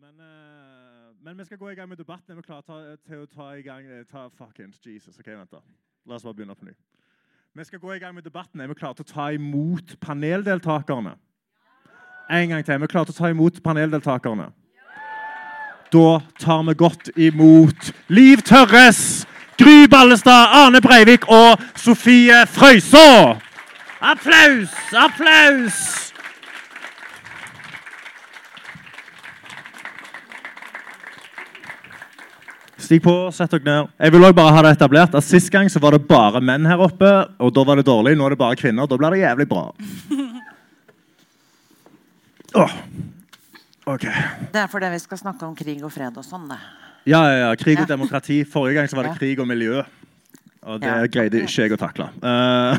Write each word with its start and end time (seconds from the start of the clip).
men, 0.00 0.20
uh, 0.20 1.24
men 1.24 1.38
vi 1.38 1.44
skal 1.44 1.58
gå 1.58 1.70
i 1.70 1.74
gang 1.74 1.88
med 1.88 1.96
debatten. 1.96 2.32
Er 2.32 2.36
vi 2.36 2.42
klare 2.42 2.62
ta, 2.62 2.96
til 3.06 3.24
å 3.24 3.26
ta 3.26 3.52
i 3.56 3.62
gang 3.62 3.86
eh, 3.86 4.04
ta, 4.10 4.28
Fuckings 4.38 4.80
Jesus. 4.86 5.18
Ok, 5.18 5.26
vent 5.32 5.50
da. 5.50 5.62
La 6.06 6.18
oss 6.18 6.26
bare 6.26 6.34
begynne 6.34 6.54
på 6.54 6.68
ny. 6.68 6.74
Vi 7.56 7.64
skal 7.64 7.80
gå 7.80 7.94
i 7.94 7.98
gang 7.98 8.14
med 8.14 8.24
debatten. 8.24 8.60
Er 8.60 8.68
vi 8.68 8.76
klare 8.78 8.98
til 8.98 9.06
å 9.06 9.12
ta 9.14 9.30
imot 9.32 9.96
paneldeltakerne? 10.00 11.16
En 12.30 12.48
gang 12.48 12.64
til. 12.64 12.74
Er 12.74 12.82
vi 12.84 12.90
klare 12.92 13.08
til 13.08 13.16
å 13.16 13.20
ta 13.22 13.32
imot 13.32 13.62
paneldeltakerne? 13.64 14.50
Da 15.92 16.20
tar 16.42 16.62
vi 16.66 16.74
godt 16.74 17.10
imot 17.16 17.92
Liv 18.08 18.42
Tørres, 18.44 19.26
Gry 19.56 19.86
Ballestad, 19.90 20.52
Arne 20.60 20.82
Breivik 20.84 21.28
og 21.30 21.62
Sofie 21.78 22.42
Frøysaa. 22.50 23.38
Applaus! 24.00 24.74
Applaus! 24.92 26.05
Stig 32.86 33.00
på, 33.02 33.12
sett 33.34 33.50
dere 33.50 33.66
ned. 33.66 33.88
Jeg 33.98 34.12
vil 34.14 34.22
også 34.22 34.36
bare 34.38 34.54
ha 34.54 34.60
det 34.62 34.76
etablert 34.76 35.14
at 35.18 35.24
Sist 35.26 35.50
gang 35.50 35.66
så 35.72 35.80
var 35.82 35.96
det 35.96 36.04
bare 36.06 36.38
menn 36.44 36.68
her 36.70 36.78
oppe, 36.84 37.08
og 37.42 37.50
da 37.56 37.64
var 37.66 37.80
det 37.80 37.86
dårlig. 37.88 38.12
Nå 38.14 38.28
er 38.28 38.36
det 38.36 38.38
bare 38.38 38.58
kvinner. 38.60 38.86
Da 38.86 38.98
blir 39.00 39.16
det 39.16 39.24
jævlig 39.24 39.48
bra. 39.50 39.68
Oh. 42.56 42.72
OK. 43.84 44.04
Det 44.54 44.60
er 44.62 44.68
fordi 44.72 44.88
vi 44.94 44.98
skal 45.02 45.18
snakke 45.20 45.44
om 45.44 45.52
krig 45.58 45.82
og 45.84 45.90
fred 45.92 46.14
og 46.16 46.24
sånn, 46.24 46.46
det. 46.48 46.56
Ja, 47.04 47.18
ja, 47.28 47.34
ja. 47.42 47.50
Krig 47.60 47.82
og 47.82 47.90
demokrati. 47.90 48.38
Forrige 48.48 48.78
gang 48.78 48.88
så 48.88 48.96
var 48.96 49.10
det 49.10 49.18
krig 49.18 49.42
og 49.42 49.48
miljø. 49.50 49.82
Og 50.66 50.80
det 50.80 50.88
Ja. 50.88 51.02
greide 51.12 51.42
ikke 51.44 51.66
jeg 51.66 51.74
å 51.76 51.78
takle. 51.78 52.06
Uh, 52.24 52.74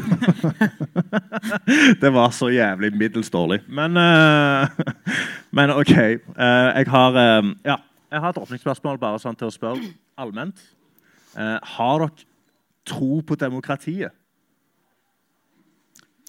det 2.01 2.09
var 2.15 2.33
så 2.33 2.49
jævlig 2.49 2.89
middels 2.97 3.29
dårlig. 3.29 3.61
Men, 3.69 3.95
uh, 4.01 4.65
men 5.59 5.75
OK. 5.75 5.93
Uh, 5.93 6.73
jeg 6.73 6.89
har 6.95 7.21
Ja, 7.63 7.77
jeg 8.11 8.23
har 8.23 8.31
et 8.31 8.39
åpningsspørsmål 8.39 8.99
bare 9.01 9.19
sånn 9.21 9.37
til 9.37 9.49
å 9.49 9.53
spørre 9.53 9.91
allment. 10.19 10.61
Eh, 11.35 11.57
har 11.75 12.05
dere 12.05 12.27
tro 12.87 13.19
på 13.27 13.37
demokratiet? 13.39 14.15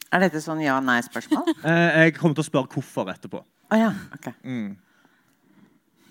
Er 0.09 0.25
dette 0.25 0.41
sånn 0.43 0.65
ja-nei-spørsmål? 0.65 1.55
Eh, 1.69 2.05
jeg 2.05 2.19
kommer 2.19 2.39
til 2.39 2.47
å 2.47 2.51
spørre 2.51 2.73
hvorfor 2.73 3.11
etterpå. 3.13 3.45
Å 3.69 3.79
ja. 3.79 3.93
ok. 4.17 4.31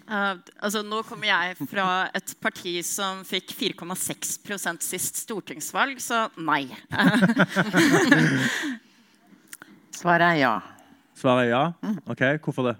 Uh, 0.07 0.37
altså, 0.63 0.85
nå 0.87 1.01
kommer 1.03 1.27
jeg 1.27 1.57
fra 1.67 2.07
et 2.15 2.31
parti 2.39 2.77
som 2.87 3.25
fikk 3.27 3.51
4,6% 3.57 4.85
sist 4.85 5.19
stortingsvalg, 5.25 5.99
så 5.99 6.29
nei. 6.39 6.69
Svaret 9.97 10.29
er 10.29 10.39
ja. 10.45 10.55
Svaret 11.17 11.47
er 11.47 11.51
ja? 11.51 11.63
OK, 12.07 12.23
hvorfor 12.45 12.69
det? 12.69 12.77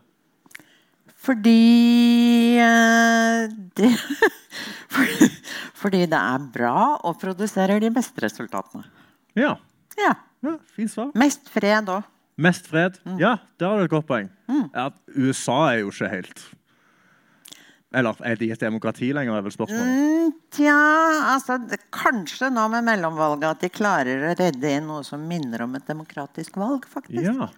Fordi 1.18 2.58
eh, 2.62 3.48
det, 3.78 3.90
fordi, 4.96 5.32
fordi 5.78 6.04
det 6.10 6.20
er 6.20 6.46
bra 6.54 6.76
og 7.02 7.18
produserer 7.22 7.82
de 7.84 7.92
beste 7.94 8.24
resultatene. 8.24 8.86
Ja. 9.38 9.56
Ja. 9.98 10.14
ja 10.46 10.56
Fint 10.76 10.94
svar. 10.94 11.12
Mest 11.18 11.50
fred 11.54 11.90
òg. 11.92 12.06
Mest 12.38 12.70
fred? 12.70 13.00
Ja, 13.18 13.40
der 13.58 13.72
har 13.72 13.80
du 13.80 13.88
et 13.88 13.94
godt 13.94 14.08
poeng. 14.10 14.30
Ja, 14.76 14.92
USA 15.18 15.58
er 15.72 15.82
jo 15.82 15.90
ikke 15.92 16.10
helt 16.12 16.42
Eller 17.98 18.20
er 18.30 18.38
de 18.38 18.50
et 18.54 18.62
demokrati 18.62 19.10
lenger, 19.16 19.40
er 19.40 19.46
vel 19.46 19.54
spørsmålet. 19.56 19.88
Mm, 19.90 20.34
tja, 20.54 20.76
altså 21.34 21.58
Kanskje 21.94 22.52
nå 22.54 22.68
med 22.72 22.86
mellomvalget 22.86 23.48
at 23.50 23.64
de 23.66 23.72
klarer 23.74 24.28
å 24.28 24.36
redde 24.38 24.70
inn 24.70 24.86
noe 24.90 25.06
som 25.08 25.24
minner 25.26 25.66
om 25.66 25.74
et 25.80 25.88
demokratisk 25.90 26.60
valg, 26.62 26.86
faktisk. 26.92 27.26
Ja. 27.26 27.50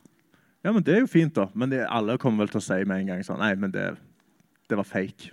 Ja, 0.61 0.71
men 0.71 0.83
det 0.83 0.95
er 0.95 1.03
jo 1.03 1.09
fint, 1.11 1.33
da. 1.35 1.47
Men 1.53 1.71
det, 1.71 1.83
alle 1.87 2.17
kommer 2.19 2.43
vel 2.43 2.53
til 2.53 2.61
å 2.61 2.65
si 2.67 2.79
med 2.83 3.03
en 3.03 3.11
gang 3.13 3.25
sånn 3.25 3.39
Nei, 3.39 3.53
men 3.59 3.71
det, 3.73 3.85
det 4.67 4.79
var 4.79 4.87
fake. 4.87 5.31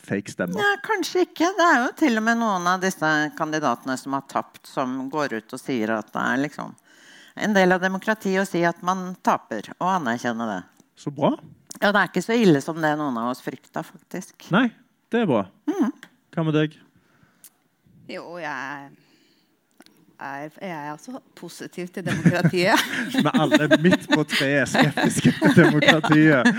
Fake 0.00 0.32
stemmer. 0.32 0.62
Ja, 0.62 0.78
kanskje 0.84 1.26
ikke. 1.26 1.50
Det 1.58 1.66
er 1.66 1.82
jo 1.82 1.90
til 2.00 2.16
og 2.16 2.24
med 2.24 2.40
noen 2.40 2.68
av 2.70 2.80
disse 2.80 3.10
kandidatene 3.36 3.98
som 4.00 4.16
har 4.16 4.24
tapt, 4.32 4.62
som 4.68 5.02
går 5.12 5.36
ut 5.36 5.56
og 5.56 5.60
sier 5.60 5.92
at 5.98 6.08
det 6.14 6.22
er 6.24 6.44
liksom 6.46 6.72
en 7.40 7.56
del 7.56 7.76
av 7.76 7.84
demokratiet 7.84 8.42
å 8.42 8.48
si 8.48 8.62
at 8.66 8.80
man 8.84 9.10
taper, 9.24 9.70
og 9.78 9.92
anerkjenne 9.98 10.48
det. 10.48 10.60
Så 11.00 11.12
bra. 11.14 11.34
Ja, 11.78 11.92
det 11.92 12.00
er 12.00 12.08
ikke 12.08 12.24
så 12.24 12.36
ille 12.36 12.60
som 12.64 12.80
det 12.80 12.94
noen 12.98 13.16
av 13.20 13.30
oss 13.34 13.44
frykta, 13.44 13.84
faktisk. 13.86 14.48
Nei, 14.52 14.66
det 15.12 15.22
er 15.22 15.30
bra. 15.30 15.44
Hva 16.30 16.44
med 16.46 16.56
deg? 16.56 16.74
Jo, 18.10 18.24
jeg 18.40 18.90
er, 20.20 20.50
jeg 20.60 20.76
er 20.76 20.92
også 20.92 21.20
positiv 21.38 21.88
til 21.94 22.04
demokratiet. 22.06 22.84
Vi 23.14 23.24
alle 23.32 23.64
er 23.66 23.74
midt 23.82 24.06
på 24.10 24.24
treet 24.28 24.70
skeptiske 24.70 25.32
til 25.40 25.56
demokratiet. 25.56 26.50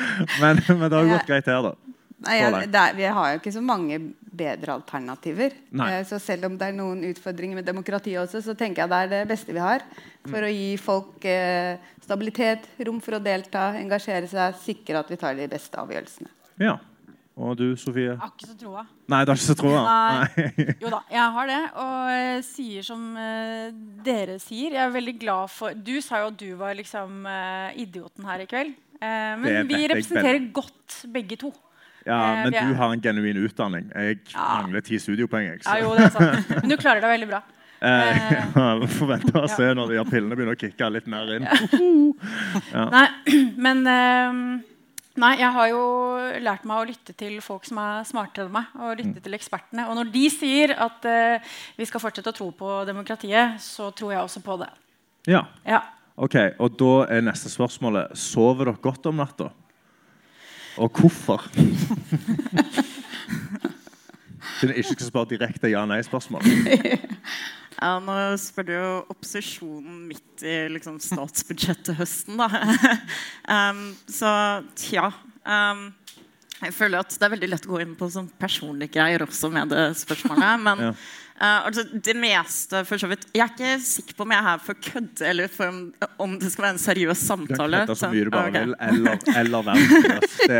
Men, 0.42 0.62
men 0.68 0.86
det 0.88 0.98
har 0.98 1.06
jo 1.08 1.16
gått 1.16 1.30
greit 1.30 1.50
her, 1.52 1.70
da. 1.70 1.76
Nei, 2.22 2.36
jeg, 2.38 2.68
er, 2.70 2.92
vi 2.94 3.06
har 3.10 3.32
jo 3.32 3.40
ikke 3.40 3.54
så 3.56 3.62
mange 3.66 3.98
bedre 4.42 4.76
alternativer. 4.78 5.56
Eh, 5.74 6.02
Så 6.06 6.20
selv 6.22 6.46
om 6.52 6.58
det 6.58 6.68
er 6.70 6.76
noen 6.78 7.02
utfordringer 7.10 7.58
med 7.58 7.66
demokratiet 7.66 8.20
også, 8.22 8.44
så 8.46 8.54
tenker 8.58 8.84
jeg 8.84 8.92
det 8.92 9.00
er 9.00 9.10
det 9.16 9.22
beste 9.32 9.56
vi 9.56 9.64
har. 9.64 9.82
For 10.28 10.46
å 10.46 10.52
gi 10.52 10.76
folk 10.78 11.26
eh, 11.26 11.82
stabilitet, 12.04 12.68
rom 12.86 13.02
for 13.02 13.18
å 13.18 13.24
delta, 13.26 13.72
engasjere 13.80 14.30
seg, 14.30 14.60
sikre 14.62 15.02
at 15.02 15.10
vi 15.10 15.18
tar 15.22 15.38
de 15.40 15.50
beste 15.50 15.82
avgjørelsene. 15.82 16.30
Ja. 16.62 16.78
Og 17.42 17.56
du, 17.58 17.64
Sofie? 17.80 18.12
Jeg 18.12 18.20
har 18.22 18.30
ikke 18.36 18.48
så 18.52 18.56
troa. 18.60 18.84
Nei, 19.10 19.22
du 19.26 19.32
har 19.32 19.40
ikke 19.40 19.48
så 19.48 19.56
troa? 19.58 19.80
Nei. 19.88 20.46
Jo 20.84 20.92
da, 20.94 21.00
jeg 21.10 21.32
har 21.38 21.50
det. 21.50 21.60
Og 21.82 22.12
jeg 22.14 22.44
sier 22.46 22.86
som 22.86 23.08
uh, 23.18 23.72
dere 24.06 24.36
sier. 24.44 24.76
Jeg 24.78 24.84
er 24.86 24.94
veldig 24.94 25.16
glad 25.24 25.50
for 25.50 25.74
Du 25.74 25.96
sa 26.06 26.22
jo 26.22 26.30
at 26.30 26.38
du 26.40 26.52
var 26.60 26.78
liksom 26.78 27.26
uh, 27.26 27.72
idioten 27.82 28.28
her 28.30 28.44
i 28.46 28.48
kveld. 28.52 28.76
Uh, 29.02 29.34
men 29.42 29.66
vi 29.72 29.80
jeg 29.82 29.90
representerer 29.96 30.46
godt 30.54 31.00
begge 31.18 31.40
to. 31.42 31.50
Ja, 32.06 32.16
Eh, 32.18 32.38
men 32.46 32.54
er- 32.58 32.66
du 32.66 32.78
har 32.80 32.90
en 32.96 33.02
genuin 33.02 33.38
utdanning. 33.46 33.90
Jeg 33.94 34.22
mangler 34.34 34.82
ti 34.82 34.98
studiepoeng. 34.98 35.44
Jeg, 35.52 35.60
Ja, 35.68 35.76
jo, 35.84 35.92
det 35.94 36.08
er 36.08 36.14
sant. 36.16 36.50
Men 36.64 36.72
du 36.72 36.78
klarer 36.82 37.02
deg 37.04 37.12
veldig 37.14 37.28
bra. 37.30 37.42
Jeg 37.82 38.90
får 38.94 39.08
vente 39.10 39.34
og 39.42 39.50
se 39.50 39.68
når 39.78 39.94
de 39.94 40.02
pillene 40.10 40.36
begynner 40.38 40.58
å 40.58 40.60
kicke 40.62 40.90
litt 40.94 41.08
mer 41.10 41.30
inn. 41.36 41.46
Nei, 42.96 43.06
men 43.66 43.82
eh, 43.90 44.42
Nei, 45.20 45.34
jeg 45.42 45.52
har 45.52 45.68
jo 45.68 45.80
lært 46.40 46.64
meg 46.64 46.80
å 46.80 46.86
lytte 46.88 47.12
til 47.20 47.34
folk 47.44 47.66
som 47.68 47.82
er 47.84 48.06
smartere 48.08 48.48
enn 48.48 48.54
meg. 48.56 48.70
Og 48.80 49.00
lytte 49.02 49.20
til 49.24 49.36
ekspertene. 49.36 49.88
Og 49.92 49.98
når 49.98 50.12
de 50.14 50.22
sier 50.32 50.72
at 50.80 51.04
uh, 51.04 51.56
vi 51.76 51.88
skal 51.90 52.04
fortsette 52.04 52.32
å 52.32 52.38
tro 52.38 52.48
på 52.56 52.78
demokratiet, 52.88 53.58
så 53.60 53.90
tror 53.92 54.14
jeg 54.16 54.24
også 54.24 54.44
på 54.46 54.56
det. 54.64 54.70
Ja, 55.28 55.44
Ja. 55.68 55.82
ok. 56.16 56.38
Og 56.64 56.78
da 56.80 56.94
er 57.18 57.26
neste 57.28 57.52
spørsmålet 57.52 58.16
Sover 58.18 58.72
dere 58.72 58.82
godt 58.82 59.06
om 59.12 59.20
natta? 59.20 59.52
Og 60.80 61.02
hvorfor? 61.02 61.44
Jeg 64.62 64.84
ikke 64.84 65.00
skal 65.00 65.10
spørre 65.10 65.34
direkte 65.34 65.72
ja-nei-spørsmål. 65.74 66.46
Ja, 67.82 67.96
nå 67.98 68.14
spør 68.38 68.66
du 68.68 68.72
jo 68.76 68.90
opposisjonen 69.10 70.04
midt 70.06 70.44
i 70.46 70.68
liksom, 70.70 71.00
statsbudsjettet-høsten, 71.02 72.38
da. 72.38 72.50
um, 73.72 73.80
så 74.06 74.34
tja. 74.78 75.08
Um, 75.42 75.88
jeg 76.62 76.76
føler 76.78 77.02
at 77.02 77.16
det 77.16 77.26
er 77.26 77.34
veldig 77.34 77.50
lett 77.50 77.66
å 77.66 77.72
gå 77.72 77.80
inn 77.82 77.96
på 77.98 78.12
sånn 78.14 78.30
personlige 78.38 79.00
greier 79.00 79.26
også 79.26 79.50
med 79.50 79.74
det 79.74 79.88
spørsmålet. 80.04 80.62
Men 80.68 80.86
Ja. 80.92 80.94
Eh, 81.42 81.66
altså, 81.68 81.84
det 82.08 82.16
meste 82.18 82.84
for 82.88 83.02
så 83.02 83.08
vidt 83.12 83.24
Jeg 83.34 83.44
er 83.44 83.52
ikke 83.52 83.72
sikker 83.86 84.18
på 84.18 84.26
om 84.26 84.32
jeg 84.34 84.40
er 84.40 84.48
her 84.48 84.60
for 84.66 84.74
å 84.74 84.82
kødde 84.88 85.28
eller 85.32 85.52
for 85.52 85.66
om, 85.72 85.80
om 86.26 86.32
det 86.42 86.52
skal 86.54 86.68
være 86.68 86.76
en 86.78 86.84
seriøs 86.86 87.22
Du 87.22 87.28
kan 87.28 87.28
samtale. 87.32 87.82
så 87.96 88.12
mye 88.14 88.26
du 88.28 88.32
bare 88.34 88.50
okay. 88.52 88.64
vil, 88.66 88.76
eller, 88.88 89.16
eller 89.42 89.60
er 89.74 89.78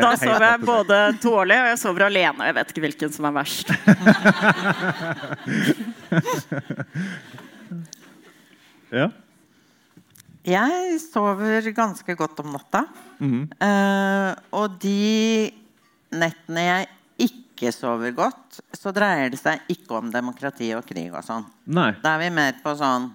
Da 0.02 0.12
sover 0.20 0.48
jeg 0.50 0.60
både 0.68 1.00
dårlig 1.24 1.58
og 1.62 1.68
jeg 1.72 1.80
sover 1.86 2.02
alene. 2.10 2.40
Og 2.40 2.46
jeg 2.50 2.56
vet 2.60 2.68
ikke 2.74 2.86
hvilken 2.88 3.12
som 3.16 3.24
er 3.30 3.34
verst. 3.42 3.68
Ja. 8.92 9.06
Jeg 10.44 10.98
sover 11.00 11.68
ganske 11.76 12.16
godt 12.20 12.40
om 12.44 12.52
natta. 12.52 12.86
Mm 13.20 13.30
-hmm. 13.32 13.46
uh, 13.62 14.36
og 14.52 14.82
de 14.82 15.52
nettene 16.12 16.62
jeg 16.62 16.88
ikke 17.62 17.72
sover 17.76 18.14
godt, 18.18 18.60
så 18.74 18.90
dreier 18.96 19.30
det 19.30 19.38
seg 19.38 19.62
ikke 19.70 20.00
om 20.00 20.12
demokrati 20.14 20.72
og 20.74 20.86
krig 20.90 21.12
og 21.14 21.22
sånn. 21.26 21.46
Nei. 21.70 21.92
Da 22.02 22.16
er 22.16 22.24
vi 22.24 22.30
mer 22.34 22.56
på 22.64 22.74
sånn 22.78 23.12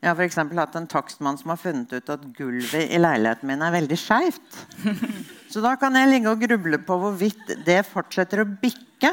Jeg 0.00 0.08
har 0.08 0.14
for 0.16 0.24
eksempel 0.24 0.56
hatt 0.56 0.76
en 0.78 0.86
takstmann 0.88 1.36
som 1.36 1.50
har 1.52 1.58
funnet 1.60 1.90
ut 1.92 2.12
at 2.14 2.22
gulvet 2.32 2.86
i 2.88 2.96
leiligheten 2.96 3.50
min 3.50 3.60
er 3.60 3.74
veldig 3.74 3.98
skeivt. 4.00 4.60
Så 5.52 5.60
da 5.60 5.74
kan 5.76 5.92
jeg 5.98 6.08
ligge 6.08 6.30
og 6.30 6.40
gruble 6.40 6.78
på 6.86 6.96
hvorvidt 7.02 7.50
det 7.66 7.82
fortsetter 7.84 8.40
å 8.40 8.46
bikke. 8.48 9.10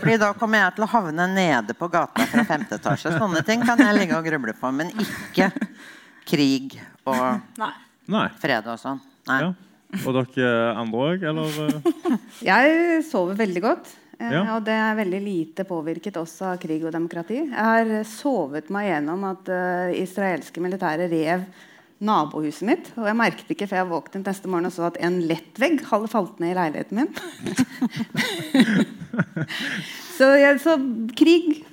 Fordi 0.00 0.16
da 0.18 0.32
kommer 0.34 0.64
jeg 0.64 0.74
til 0.78 0.86
å 0.86 0.90
havne 0.90 1.28
nede 1.30 1.76
på 1.78 1.86
gata 1.92 2.26
fra 2.32 2.42
femte 2.48 2.80
etasje. 2.80 3.12
Sånne 3.20 3.44
ting 3.46 3.62
kan 3.62 3.78
jeg 3.78 4.00
ligge 4.00 4.18
og 4.18 4.26
gruble 4.26 4.56
på, 4.58 4.72
men 4.74 4.90
ikke 4.98 5.52
krig 6.26 6.74
og 7.06 7.62
Nei. 8.10 8.26
Fred 8.42 8.66
og 8.66 8.82
sånn. 8.82 8.98
Nei. 9.30 9.40
Ja. 9.44 9.54
Og 10.04 10.16
dere 10.16 10.74
andre 10.76 11.04
òg, 11.12 11.24
eller? 11.30 11.76
Jeg 12.50 13.02
sover 13.06 13.38
veldig 13.38 13.62
godt. 13.64 13.92
Eh, 14.18 14.32
Ja. 14.32 14.42
Og 14.56 14.64
det 14.64 14.74
er 14.74 14.98
veldig 14.98 15.22
lite 15.22 15.64
påvirket 15.68 16.16
også 16.16 16.52
av 16.52 16.58
krig 16.62 16.84
og 16.84 16.92
demokrati. 16.92 17.42
Jeg 17.44 17.52
har 17.52 18.04
sovet 18.08 18.70
meg 18.74 18.90
gjennom 18.90 19.24
at 19.28 19.48
uh, 19.52 19.94
israelske 19.96 20.60
militære 20.60 21.08
rev 21.12 21.46
nabohuset 21.98 22.66
mitt. 22.68 22.90
Og 22.96 23.06
jeg 23.08 23.16
merket 23.16 23.52
ikke 23.54 23.68
før 23.70 23.82
jeg 23.82 23.90
våknet 23.92 24.28
neste 24.28 24.50
morgen 24.52 24.68
og 24.68 24.74
så 24.74 24.88
at 24.90 25.00
en 25.04 25.20
lettvegg 25.28 25.80
hadde 25.88 26.12
falt 26.12 26.42
ned 26.42 26.52
i 26.52 26.58
leiligheten 26.58 27.00
min. 27.00 27.10
så, 30.18 30.32
ja, 30.36 30.52
så 30.60 30.76
krig, 31.16 31.64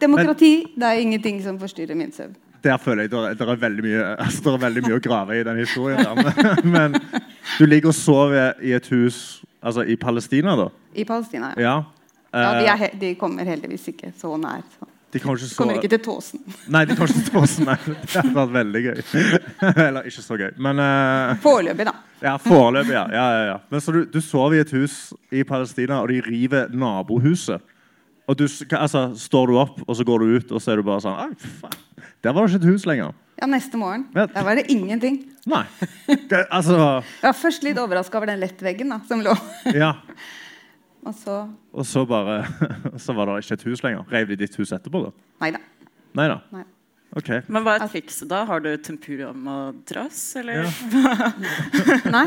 demokrati, 0.00 0.52
det 0.76 0.86
er 0.86 1.00
ingenting 1.00 1.40
som 1.44 1.60
forstyrrer 1.60 1.98
min 1.98 2.12
søvn. 2.12 2.36
Der 2.64 2.76
føler 2.76 3.06
jeg 3.06 3.10
det 3.12 3.20
er, 3.30 3.38
det 3.38 3.60
veldig, 3.60 3.84
mye, 3.84 4.02
altså, 4.24 4.42
det 4.44 4.52
er 4.52 4.64
veldig 4.66 4.82
mye 4.88 4.98
å 4.98 5.04
grave 5.04 5.38
i 5.38 5.44
den 5.46 5.62
historien. 5.62 6.02
Der. 6.04 6.60
Men 6.64 6.98
du 7.58 7.64
ligger 7.66 7.94
og 7.94 7.96
sover 7.96 8.60
i 8.60 8.74
et 8.76 8.90
hus 8.92 9.40
altså 9.60 9.84
i 9.84 9.96
Palestina, 10.00 10.56
da? 10.56 10.68
I 10.94 11.04
Palestina, 11.04 11.54
ja. 11.56 11.62
Ja. 11.62 12.40
ja 12.42 12.52
de, 12.60 12.66
Eh, 12.70 12.82
er, 12.82 12.96
de 13.00 13.14
kommer 13.18 13.44
heldigvis 13.48 13.88
ikke 13.92 14.12
så 14.18 14.36
nær. 14.38 14.62
Så. 14.78 14.86
de 15.12 15.18
kommer 15.18 15.40
ikke 15.42 15.56
Kommer 15.56 15.80
ikke 15.80 15.90
til 15.90 16.02
Tåsen. 16.04 16.42
Nei, 16.68 16.84
de 16.86 16.94
kommer 16.94 17.10
ikke 17.10 17.24
til 17.24 17.34
Tåsen. 17.34 17.66
Nei. 17.66 17.76
Det 17.88 18.14
hadde 18.14 18.34
vært 18.36 18.54
veldig 18.54 18.82
gøy. 18.84 19.02
Eller 19.88 20.06
ikke 20.06 20.22
så 20.22 20.38
gøy. 20.38 20.52
Men 20.62 20.78
uh... 20.78 21.34
Foreløpig, 21.42 21.88
da. 21.88 21.96
ja, 22.22 22.36
foreløpig, 22.44 22.94
ja. 22.94 23.04
ja, 23.10 23.26
ja, 23.34 23.42
ja. 23.50 23.58
Men 23.70 23.82
så 23.82 23.96
du, 23.96 24.04
du 24.06 24.20
sover 24.22 24.60
i 24.60 24.62
et 24.62 24.72
hus 24.76 25.10
i 25.34 25.42
Palestina, 25.46 26.00
og 26.04 26.12
de 26.12 26.22
river 26.28 26.70
nabohuset. 26.70 27.66
Og 28.30 28.38
du, 28.38 28.46
altså, 28.78 29.08
står 29.18 29.50
du 29.50 29.58
opp, 29.58 29.80
og 29.88 29.96
så 29.98 30.06
går 30.06 30.22
du 30.22 30.36
ut, 30.38 30.52
og 30.54 30.62
så 30.62 30.70
er 30.70 30.78
du 30.78 30.86
bare 30.86 31.02
sånn 31.02 31.18
Ai, 31.18 31.32
faen. 31.58 31.78
Der 32.24 32.34
var 32.36 32.46
det 32.46 32.54
ikke 32.54 32.64
et 32.66 32.72
hus 32.74 32.86
lenger. 32.88 33.14
Ja, 33.40 33.46
neste 33.48 33.78
morgen. 33.80 34.04
Ja. 34.14 34.26
Der 34.28 34.44
var 34.44 34.58
det 34.58 34.66
ingenting. 34.68 35.22
Nei. 35.48 35.62
Det, 36.06 36.42
altså 36.52 36.74
Jeg 36.76 37.24
var 37.24 37.36
først 37.38 37.64
litt 37.64 37.78
overraska 37.80 38.18
over 38.20 38.28
den 38.28 38.42
lettveggen 38.42 38.92
da, 38.92 38.98
som 39.08 39.22
lå. 39.24 39.32
Ja. 39.72 39.94
Og 41.08 41.14
så 41.16 41.36
Og 41.72 41.86
så 41.88 42.02
bare 42.04 42.42
Så 43.00 43.14
var 43.16 43.30
det 43.30 43.38
ikke 43.46 43.56
et 43.56 43.64
hus 43.70 43.82
lenger. 43.86 44.04
Reiv 44.12 44.28
de 44.28 44.36
ditt 44.42 44.58
hus 44.60 44.72
etterpå, 44.76 45.06
da? 45.06 45.14
Neida. 45.46 45.62
Neida. 46.12 46.36
Nei 46.52 46.66
da. 46.66 46.68
Okay. 47.16 47.40
OK. 47.40 47.48
Men 47.50 47.64
hva 47.66 47.72
er 47.80 47.88
trikset 47.90 48.28
da? 48.30 48.44
Har 48.46 48.60
du 48.62 48.68
tempura-madrass, 48.86 50.20
eller? 50.38 50.68
Ja. 50.68 51.30
Nei, 52.14 52.26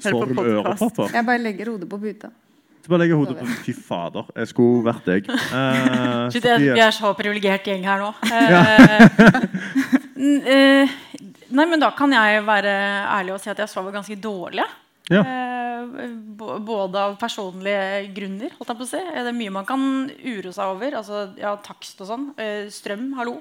Sover 0.00 0.30
du 0.30 0.38
med 0.38 0.48
ørepropper? 0.54 1.10
jeg 1.12 1.26
bare 1.28 1.42
legger 1.42 1.68
hodet 1.74 1.88
på 1.90 1.98
puta. 2.00 2.30
Du 2.86 2.92
bare 2.92 3.02
legger 3.02 3.18
hodet 3.18 3.34
på 3.40 3.46
Fy 3.64 3.72
fader, 3.74 4.28
jeg 4.38 4.46
skulle 4.52 4.84
vært 4.86 5.08
deg. 5.10 5.26
Uh, 5.56 6.28
Shit, 6.30 6.44
vi 6.62 6.68
er 6.70 6.92
så 6.94 7.10
privilegert 7.18 7.66
gjeng 7.66 7.82
her 7.86 8.02
nå. 8.04 8.12
Ja. 8.54 8.62
Eh, 10.16 10.46
eh, 10.48 10.92
nei, 11.52 11.64
men 11.68 11.78
da 11.82 11.90
kan 11.94 12.10
jeg 12.10 12.40
være 12.46 12.70
ærlig 13.12 13.34
og 13.34 13.40
si 13.42 13.50
at 13.52 13.58
jeg 13.60 13.68
sover 13.68 13.92
ganske 13.92 14.16
dårlig. 14.18 14.64
Ja. 15.12 15.20
Eh, 15.20 16.06
både 16.40 17.02
av 17.02 17.18
personlige 17.20 18.06
grunner. 18.16 18.54
Holdt 18.56 18.72
jeg 18.72 18.80
på 18.80 18.86
å 18.86 18.88
si. 18.88 19.02
Eh, 19.02 19.20
Det 19.20 19.30
er 19.30 19.36
mye 19.36 19.52
man 19.58 19.68
kan 19.68 19.84
ure 20.08 20.54
seg 20.56 20.72
over. 20.72 20.96
Altså, 21.02 21.26
ja, 21.38 21.52
takst 21.62 22.00
og 22.00 22.08
sånn. 22.08 22.24
Eh, 22.40 22.64
strøm, 22.72 23.10
hallo. 23.18 23.36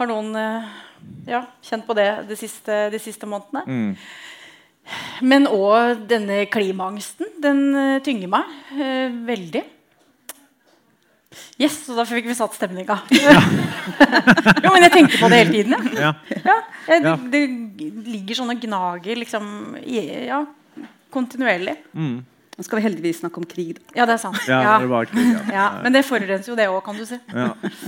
Har 0.00 0.10
noen 0.10 0.34
eh, 0.42 0.68
ja, 1.30 1.44
kjent 1.62 1.86
på 1.86 1.96
det 1.96 2.10
de 2.28 2.40
siste, 2.42 2.82
de 2.92 3.00
siste 3.00 3.30
månedene? 3.30 3.62
Mm. 3.62 3.94
Men 5.22 5.46
òg 5.46 6.02
denne 6.10 6.42
klimaangsten. 6.50 7.31
Den 7.42 7.62
eh, 7.74 8.00
tynger 8.06 8.30
meg 8.32 8.56
eh, 8.78 9.14
veldig. 9.28 9.62
Yes, 11.60 11.78
og 11.88 11.96
da 11.96 12.04
fikk 12.08 12.26
vi 12.28 12.34
satt 12.36 12.56
stemninga. 12.56 12.98
jo, 14.64 14.72
men 14.74 14.84
jeg 14.84 14.92
tenker 14.92 15.20
på 15.22 15.30
det 15.32 15.38
hele 15.40 15.54
tiden. 15.54 15.88
Ja. 15.96 16.10
Ja, 16.44 16.56
Ja. 16.92 17.14
det, 17.16 17.40
det 17.78 17.88
ligger 18.10 18.42
sånne 18.42 18.58
gnager 18.60 19.16
liksom 19.22 19.46
i- 19.80 20.26
ja, 20.28 20.42
kontinuerlig. 21.14 21.76
Mm. 21.96 22.18
Nå 22.52 22.64
skal 22.66 22.78
vi 22.78 22.84
heldigvis 22.84 23.22
snakke 23.22 23.40
om 23.40 23.46
krig. 23.48 23.78
Da. 23.78 23.94
Ja, 23.96 24.04
det 24.06 24.12
er 24.18 24.20
sant. 24.20 24.36
ja, 24.44 24.58
Ja, 24.60 24.74
det 24.82 25.08
krig, 25.08 25.30
ja. 25.32 25.40
ja, 25.58 25.66
men 25.82 25.94
det 25.96 26.02
forurenser 26.04 26.52
jo 26.52 26.56
det 26.58 26.66
òg, 26.68 26.82
kan 26.84 26.98
du 27.00 27.06
si. 27.08 27.16
Ja. 27.32 27.46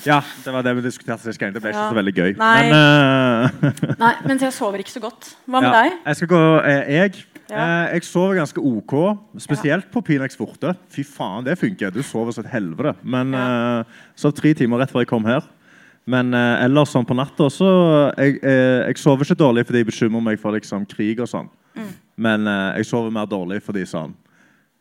ja, 0.09 0.21
det 0.45 0.55
var 0.57 0.65
det 0.65 0.73
vi 0.79 0.87
diskuterte 0.87 1.27
sist 1.29 1.39
gang. 1.43 1.53
Det 1.53 1.61
ble 1.61 1.75
ikke 1.75 1.83
Ja. 1.85 1.91
så 1.93 1.99
veldig 2.01 2.15
gøy. 2.17 2.33
Nei. 2.41 2.63
Men 2.65 2.73
uh... 2.73 3.99
Nei, 4.07 4.15
men 4.25 4.41
jeg 4.41 4.57
sover 4.57 4.81
ikke 4.81 4.95
så 4.97 5.05
godt. 5.05 5.35
Hva 5.45 5.61
med 5.61 5.69
ja, 5.69 5.83
deg? 5.83 5.99
jeg 6.07 6.17
skal 6.23 6.33
gå 6.33 6.43
eh, 6.65 6.93
Jeg, 6.97 7.27
Ja. 7.55 7.65
eh, 7.87 7.95
jeg 7.97 8.07
sover 8.09 8.39
ganske 8.41 8.61
OK, 8.61 8.95
spesielt 9.43 9.91
på 9.95 10.03
Pinex 10.05 10.37
Forte. 10.39 10.75
Fy 10.93 11.05
faen, 11.07 11.45
det 11.47 11.57
funker. 11.61 11.93
Du 11.95 12.03
sover 12.03 12.35
som 12.35 12.45
et 12.45 12.53
helvete. 12.53 12.97
Men 13.03 13.35
eh, 13.39 14.01
sov 14.19 14.35
tre 14.37 14.55
timer 14.59 14.83
rett 14.83 14.93
før 14.93 15.05
jeg 15.05 15.13
kom 15.13 15.29
her. 15.29 15.47
Men 16.11 16.35
eh, 16.37 16.65
ellers 16.67 16.93
sånn 16.93 17.07
på 17.09 17.17
natta 17.17 17.47
så 17.53 17.69
jeg, 18.19 18.41
jeg 18.43 18.99
sover 19.01 19.25
ikke 19.25 19.41
dårlig 19.41 19.65
fordi 19.65 19.85
jeg 19.85 19.89
bekymrer 19.93 20.27
meg 20.27 20.43
for 20.43 20.57
liksom, 20.57 20.85
krig 20.91 21.23
og 21.23 21.31
sånn. 21.31 21.49
Mm. 21.79 21.95
Men 22.27 22.47
jeg 22.77 22.87
sover 22.87 23.11
mer 23.15 23.27
dårlig 23.27 23.63
fordi 23.67 23.87
sånn 23.89 24.13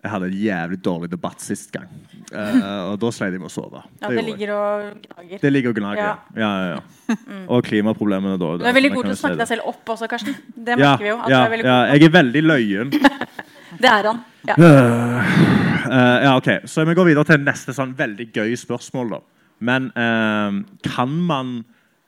jeg 0.04 0.12
hadde 0.12 0.28
en 0.28 0.36
jævlig 0.36 0.78
dårlig 0.84 1.08
debatt 1.14 1.40
sist 1.40 1.70
gang. 1.72 1.92
Uh, 2.34 2.92
og 2.92 2.98
da 3.00 3.12
sleit 3.16 3.32
jeg 3.32 3.40
med 3.40 3.48
å 3.48 3.54
sove. 3.54 3.80
Ja, 4.02 4.10
Det 4.12 4.24
ligger 4.28 4.52
og 4.52 4.88
gnager. 5.06 5.40
Det 5.40 5.52
ligger 5.54 5.72
og 5.72 5.78
gnager. 5.80 6.02
Ja. 6.04 6.16
Ja. 6.36 6.50
Ja, 6.68 6.74
ja, 6.74 7.28
Og 7.48 7.64
klimaproblemene 7.64 8.36
da. 8.42 8.50
Du 8.60 8.66
er 8.68 8.76
veldig 8.76 8.92
god 8.98 9.08
til 9.08 9.16
å 9.16 9.20
snakke 9.22 9.40
deg 9.40 9.52
selv 9.54 9.70
opp 9.72 9.94
også, 9.96 10.10
Karsten. 10.12 10.36
Det 10.56 10.76
merker 10.76 11.06
vi 11.06 11.12
jo. 11.14 11.20
Er 11.24 11.96
jeg 11.96 12.10
er 12.10 12.16
veldig 12.18 12.44
løyen. 12.44 12.92
Det 13.84 13.90
er 13.90 14.06
han. 14.06 14.20
Ja. 14.46 14.56
Uh, 14.60 16.18
ja, 16.28 16.34
ok. 16.36 16.50
Så 16.70 16.84
vi 16.86 16.94
går 17.00 17.08
videre 17.10 17.26
til 17.32 17.42
neste 17.42 17.74
sånn 17.76 17.96
veldig 17.98 18.28
gøy 18.36 18.58
spørsmål. 18.60 19.16
da. 19.16 19.22
Men 19.64 19.88
uh, 19.96 20.60
kan 20.90 21.16
man 21.30 21.62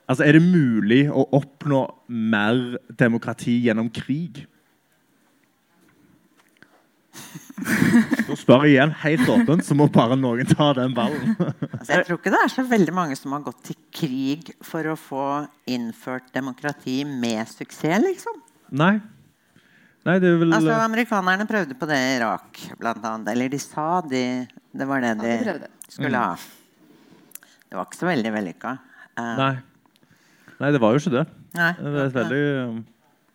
Altså, 0.05 0.21
er 0.21 0.35
det 0.37 0.43
mulig 0.45 1.07
å 1.09 1.23
oppnå 1.33 1.79
mer 2.13 2.59
demokrati 2.93 3.55
gjennom 3.65 3.87
krig? 3.89 4.43
Da 7.55 8.35
spør 8.35 8.65
jeg 8.65 8.73
igjen 8.75 8.91
helt 8.99 9.29
åpent, 9.31 9.63
så 9.63 9.75
må 9.79 9.87
bare 9.93 10.17
noen 10.19 10.47
ta 10.49 10.71
den 10.75 10.95
ballen. 10.95 11.35
Altså, 11.39 11.91
jeg 11.93 12.07
tror 12.09 12.19
ikke 12.19 12.33
det 12.33 12.41
er 12.43 12.51
så 12.51 12.65
veldig 12.67 12.95
mange 12.95 13.15
som 13.15 13.35
har 13.35 13.43
gått 13.45 13.61
til 13.69 13.77
krig 13.95 14.51
for 14.65 14.91
å 14.91 14.95
få 14.99 15.25
innført 15.71 16.27
demokrati 16.35 17.01
med 17.07 17.47
suksess, 17.47 18.03
liksom. 18.03 18.41
Nei. 18.75 18.97
Nei, 20.05 20.17
det 20.21 20.29
er 20.29 20.41
vel 20.41 20.53
Altså, 20.53 20.73
Amerikanerne 20.83 21.47
prøvde 21.49 21.77
på 21.79 21.87
det 21.89 21.97
i 21.97 22.09
Irak, 22.19 22.59
blant 22.81 23.07
annet. 23.07 23.31
Eller 23.31 23.53
de 23.55 23.61
sa 23.61 23.87
de, 24.05 24.25
det 24.75 24.89
var 24.89 25.01
det 25.01 25.13
Ja, 25.15 25.21
de 25.23 25.55
de 25.63 25.95
skulle 25.95 26.19
ha. 26.19 26.35
Det 27.65 27.79
var 27.79 27.87
ikke 27.87 28.01
så 28.03 28.09
veldig 28.11 28.33
vellykka. 28.35 28.75
Uh, 29.15 29.31
Nei. 29.39 29.53
Nei, 30.59 30.69
det 30.75 30.79
var 30.83 30.93
jo 30.93 31.01
ikke 31.01 31.15
det. 31.15 31.23
nei, 31.55 31.71
Det 31.79 31.89
er 31.95 32.03
et 32.05 32.19
veldig, 32.19 32.43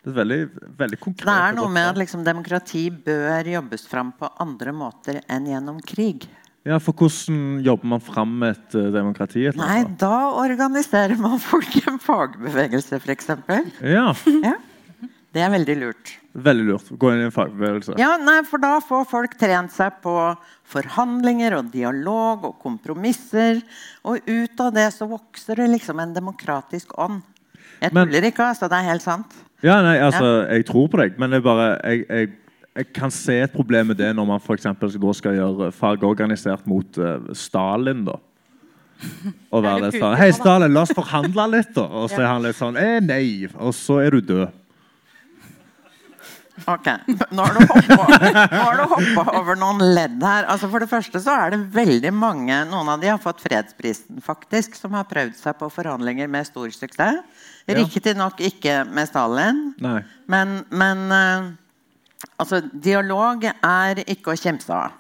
det 0.01 0.13
er 0.13 0.17
veldig, 0.17 0.39
veldig 0.81 0.99
konkret 1.01 1.29
Det 1.29 1.39
er 1.45 1.57
noe 1.59 1.71
med 1.73 1.89
at 1.91 1.99
liksom, 2.01 2.23
demokrati 2.25 2.87
bør 3.05 3.51
jobbes 3.53 3.85
fram 3.91 4.15
på 4.17 4.31
andre 4.41 4.73
måter 4.73 5.21
enn 5.29 5.49
gjennom 5.51 5.81
krig. 5.85 6.25
Ja, 6.65 6.79
For 6.81 6.93
hvordan 6.97 7.61
jobber 7.65 7.89
man 7.95 8.03
fram 8.05 8.43
et 8.49 8.75
uh, 8.77 8.89
demokrati? 8.93 9.47
Et 9.49 9.57
Nei, 9.57 9.83
annet? 9.83 9.99
da 10.01 10.33
organiserer 10.41 11.17
man 11.21 11.39
folk 11.51 11.77
i 11.81 11.85
en 11.89 12.01
fagbevegelse, 12.01 13.01
f.eks. 13.01 13.33
Ja, 13.85 14.11
Ja. 14.41 14.57
Det 15.31 15.45
er 15.47 15.51
veldig 15.53 15.75
lurt. 15.79 16.11
Veldig 16.43 16.65
lurt. 16.67 16.89
Gå 16.99 17.13
inn 17.13 17.21
i 17.23 17.27
en 17.29 17.35
fagbevegelse. 17.35 17.95
Ja, 18.03 18.17
nei, 18.19 18.41
for 18.49 18.59
da 18.59 18.73
får 18.83 19.05
folk 19.07 19.37
trent 19.39 19.71
seg 19.71 20.01
på 20.03 20.15
forhandlinger 20.73 21.55
og 21.61 21.69
dialog 21.71 22.49
og 22.49 22.57
kompromisser. 22.63 23.61
Og 24.03 24.27
ut 24.27 24.63
av 24.65 24.73
det 24.75 24.89
så 24.97 25.07
vokser 25.11 25.63
det 25.63 25.69
liksom 25.77 26.03
en 26.03 26.17
demokratisk 26.17 26.97
ånd. 26.99 27.23
Jeg 27.79 27.95
tuller 27.95 28.27
ikke, 28.27 28.49
altså. 28.51 28.67
Det 28.67 28.81
er 28.81 28.91
helt 28.91 29.07
sant. 29.07 29.39
Ja, 29.63 29.81
nei, 29.85 29.99
altså, 30.01 30.47
Jeg 30.49 30.65
tror 30.69 30.89
på 30.89 31.01
deg, 31.03 31.19
men 31.21 31.33
det 31.33 31.41
er 31.41 31.45
bare, 31.45 31.69
jeg, 31.85 32.05
jeg, 32.09 32.31
jeg 32.81 32.89
kan 32.97 33.13
se 33.13 33.37
et 33.45 33.53
problem 33.53 33.93
med 33.93 34.01
det 34.01 34.11
når 34.17 34.29
man 34.29 34.43
for 34.43 34.57
eksempel 34.57 34.93
da 34.93 35.15
skal 35.17 35.37
gjøre 35.37 35.71
fagorganisert 35.77 36.67
mot 36.71 37.01
uh, 37.01 37.31
Stalin. 37.37 38.05
da. 38.09 38.17
Og 39.51 39.65
være 39.65 39.87
litt 39.87 40.01
sånn 40.01 40.17
Hei. 40.21 40.31
Stalin, 40.37 40.73
la 40.75 40.85
oss 40.85 40.95
forhandle 40.97 41.47
litt, 41.55 41.73
da. 41.77 41.87
Og 41.89 42.11
så 42.13 42.21
er 42.23 42.29
han 42.29 42.45
litt 42.45 42.59
sånn 42.59 42.79
eh, 42.81 42.99
Nei. 43.05 43.49
Og 43.57 43.73
så 43.77 44.01
er 44.05 44.17
du 44.17 44.33
død. 44.33 44.60
Ok, 46.69 46.89
Nå 47.37 47.45
har 47.47 47.57
du 47.57 48.85
hoppa, 48.91 49.25
over 49.39 49.59
noen 49.59 49.81
ledd 49.95 50.19
her. 50.25 50.49
Altså 50.51 50.69
For 50.73 50.83
det 50.83 50.91
første 50.91 51.23
så 51.23 51.35
er 51.47 51.55
det 51.55 51.61
veldig 51.75 52.13
mange 52.17 52.59
Noen 52.71 52.91
av 52.93 53.03
de 53.03 53.11
har 53.13 53.21
fått 53.23 53.43
fredsprisen, 53.45 54.21
faktisk, 54.25 54.77
som 54.79 54.97
har 54.99 55.09
prøvd 55.11 55.39
seg 55.39 55.57
på 55.61 55.71
forhandlinger 55.73 56.31
med 56.31 56.49
stor 56.49 56.71
suksess. 56.75 57.21
Ja. 57.69 57.77
Riktignok 57.79 58.41
ikke 58.43 58.81
med 58.89 59.07
Stalin, 59.07 59.61
Nei. 59.79 60.01
men, 60.33 60.57
men 60.75 61.05
eh, 61.15 61.51
altså, 62.41 62.63
dialog 62.73 63.45
er 63.47 64.03
ikke 64.07 64.35
å 64.35 64.41
kimse 64.41 64.75
av. 64.75 64.97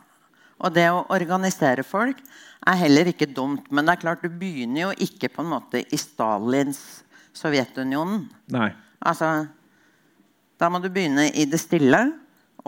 Og 0.61 0.75
det 0.77 0.87
å 0.93 1.05
organisere 1.13 1.83
folk 1.87 2.21
er 2.69 2.81
heller 2.83 3.09
ikke 3.11 3.31
dumt. 3.33 3.71
Men 3.73 3.87
det 3.89 3.97
er 3.97 4.03
klart, 4.05 4.25
du 4.25 4.29
begynner 4.41 4.89
jo 4.89 4.91
ikke 5.07 5.31
på 5.33 5.45
en 5.45 5.53
måte 5.55 5.83
i 5.83 5.99
Stalins 5.99 6.81
Sovjetunionen. 7.37 8.27
Nei. 8.53 8.69
Altså, 9.01 9.49
da 10.61 10.69
må 10.69 10.81
du 10.83 10.91
begynne 10.93 11.31
i 11.33 11.47
det 11.49 11.61
stille 11.63 12.01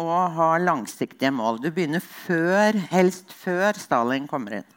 og 0.01 0.37
ha 0.37 0.53
langsiktige 0.63 1.33
mål. 1.35 1.61
Du 1.61 1.69
begynner 1.69 2.01
før, 2.01 2.79
helst 2.93 3.35
før 3.37 3.77
Stalin 3.77 4.29
kommer 4.31 4.63
inn. 4.63 4.69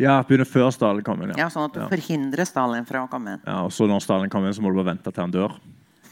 Ja, 0.00 0.20
begynner 0.26 0.48
før 0.48 0.70
Stalin 0.74 1.04
kommer 1.06 1.30
inn. 1.30 1.38
Ja, 1.38 1.48
sånn 1.52 1.66
at 1.66 1.74
du 1.74 1.82
ja. 1.82 1.88
forhindrer 1.90 2.46
Stalin 2.48 2.86
fra 2.86 3.04
å 3.04 3.10
komme 3.10 3.36
inn. 3.36 3.42
Ja, 3.46 3.60
og 3.66 3.74
så 3.74 3.88
når 3.90 4.04
Stalin 4.04 4.30
kommer 4.32 4.50
inn, 4.50 4.56
så 4.56 4.62
må 4.64 4.70
du 4.70 4.78
bare 4.78 4.92
vente 4.92 5.10
til 5.10 5.24
han 5.24 5.34
dør. 5.34 5.58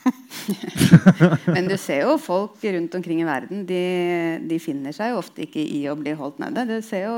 Men 1.54 1.68
du 1.68 1.76
ser 1.80 2.04
jo 2.04 2.16
folk 2.20 2.62
rundt 2.64 2.94
omkring 2.96 3.20
i 3.22 3.28
verden. 3.28 3.64
De, 3.68 3.80
de 4.48 4.58
finner 4.62 4.94
seg 4.96 5.12
jo 5.12 5.20
ofte 5.20 5.44
ikke 5.44 5.62
i 5.62 5.82
å 5.90 5.96
bli 5.98 6.14
holdt 6.16 6.40
nede. 6.42 6.66
Du 6.68 6.76
ser 6.86 7.06
jo, 7.06 7.14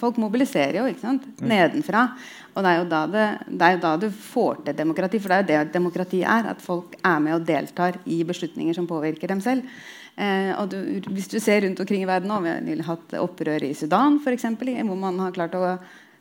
folk 0.00 0.20
mobiliserer 0.22 0.80
jo 0.80 0.86
ikke 0.90 1.04
sant? 1.04 1.26
Mm. 1.40 1.48
nedenfra. 1.52 2.06
Og 2.54 2.64
det 2.64 2.72
er, 2.72 2.78
jo 2.80 2.88
da 2.92 3.02
det, 3.12 3.26
det 3.48 3.66
er 3.66 3.76
jo 3.76 3.82
da 3.84 3.92
du 4.00 4.08
får 4.10 4.64
til 4.66 4.78
demokrati. 4.78 5.20
For 5.20 5.32
det 5.32 5.36
er 5.36 5.44
jo 5.44 5.50
det 5.50 5.76
demokrati 5.76 6.22
er. 6.22 6.52
At 6.54 6.64
folk 6.64 6.96
er 7.02 7.20
med 7.24 7.38
og 7.38 7.46
deltar 7.48 8.00
i 8.04 8.22
beslutninger 8.28 8.76
som 8.76 8.88
påvirker 8.88 9.32
dem 9.32 9.44
selv. 9.44 9.68
Eh, 10.16 10.52
og 10.56 10.70
du, 10.72 10.78
hvis 11.12 11.28
du 11.28 11.36
ser 11.42 11.60
rundt 11.66 11.80
omkring 11.82 12.06
i 12.06 12.08
verden 12.08 12.30
nå, 12.32 12.40
Vi 12.40 12.48
har 12.48 12.64
nylig 12.64 12.86
hatt 12.86 13.18
opprør 13.20 13.66
i 13.66 13.74
Sudan, 13.76 14.16
eksempel, 14.32 14.72
hvor 14.88 14.96
man 14.96 15.18
har 15.20 15.34
klart 15.36 15.56
å 15.58 15.76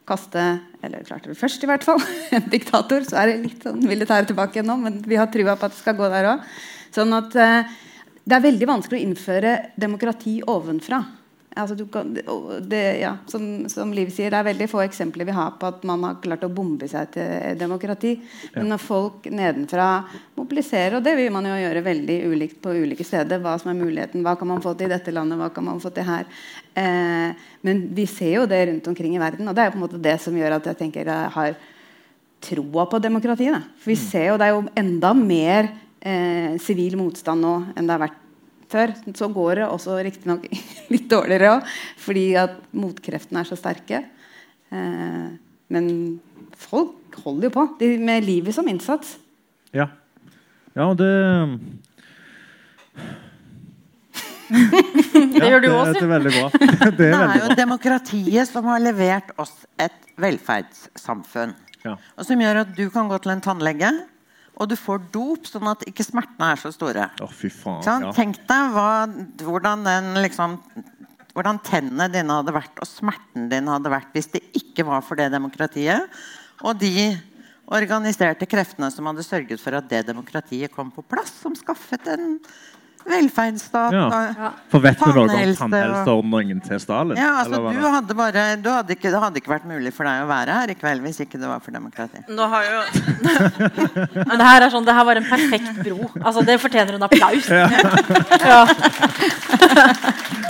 kaste 0.07 0.43
eller 0.85 1.05
klarte 1.07 1.31
det 1.31 1.39
først 1.39 1.63
i 1.65 1.69
hvert 1.69 1.85
fall, 1.85 2.01
en 2.37 2.47
diktator. 2.51 3.05
Så 3.07 3.17
er 3.21 3.31
det 3.31 3.41
litt 3.43 3.65
sånn 3.65 3.83
militære 3.85 4.29
tilbake 4.31 4.59
igjen 4.59 4.69
nå, 4.69 4.77
men 4.81 5.01
vi 5.05 5.19
har 5.19 5.31
trua 5.33 5.57
på 5.57 5.67
at 5.67 5.75
det 5.75 5.81
skal 5.81 5.97
gå 5.97 6.09
der 6.13 6.31
òg. 6.35 6.47
Sånn 6.95 7.13
at 7.17 7.35
eh, 7.41 7.75
det 8.25 8.37
er 8.37 8.45
veldig 8.45 8.69
vanskelig 8.69 9.01
å 9.01 9.05
innføre 9.05 9.55
demokrati 9.81 10.39
ovenfra. 10.49 11.01
Altså, 11.55 11.85
kan, 11.87 12.09
det, 12.67 12.81
ja, 12.99 13.13
som, 13.31 13.43
som, 13.71 13.93
Liv 13.95 14.09
sier, 14.11 14.27
det 14.33 14.39
er 14.41 14.47
veldig 14.49 14.65
få 14.67 14.81
eksempler 14.83 15.27
vi 15.29 15.35
har 15.37 15.53
på 15.55 15.69
at 15.69 15.85
man 15.87 16.01
har 16.03 16.17
klart 16.23 16.43
å 16.43 16.49
bombe 16.51 16.89
seg 16.91 17.13
til 17.13 17.55
demokrati. 17.59 18.11
Men 18.57 18.73
når 18.73 18.81
folk 18.83 19.29
nedenfra 19.31 19.87
mobiliserer, 20.35 20.97
og 20.97 21.05
det 21.05 21.13
vil 21.15 21.31
man 21.31 21.47
jo 21.47 21.55
gjøre 21.55 21.85
veldig 21.85 22.17
ulikt 22.27 22.59
på 22.63 22.73
ulike 22.75 23.05
steder 23.07 23.39
Hva 23.43 23.55
som 23.61 23.71
er 23.71 23.79
muligheten, 23.79 24.25
hva 24.25 24.35
kan 24.39 24.51
man 24.51 24.63
få 24.65 24.73
til 24.75 24.89
i 24.89 24.95
dette 24.97 25.13
landet, 25.15 25.39
hva 25.39 25.47
kan 25.55 25.67
man 25.69 25.79
få 25.79 25.93
til 25.95 26.07
her 26.09 26.27
eh, 26.75 27.47
Men 27.63 27.85
vi 27.95 28.07
ser 28.11 28.35
jo 28.41 28.49
det 28.51 28.59
rundt 28.67 28.91
omkring 28.91 29.15
i 29.15 29.23
verden, 29.23 29.47
og 29.47 29.55
det 29.55 29.63
er 29.63 29.71
på 29.71 29.79
en 29.79 29.85
måte 29.85 30.01
det 30.01 30.17
som 30.23 30.35
gjør 30.35 30.57
at 30.57 30.69
jeg 30.73 30.81
tenker 30.81 31.07
jeg 31.07 31.31
har 31.37 31.55
troa 32.45 32.85
på 32.91 32.99
demokratiet. 32.99 33.71
For 33.79 33.93
vi 33.93 33.97
mm. 33.97 34.05
ser 34.11 34.27
jo 34.27 34.37
det 34.41 34.49
er 34.49 34.57
jo 34.57 34.67
enda 34.83 35.15
mer 35.15 35.71
eh, 36.03 36.59
sivil 36.61 36.93
eh, 36.93 37.01
motstand 37.01 37.47
nå 37.47 37.55
enn 37.73 37.87
det 37.87 37.95
har 37.95 38.05
vært 38.09 38.21
før. 38.71 38.93
Så 39.17 39.29
går 39.33 39.61
det 39.61 39.67
også 39.69 39.97
riktignok 40.05 40.47
litt 40.93 41.07
dårligere 41.11 41.57
òg, 41.57 41.73
fordi 42.01 42.27
at 42.39 42.57
motkreftene 42.75 43.43
er 43.43 43.49
så 43.49 43.57
sterke. 43.59 44.03
Eh, 44.73 45.27
men 45.73 45.91
folk 46.55 47.19
holder 47.23 47.49
jo 47.49 47.55
på, 47.55 47.67
de, 47.81 47.95
med 48.01 48.25
livet 48.27 48.55
som 48.55 48.67
innsats. 48.69 49.17
Ja. 49.75 49.89
Ja, 50.75 50.91
det 50.97 51.11
det 55.35 55.41
gjør 55.41 55.63
du 55.63 55.69
òg, 55.71 55.93
Det 55.95 56.01
er 56.03 56.09
veldig 56.11 56.33
bra. 56.35 56.49
Det 56.85 56.85
er, 56.85 56.97
det 56.99 57.11
er 57.15 57.39
jo 57.41 57.55
demokratiet 57.57 58.49
som 58.49 58.67
har 58.69 58.83
levert 58.83 59.31
oss 59.41 59.53
et 59.81 59.95
velferdssamfunn. 60.21 61.55
Ja. 61.85 61.95
Og 62.17 62.27
som 62.27 62.41
gjør 62.41 62.61
at 62.63 62.75
du 62.77 62.85
kan 62.93 63.09
gå 63.09 63.17
til 63.23 63.33
en 63.33 63.43
tannlege 63.45 63.89
og 64.55 64.69
du 64.71 64.75
får 64.79 65.03
dop, 65.13 65.47
sånn 65.49 65.67
at 65.67 65.83
ikke 65.89 66.05
smertene 66.05 66.53
er 66.53 66.61
så 66.61 66.71
store. 66.73 67.09
Oh, 67.23 67.31
fy 67.31 67.51
faen, 67.51 67.83
ja. 67.83 68.11
Tenk 68.15 68.39
deg 68.47 68.75
hva, 68.75 68.89
hvordan, 69.43 69.83
den, 69.87 70.11
liksom, 70.23 70.57
hvordan 71.35 71.59
tennene 71.67 72.07
dine 72.13 72.39
hadde 72.39 72.55
vært, 72.55 72.79
og 72.79 72.87
smerten 72.87 73.49
din 73.51 73.71
hadde 73.71 73.91
vært 73.91 74.15
hvis 74.15 74.31
det 74.35 74.43
ikke 74.55 74.87
var 74.87 75.03
for 75.05 75.19
det 75.19 75.27
demokratiet. 75.35 76.07
Og 76.63 76.79
de 76.79 77.09
organiserte 77.75 78.47
kreftene 78.47 78.91
som 78.93 79.09
hadde 79.09 79.25
sørget 79.25 79.61
for 79.61 79.75
at 79.77 79.87
det 79.89 80.05
demokratiet 80.07 80.73
kom 80.73 80.91
på 80.93 81.03
plass. 81.03 81.33
Som 81.41 81.57
skaffet 81.57 82.07
en 82.13 82.39
velferdsstat 83.05 83.93
ja. 83.93 84.51
For 84.71 84.83
vet 84.83 84.99
du 84.99 85.11
noe 85.13 85.25
om 85.29 85.53
tannhelseordningen 85.59 86.61
til 86.65 86.79
Stalin? 86.81 87.19
Ja, 87.19 87.35
altså, 87.43 87.61
du 87.61 87.83
hadde 87.83 88.17
bare, 88.17 88.45
du 88.61 88.69
hadde 88.71 88.95
ikke, 88.95 89.11
det 89.13 89.21
hadde 89.21 89.41
ikke 89.41 89.53
vært 89.53 89.67
mulig 89.69 89.93
for 89.95 90.09
deg 90.09 90.23
å 90.23 90.29
være 90.29 90.57
her 90.59 90.73
i 90.73 90.77
kveld 90.79 91.05
hvis 91.05 91.21
ikke 91.25 91.39
det 91.41 91.49
var 91.49 91.61
for 91.63 91.75
demokrati. 91.75 92.23
Nå 92.33 92.47
har 92.51 92.65
jo... 92.69 92.81
Men 94.29 94.35
det 94.41 94.47
her, 94.47 94.65
er 94.65 94.73
sånn, 94.73 94.87
det 94.87 94.95
her 94.97 95.07
var 95.07 95.21
en 95.21 95.29
perfekt 95.29 95.81
bro. 95.83 96.09
Altså, 96.21 96.45
det 96.47 96.57
fortjener 96.63 96.99
en 96.99 97.07
applaus. 97.09 97.51
Ja. 97.55 97.69
ja. 98.45 98.61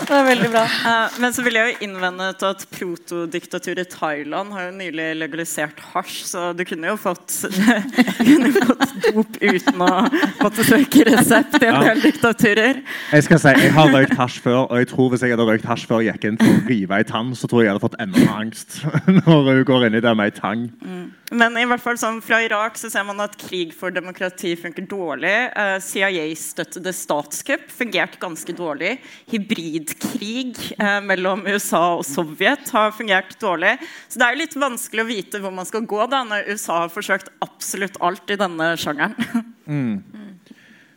det 0.07 0.15
er 0.15 0.25
veldig 0.25 0.47
bra. 0.51 0.63
Uh, 0.65 1.17
men 1.21 1.33
så 1.35 1.43
vil 1.45 1.57
jeg 1.57 1.69
jo 1.69 1.85
innvende 1.85 2.27
til 2.39 2.47
at 2.49 2.63
protodiktaturet 2.73 3.91
Thailand 3.93 4.53
har 4.55 4.67
jo 4.67 4.73
nylig 4.79 5.05
legalisert 5.19 5.79
hasj, 5.93 6.15
så 6.31 6.47
du 6.57 6.63
kunne 6.67 6.91
jo 6.91 6.97
fått, 6.99 7.35
kunne 8.19 8.51
fått 8.55 8.95
dop 9.05 9.37
uten 9.41 9.85
å 9.85 9.91
måtte 10.41 10.65
søke 10.67 11.05
resept 11.07 11.59
i 11.61 11.69
en 11.69 11.79
del 11.85 12.03
diktatur 12.03 12.44
turer. 12.45 12.81
Jeg 13.11 13.25
skal 13.27 13.41
si, 13.41 13.53
jeg 13.65 13.73
har 13.75 13.91
røykt 13.93 14.15
hasj 14.19 14.39
før, 14.43 14.61
og 14.69 14.79
jeg 14.81 14.89
tror 14.91 15.11
hvis 15.11 15.25
jeg 15.25 15.35
hadde 15.35 15.49
røykt 15.49 15.67
hasj 15.69 15.89
før 15.89 16.03
jeg 16.05 16.15
gikk 16.15 16.29
inn 16.29 16.39
for 16.41 16.53
å 16.53 16.63
rive 16.69 16.99
ei 16.99 17.07
tann, 17.07 17.33
så 17.37 17.49
tror 17.49 17.63
jeg 17.63 17.69
jeg 17.69 17.75
hadde 17.75 17.85
fått 17.87 17.99
enda 18.03 18.21
mer 18.21 18.41
angst 18.45 18.79
når 19.19 19.51
hun 19.51 19.67
går 19.67 19.87
inn 19.87 19.99
i 19.99 20.03
det 20.05 20.15
med 20.17 20.31
ei 20.31 20.35
tang. 20.35 20.67
Mm. 20.85 21.05
Men 21.33 21.57
i 21.57 21.63
hvert 21.65 21.81
fall 21.81 21.97
sånn, 21.97 22.19
fra 22.21 22.37
Irak 22.45 22.77
så 22.77 22.89
ser 22.93 23.05
man 23.07 23.23
at 23.23 23.33
krig 23.41 23.73
for 23.75 23.93
demokrati 23.93 24.53
funker 24.59 24.85
dårlig. 24.89 25.33
Uh, 25.57 25.77
CIA-støttede 25.81 26.93
statskupp 26.93 27.65
fungerte 27.73 28.21
ganske 28.21 28.53
dårlig. 28.55 28.93
Hybridkrig 29.31 30.53
uh, 30.77 31.01
mellom 31.05 31.43
USA 31.49 31.95
og 31.97 32.05
Sovjet 32.07 32.69
har 32.75 32.93
fungert 32.95 33.33
dårlig. 33.41 33.73
Så 34.07 34.21
det 34.21 34.27
er 34.27 34.35
jo 34.35 34.43
litt 34.43 34.59
vanskelig 34.67 35.05
å 35.05 35.09
vite 35.09 35.41
hvor 35.41 35.55
man 35.55 35.67
skal 35.67 35.87
gå 35.89 36.05
da, 36.11 36.21
når 36.29 36.51
USA 36.53 36.83
har 36.83 36.93
forsøkt 36.93 37.33
absolutt 37.45 37.97
alt 38.05 38.29
i 38.29 38.39
denne 38.41 38.73
sjangeren. 38.79 39.17
Mm. 39.65 40.03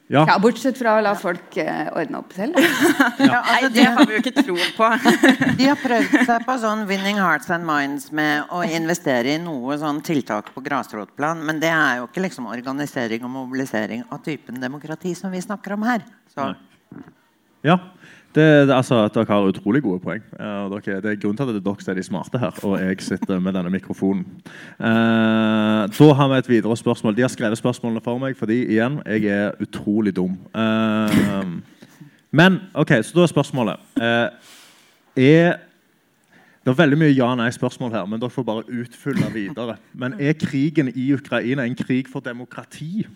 Ja. 0.08 0.24
ja. 0.24 0.38
Bortsett 0.40 0.78
fra 0.80 0.94
å 0.96 1.00
la 1.04 1.12
folk 1.18 1.56
uh, 1.60 1.90
ordne 2.00 2.22
opp 2.22 2.32
selv. 2.32 2.56
ja, 3.20 3.42
altså, 3.42 3.68
det 3.74 3.84
har 3.84 4.06
vi 4.08 4.16
jo 4.16 4.20
ikke 4.22 4.32
tro 4.38 4.56
på. 4.78 4.88
de 5.58 5.66
har 5.68 5.80
prøvd 5.82 6.14
seg 6.30 6.46
på 6.48 6.56
sånn 6.62 6.86
'winning 6.88 7.20
hearts 7.20 7.52
and 7.52 7.68
minds' 7.68 8.08
med 8.14 8.48
å 8.48 8.62
investere 8.64 9.36
i 9.36 9.42
noe 9.42 9.76
sånn 9.80 10.00
tiltak 10.04 10.48
på 10.54 10.64
grasrotplan. 10.64 11.44
Men 11.44 11.60
det 11.60 11.72
er 11.74 12.00
jo 12.00 12.08
ikke 12.08 12.24
liksom 12.24 12.48
organisering 12.48 13.26
og 13.28 13.34
mobilisering 13.36 14.06
av 14.08 14.24
typen 14.24 14.56
demokrati 14.64 15.12
som 15.18 15.34
vi 15.34 15.44
snakker 15.44 15.76
om 15.76 15.84
her. 15.90 16.06
Så. 16.32 16.54
Ja, 17.66 17.76
det, 18.38 18.70
altså, 18.70 19.02
dere 19.14 19.26
har 19.28 19.50
utrolig 19.50 19.82
gode 19.82 20.00
poeng. 20.04 20.22
Uh, 20.38 20.70
dere, 20.72 21.00
det 21.02 21.12
er 21.12 21.20
grunnen 21.20 21.36
til 21.36 21.48
at 21.48 21.52
det 21.52 21.60
er 21.60 21.66
dere 21.66 21.82
som 21.82 21.92
er 21.92 21.98
de 21.98 22.06
smarte 22.06 22.40
her, 22.42 22.60
og 22.64 22.78
jeg 22.80 23.02
sitter 23.04 23.42
med 23.42 23.58
denne 23.58 23.72
mikrofonen. 23.74 24.24
Uh, 24.78 25.84
da 25.90 26.10
har 26.20 26.32
vi 26.32 26.38
et 26.38 26.50
videre 26.54 26.76
spørsmål. 26.76 27.16
De 27.16 27.26
har 27.26 27.32
skrevet 27.34 27.58
spørsmålene 27.58 28.04
for 28.04 28.22
meg 28.22 28.38
fordi 28.38 28.62
igjen, 28.66 29.00
jeg 29.06 29.28
er 29.34 29.58
utrolig 29.62 30.14
dum. 30.16 30.38
Uh, 30.54 31.58
men 32.30 32.60
ok, 32.74 33.00
så 33.02 33.18
da 33.18 33.24
er 33.26 33.32
spørsmålet 33.36 33.98
er 33.98 35.56
det 36.68 36.74
er 36.74 36.82
veldig 36.82 36.98
mye 37.00 37.14
ja-nei-spørsmål 37.16 37.94
her, 37.94 38.04
men 38.04 38.20
dere 38.20 38.34
får 38.34 38.44
bare 38.44 38.66
utfylle 38.68 39.30
videre. 39.32 39.78
Men 39.96 40.18
er 40.20 40.34
krigen 40.36 40.90
i 40.92 41.06
Ukraina 41.16 41.64
en 41.64 41.76
krig 41.78 42.10
for 42.12 42.20
demokrati? 42.20 43.06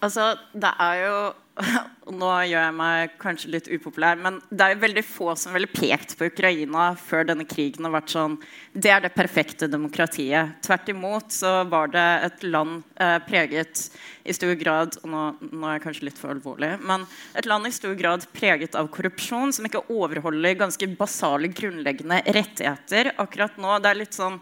Altså, 0.00 0.34
det 0.56 0.72
er 0.80 1.04
jo 1.04 1.14
Nå 2.20 2.28
gjør 2.48 2.62
jeg 2.64 2.74
meg 2.74 3.12
kanskje 3.20 3.50
litt 3.52 3.66
upopulær, 3.70 4.16
men 4.18 4.38
det 4.48 4.64
er 4.64 4.72
jo 4.72 4.80
veldig 4.82 5.02
få 5.04 5.34
som 5.38 5.52
ville 5.54 5.68
pekt 5.70 6.16
på 6.18 6.30
Ukraina 6.30 6.88
før 6.98 7.26
denne 7.28 7.44
krigen 7.46 7.86
har 7.86 7.92
vært 7.94 8.14
sånn 8.14 8.38
Det 8.72 8.90
er 8.90 9.04
det 9.04 9.12
perfekte 9.14 9.68
demokratiet. 9.70 10.56
Tvert 10.64 10.88
imot 10.90 11.34
så 11.34 11.60
var 11.70 11.92
det 11.92 12.06
et 12.30 12.46
land 12.48 12.80
eh, 12.96 13.18
preget 13.28 13.84
i 14.24 14.34
stor 14.36 14.56
grad 14.58 14.96
og 15.02 15.06
nå, 15.12 15.22
nå, 15.50 15.62
er 15.66 15.76
jeg 15.76 15.84
kanskje 15.84 16.08
litt 16.08 16.18
for 16.20 16.32
alvorlig, 16.32 16.72
men 16.86 17.06
et 17.38 17.48
land 17.50 17.68
i 17.68 17.74
stor 17.74 17.94
grad 17.98 18.26
preget 18.34 18.76
av 18.78 18.90
korrupsjon, 18.92 19.54
som 19.54 19.68
ikke 19.68 19.84
overholder 19.92 20.58
ganske 20.60 20.90
basale, 20.98 21.52
grunnleggende 21.52 22.22
rettigheter. 22.26 23.14
Akkurat 23.22 23.60
nå, 23.60 23.78
det 23.80 23.92
er 23.92 24.02
litt 24.02 24.16
sånn 24.16 24.40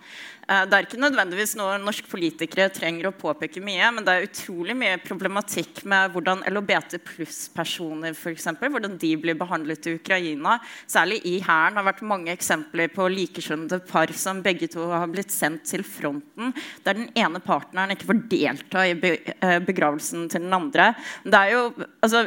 det 0.49 0.73
er 0.73 0.87
ikke 0.87 1.00
nødvendigvis 1.02 1.52
noe 1.59 1.75
norske 1.83 2.09
politikere 2.09 2.71
trenger 2.73 3.11
å 3.11 3.17
påpeke 3.17 3.61
mye, 3.61 3.90
men 3.93 4.07
det 4.07 4.14
er 4.14 4.25
utrolig 4.25 4.73
mye 4.81 4.97
problematikk 5.05 5.83
med 5.88 6.14
hvordan 6.14 6.40
LHBT 6.49 6.97
pluss-personer 7.05 8.17
hvordan 8.17 8.97
de 9.00 9.11
blir 9.21 9.37
behandlet 9.37 9.90
i 9.90 9.97
Ukraina. 9.99 10.57
Særlig 10.88 11.21
i 11.28 11.35
Hæren 11.45 11.76
har 11.76 11.85
vært 11.90 12.00
mange 12.07 12.33
eksempler 12.33 12.88
på 12.95 13.11
likekjønnede 13.12 13.83
par 13.90 14.12
som 14.17 14.40
begge 14.45 14.71
to 14.73 14.87
har 14.88 15.11
blitt 15.12 15.35
sendt 15.35 15.67
til 15.69 15.85
fronten, 15.85 16.55
der 16.87 16.97
den 16.97 17.12
ene 17.19 17.43
partneren 17.45 17.93
ikke 17.93 18.09
får 18.09 18.25
delta 18.33 18.87
i 18.88 18.97
eh, 18.97 19.59
begravelsen 19.69 20.31
til 20.33 20.47
den 20.47 20.57
andre. 20.57 20.95
Det 21.28 21.43
er 21.45 21.55
jo, 21.59 21.62
altså, 22.00 22.25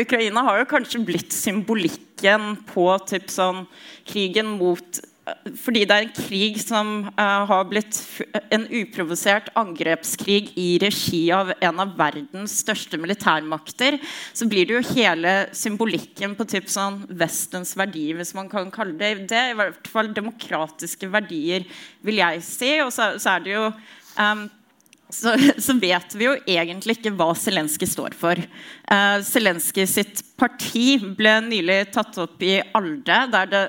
Ukraina 0.00 0.46
har 0.48 0.62
jo 0.62 0.70
kanskje 0.72 1.04
blitt 1.04 1.36
symbolikken 1.36 2.54
på 2.72 2.88
typ 3.10 3.28
sånn, 3.32 3.66
krigen 4.08 4.56
mot 4.56 5.04
fordi 5.60 5.82
det 5.86 5.94
er 5.94 6.06
en 6.06 6.14
krig 6.16 6.58
som 6.62 6.90
uh, 7.12 7.42
har 7.48 7.66
blitt 7.68 7.96
en 8.50 8.64
uprovosert 8.66 9.50
angrepskrig 9.58 10.52
i 10.58 10.68
regi 10.82 11.22
av 11.34 11.52
en 11.60 11.82
av 11.82 11.92
verdens 11.98 12.56
største 12.62 12.98
militærmakter, 13.00 13.98
så 14.32 14.48
blir 14.50 14.68
det 14.68 14.78
jo 14.78 14.94
hele 14.94 15.34
symbolikken 15.56 16.36
på 16.38 16.46
typ 16.50 16.70
sånn 16.72 17.02
Vestens 17.20 17.76
verdier, 17.78 18.16
hvis 18.18 18.34
man 18.36 18.48
kan 18.50 18.72
kalle 18.74 18.96
det 18.98 19.28
det. 19.30 19.44
I 19.52 19.58
hvert 19.58 19.90
fall 19.90 20.10
demokratiske 20.16 21.10
verdier, 21.12 21.66
vil 22.06 22.22
jeg 22.22 22.42
si. 22.46 22.72
Og 22.84 22.90
så, 22.94 23.12
så 23.20 23.36
er 23.36 23.44
det 23.44 23.54
jo 23.54 23.68
um, 23.68 24.48
så, 25.10 25.34
så, 25.66 25.74
vet 25.82 26.14
vi 26.16 26.28
jo 26.28 26.34
egentlig 26.48 26.98
ikke 26.98 27.14
hva 27.18 27.32
Zelenskyj 27.36 27.92
står 27.92 28.16
for. 28.18 28.40
Uh, 28.90 29.20
Zelenskyj 29.26 29.88
sitt 29.90 30.24
parti 30.40 30.98
ble 31.18 31.40
nylig 31.48 31.82
tatt 31.94 32.18
opp 32.22 32.42
i 32.46 32.58
ALDE, 32.78 33.24
der 33.34 33.50
det 33.50 33.64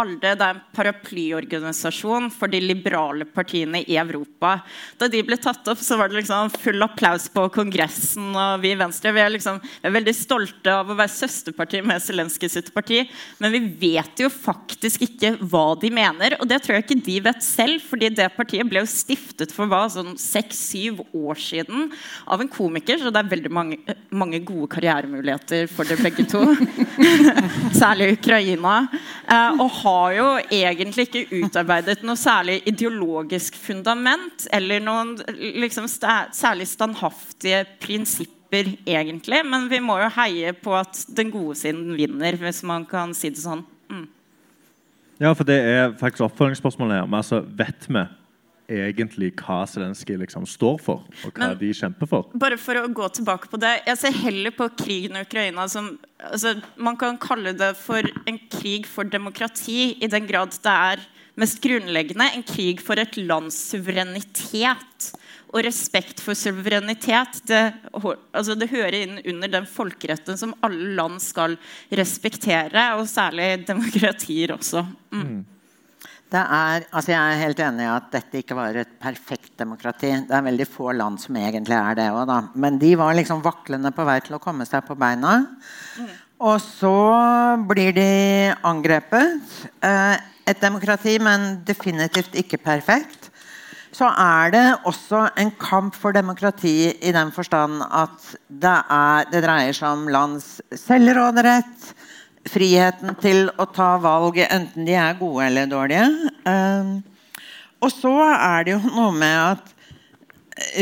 ALDE 0.00 0.34
det 0.38 0.46
er 0.46 0.56
en 0.56 0.62
paraplyorganisasjon 0.76 2.30
for 2.34 2.50
de 2.52 2.60
liberale 2.62 3.26
partiene 3.28 3.82
i 3.84 3.96
Europa. 4.00 4.56
Da 5.00 5.08
de 5.10 5.22
ble 5.26 5.38
tatt 5.40 5.66
opp, 5.70 5.80
så 5.82 5.98
var 6.00 6.10
det 6.10 6.20
liksom 6.20 6.52
full 6.60 6.82
applaus 6.84 7.28
på 7.32 7.46
Kongressen. 7.54 8.30
Og 8.34 8.64
vi 8.64 8.72
i 8.74 8.78
Venstre 8.78 9.12
vi 9.14 9.22
er, 9.22 9.32
liksom, 9.34 9.60
vi 9.60 9.88
er 9.90 9.96
veldig 9.96 10.14
stolte 10.16 10.74
av 10.74 10.90
å 10.90 10.96
være 10.98 11.12
søsterparti 11.14 11.82
med 11.86 12.02
Zelenskyj 12.04 12.52
sitt 12.52 12.72
parti. 12.74 13.02
Men 13.42 13.54
vi 13.54 13.62
vet 13.84 14.24
jo 14.24 14.30
faktisk 14.32 15.04
ikke 15.06 15.34
hva 15.40 15.74
de 15.80 15.92
mener. 15.94 16.38
Og 16.40 16.48
det 16.50 16.60
tror 16.64 16.78
jeg 16.78 16.86
ikke 16.86 17.00
de 17.10 17.18
vet 17.28 17.44
selv, 17.44 17.84
fordi 17.90 18.12
det 18.20 18.30
partiet 18.36 18.68
ble 18.68 18.84
jo 18.84 18.90
stiftet 18.90 19.54
for 19.54 19.70
hva, 19.70 19.84
sånn 19.92 20.16
seks-syv 20.20 21.02
år 21.16 21.40
siden 21.40 21.90
av 22.30 22.42
en 22.42 22.50
komiker. 22.50 23.00
Så 23.00 23.12
det 23.12 23.22
er 23.22 23.32
veldig 23.34 23.52
mange, 23.54 23.80
mange 24.10 24.42
gode 24.46 24.70
karrieremuligheter 24.74 25.68
for 25.70 25.88
dere 25.88 26.04
begge 26.04 26.26
to. 26.30 26.44
Særlig 27.80 28.14
Ukraina. 28.18 28.80
Eh, 29.30 29.60
og 29.60 29.68
har 29.90 30.12
jo 30.14 30.26
egentlig 30.54 31.08
ikke 31.08 31.40
utarbeidet 31.42 32.04
noe 32.06 32.18
særlig 32.18 32.60
ideologisk 32.70 33.56
fundament 33.58 34.46
eller 34.54 34.82
noen 34.84 35.16
liksom, 35.34 35.88
særlig 35.90 36.68
standhaftige 36.70 37.64
prinsipper, 37.82 38.72
egentlig. 38.86 39.42
Men 39.46 39.68
vi 39.70 39.82
må 39.82 39.98
jo 40.02 40.12
heie 40.20 40.54
på 40.54 40.74
at 40.78 41.02
den 41.16 41.32
gode 41.34 41.58
siden 41.58 41.96
vinner, 41.98 42.38
hvis 42.38 42.62
man 42.66 42.86
kan 42.88 43.14
si 43.16 43.32
det 43.34 43.42
sånn. 43.42 43.64
Mm. 43.90 44.06
Ja, 45.20 45.34
for 45.34 45.44
det 45.48 45.58
er 45.58 45.92
faktisk 46.00 46.24
oppfølgingsspørsmålet 46.30 47.00
her. 47.00 47.10
Men 47.10 47.20
altså, 47.20 47.42
vet 47.44 47.90
vi 47.90 48.06
egentlig 48.70 49.32
hva 49.40 49.62
Zelenskyj 49.68 50.18
liksom 50.22 50.46
står 50.48 50.78
for, 50.82 51.04
og 51.24 51.34
hva 51.34 51.50
Men, 51.52 51.58
de 51.60 51.70
kjemper 51.76 52.10
for. 52.10 52.28
Bare 52.40 52.58
for 52.60 52.78
å 52.80 52.88
gå 52.88 53.08
tilbake 53.18 53.50
på 53.50 53.60
det. 53.60 53.76
Jeg 53.88 54.00
ser 54.00 54.18
heller 54.22 54.54
på 54.56 54.70
krigen 54.78 55.18
i 55.18 55.24
Ukraina 55.26 55.66
som 55.70 55.92
altså, 56.18 56.56
Man 56.76 56.98
kan 57.00 57.18
kalle 57.20 57.54
det 57.56 57.72
for 57.80 58.06
en 58.26 58.38
krig 58.52 58.88
for 58.88 59.08
demokrati, 59.08 59.96
i 60.00 60.10
den 60.10 60.28
grad 60.30 60.54
det 60.62 60.76
er 60.90 61.08
mest 61.40 61.60
grunnleggende 61.64 62.26
en 62.34 62.44
krig 62.44 62.82
for 62.84 63.00
et 63.00 63.16
lands 63.20 63.56
suverenitet. 63.70 65.10
Og 65.50 65.64
respekt 65.66 66.20
for 66.22 66.38
suverenitet 66.38 67.40
det, 67.50 67.62
altså 67.90 68.54
det 68.54 68.70
hører 68.70 69.00
inn 69.00 69.16
under 69.32 69.50
den 69.50 69.64
folkeretten 69.66 70.38
som 70.38 70.54
alle 70.62 70.92
land 70.94 71.18
skal 71.24 71.56
respektere, 71.90 72.92
og 72.94 73.08
særlig 73.10 73.64
demokratier 73.66 74.54
også. 74.54 74.84
Mm. 75.10 75.40
Er, 76.38 76.84
altså 76.94 77.10
jeg 77.10 77.18
er 77.18 77.40
helt 77.42 77.60
enig 77.64 77.82
i 77.82 77.90
at 77.90 78.10
dette 78.12 78.38
ikke 78.38 78.54
var 78.54 78.76
et 78.78 78.90
perfekt 79.02 79.56
demokrati. 79.58 80.12
Det 80.28 80.36
er 80.36 80.46
veldig 80.46 80.66
få 80.70 80.92
land 80.94 81.18
som 81.18 81.36
egentlig 81.40 81.74
er 81.74 81.98
det 81.98 82.10
òg, 82.14 82.30
Men 82.54 82.78
de 82.78 82.94
var 82.96 83.16
liksom 83.18 83.42
vaklende 83.42 83.90
på 83.90 84.06
vei 84.06 84.20
til 84.22 84.36
å 84.38 84.42
komme 84.42 84.66
seg 84.68 84.84
på 84.86 84.94
beina. 84.94 85.40
Mm. 85.98 86.12
Og 86.40 86.60
så 86.62 86.94
blir 87.68 87.92
de 87.92 88.10
angrepet. 88.64 89.42
Eh, 89.82 90.16
et 90.46 90.62
demokrati, 90.62 91.18
men 91.22 91.60
definitivt 91.66 92.34
ikke 92.38 92.62
perfekt. 92.62 93.28
Så 93.92 94.06
er 94.06 94.52
det 94.54 94.66
også 94.86 95.26
en 95.38 95.50
kamp 95.58 95.96
for 95.98 96.14
demokrati 96.14 96.92
i 96.94 97.12
den 97.12 97.32
forstand 97.34 97.82
at 97.90 98.36
det, 98.46 98.76
er, 98.86 99.26
det 99.32 99.42
dreier 99.44 99.74
seg 99.74 99.98
om 99.98 100.06
lands 100.08 100.60
selvråderett 100.78 101.90
friheten 102.48 103.16
til 103.20 103.50
å 103.60 103.66
ta 103.68 103.94
valg, 104.00 104.38
enten 104.46 104.86
de 104.88 104.96
er 104.96 105.18
gode 105.18 105.46
eller 105.46 105.68
dårlige. 105.70 106.06
Um, 106.48 106.94
og 107.80 107.92
så 107.92 108.14
er 108.32 108.66
det 108.66 108.74
jo 108.76 108.80
noe 108.86 109.12
med 109.16 109.36
at 109.36 109.76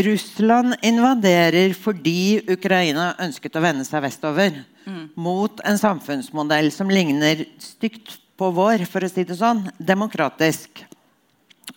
Russland 0.06 0.74
invaderer 0.82 1.74
fordi 1.76 2.40
Ukraina 2.50 3.12
ønsket 3.22 3.58
å 3.58 3.62
vende 3.62 3.86
seg 3.86 4.02
vestover. 4.06 4.62
Mm. 4.88 5.04
Mot 5.20 5.60
en 5.68 5.78
samfunnsmodell 5.78 6.70
som 6.74 6.90
ligner 6.90 7.44
stygt 7.62 8.16
på 8.38 8.50
vår, 8.54 8.84
for 8.88 9.04
å 9.04 9.10
si 9.10 9.24
det 9.26 9.36
sånn. 9.38 9.64
Demokratisk. 9.78 10.82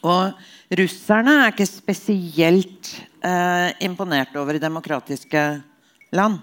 Og 0.01 0.31
russerne 0.77 1.35
er 1.43 1.53
ikke 1.53 1.67
spesielt 1.67 2.93
eh, 3.25 3.69
imponert 3.85 4.33
over 4.39 4.59
demokratiske 4.61 5.43
land. 6.15 6.39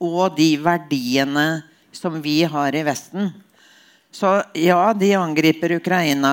Og 0.00 0.36
de 0.36 0.52
verdiene 0.62 1.48
som 1.92 2.20
vi 2.22 2.42
har 2.44 2.74
i 2.74 2.84
Vesten. 2.86 3.30
Så 4.10 4.40
ja, 4.58 4.92
de 4.94 5.12
angriper 5.14 5.76
Ukraina. 5.76 6.32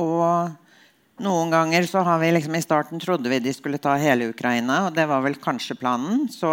Og 0.00 1.22
noen 1.24 1.50
ganger 1.52 1.88
så 1.88 2.02
har 2.06 2.20
vi 2.22 2.30
liksom 2.32 2.56
i 2.56 2.62
starten 2.64 3.02
trodde 3.02 3.30
vi 3.30 3.40
de 3.42 3.52
skulle 3.54 3.80
ta 3.82 3.96
hele 4.00 4.30
Ukraina, 4.32 4.86
og 4.86 4.94
det 4.96 5.08
var 5.10 5.24
vel 5.24 5.36
kanskje 5.42 5.76
planen. 5.78 6.26
Så 6.32 6.50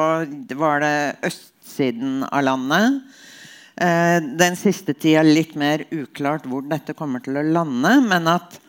var 0.58 0.84
det 0.84 0.96
østsiden 1.30 2.26
av 2.28 2.44
landet. 2.48 3.02
Eh, 3.76 4.20
den 4.40 4.56
siste 4.60 4.96
tida 4.96 5.24
litt 5.26 5.56
mer 5.60 5.84
uklart 5.92 6.48
hvor 6.48 6.64
dette 6.68 6.96
kommer 6.96 7.24
til 7.24 7.40
å 7.40 7.44
lande. 7.46 7.98
Men 8.08 8.32
at 8.32 8.60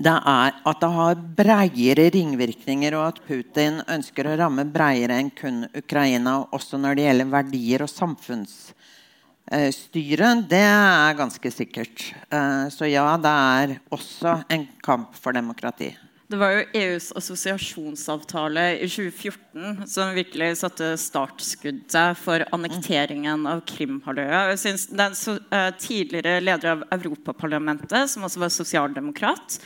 det, 0.00 0.16
er, 0.16 0.54
at 0.64 0.80
det 0.80 0.88
har 0.96 1.18
breiere 1.36 2.06
ringvirkninger, 2.14 2.94
og 2.96 3.04
at 3.10 3.18
Putin 3.26 3.82
ønsker 3.84 4.26
å 4.26 4.36
ramme 4.40 4.64
breiere 4.72 5.18
enn 5.20 5.30
kun 5.36 5.68
Ukraina, 5.76 6.48
også 6.56 6.80
når 6.80 6.94
det 6.96 7.04
gjelder 7.04 7.34
verdier 7.34 7.82
og 7.84 7.90
samfunnsstyre, 7.92 10.28
det 10.48 10.64
er 10.64 11.18
ganske 11.20 11.48
sikkert. 11.52 12.16
Eh, 12.32 12.72
så 12.72 12.84
ja, 12.88 13.04
det 13.20 13.34
er 13.56 13.76
også 13.92 14.40
en 14.48 14.64
kamp 14.84 15.12
for 15.20 15.32
demokrati. 15.36 15.92
Det 16.30 16.38
var 16.38 16.52
jo 16.54 16.66
EUs 16.78 17.08
assosiasjonsavtale 17.18 18.62
i 18.78 18.86
2014 18.86 19.88
som 19.90 20.12
virkelig 20.14 20.52
satte 20.60 20.92
startskuddet 21.02 22.20
for 22.22 22.44
annekteringen 22.54 23.48
av 23.50 23.64
Krimhalvøya. 23.66 24.54
Den 24.94 25.16
uh, 25.16 25.72
tidligere 25.82 26.36
leder 26.44 26.76
av 26.76 26.84
Europaparlamentet, 26.94 28.12
som 28.12 28.28
også 28.28 28.44
var 28.44 28.54
sosialdemokrat, 28.54 29.58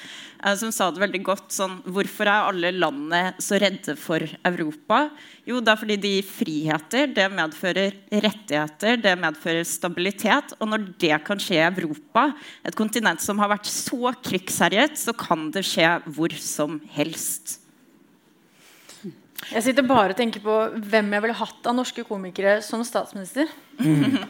som 0.61 0.73
sa 0.75 0.91
det 0.93 1.01
veldig 1.01 1.21
godt 1.25 1.55
sånn 1.55 1.79
Hvorfor 1.89 2.29
er 2.29 2.49
alle 2.51 2.73
landene 2.77 3.33
så 3.43 3.57
redde 3.61 3.95
for 3.97 4.21
Europa? 4.45 5.07
Jo, 5.49 5.63
det 5.65 5.73
er 5.73 5.81
fordi 5.81 5.97
de 6.01 6.13
gir 6.19 6.29
friheter. 6.29 7.09
Det 7.17 7.27
medfører 7.33 7.97
rettigheter, 8.13 9.01
det 9.01 9.15
medfører 9.21 9.65
stabilitet. 9.69 10.53
Og 10.61 10.69
når 10.69 10.87
det 11.01 11.17
kan 11.25 11.41
skje 11.41 11.63
i 11.63 11.67
Europa, 11.67 12.29
et 12.65 12.77
kontinent 12.77 13.25
som 13.25 13.41
har 13.41 13.53
vært 13.55 13.69
så 13.73 14.13
krigsherjet, 14.25 15.01
så 15.01 15.17
kan 15.17 15.49
det 15.55 15.65
skje 15.69 15.97
hvor 16.13 16.37
som 16.41 16.77
helst. 16.97 17.59
Jeg 19.51 19.65
sitter 19.67 19.85
bare 19.85 20.15
og 20.15 20.19
tenker 20.19 20.41
på 20.45 20.55
hvem 20.89 21.11
jeg 21.13 21.25
ville 21.25 21.37
hatt 21.37 21.67
av 21.69 21.77
norske 21.77 22.05
komikere 22.09 22.59
som 22.65 22.85
statsminister. 22.87 23.49
Mm. 23.81 24.23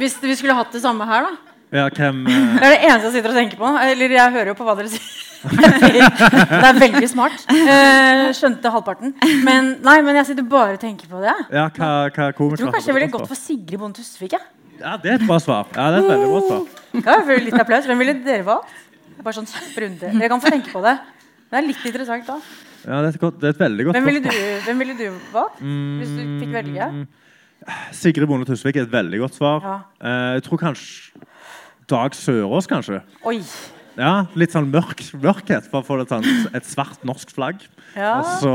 Hvis 0.00 0.16
vi 0.22 0.34
skulle 0.38 0.56
hatt 0.58 0.74
det 0.74 0.82
samme 0.82 1.06
her, 1.06 1.28
da. 1.28 1.57
Ja, 1.68 1.88
hvem, 1.92 2.22
uh... 2.24 2.36
Det 2.60 2.64
er 2.64 2.72
det 2.72 2.78
eneste 2.88 3.08
jeg 3.08 3.14
sitter 3.18 3.32
og 3.32 3.38
tenker 3.38 3.60
på. 3.60 3.72
Eller 3.84 4.14
jeg 4.16 4.34
hører 4.36 4.52
jo 4.52 4.56
på 4.58 4.66
hva 4.68 4.76
dere 4.78 4.92
sier. 4.92 5.08
det 5.48 6.66
er 6.66 6.78
veldig 6.80 7.08
smart. 7.10 7.44
Uh, 7.50 8.28
skjønte 8.34 8.72
halvparten. 8.74 9.12
Men, 9.46 9.74
nei, 9.84 9.98
men 10.06 10.18
jeg 10.20 10.30
sitter 10.30 10.46
bare 10.48 10.78
og 10.78 10.82
tenker 10.82 11.10
på 11.10 11.20
det. 11.22 11.34
Ja, 11.54 11.68
hva, 11.68 11.90
hva 12.08 12.30
jeg 12.30 12.38
tror 12.38 12.72
kanskje 12.72 12.90
jeg 12.90 12.98
ville 12.98 13.10
gått 13.12 13.28
for 13.30 13.38
Sigrid 13.38 13.82
Bonde 13.82 14.00
Tusvik. 14.00 14.38
Ja, 14.78 14.96
det 15.02 15.12
er 15.12 15.18
et 15.18 15.26
bra 15.28 15.38
svar. 15.42 15.68
Ja, 15.74 15.90
det 15.92 16.00
er 16.00 16.06
et 16.06 16.12
veldig 16.14 16.32
bra 16.32 16.42
svar. 16.46 16.64
Ja, 17.04 17.38
litt 17.44 17.60
applaus. 17.60 17.86
Hvem 17.90 18.02
ville 18.04 18.16
dere 18.24 18.46
valgt? 18.46 18.74
Bare 19.18 19.36
sånn 19.36 19.48
sprunde. 19.50 20.12
Dere 20.14 20.32
kan 20.32 20.42
få 20.42 20.52
tenke 20.54 20.72
på 20.72 20.82
det. 20.84 20.96
Det 21.48 21.60
er 21.60 21.64
litt 21.66 21.86
interessant 21.90 22.26
da. 22.28 22.38
Ja, 22.86 23.00
det 23.02 23.10
er 23.10 23.20
godt, 23.20 23.40
det 23.42 23.48
er 23.48 23.56
et 23.56 23.60
veldig 23.60 23.84
godt 23.88 23.96
hvem 23.98 24.04
ville, 24.06 24.20
du, 24.22 24.36
hvem 24.64 24.82
ville 24.84 24.94
du 24.96 25.06
valgt 25.34 25.58
hvis 25.60 26.12
du 26.14 26.20
fikk 26.38 26.52
velge? 26.54 26.86
Sigrid 27.98 28.28
Bonde 28.30 28.46
Tusvik 28.46 28.78
er 28.78 28.86
et 28.86 28.92
veldig 28.92 29.18
godt 29.24 29.34
svar. 29.36 29.64
Ja. 29.64 29.78
Uh, 29.98 30.34
jeg 30.38 30.44
tror 30.46 30.60
kanskje 30.62 31.26
Dag 31.90 32.14
Sørås, 32.14 32.66
kanskje. 32.66 33.00
Oi. 33.24 33.40
Ja, 33.98 34.12
Litt 34.38 34.54
sånn 34.54 34.68
mørk, 34.70 35.02
mørkhet 35.18 35.66
for 35.70 35.82
å 35.82 35.86
få 35.86 35.98
et, 36.04 36.12
sånt, 36.12 36.54
et 36.54 36.66
svart 36.68 37.02
norsk 37.06 37.32
flagg. 37.34 37.64
Ja. 37.96 38.20
Så, 38.38 38.50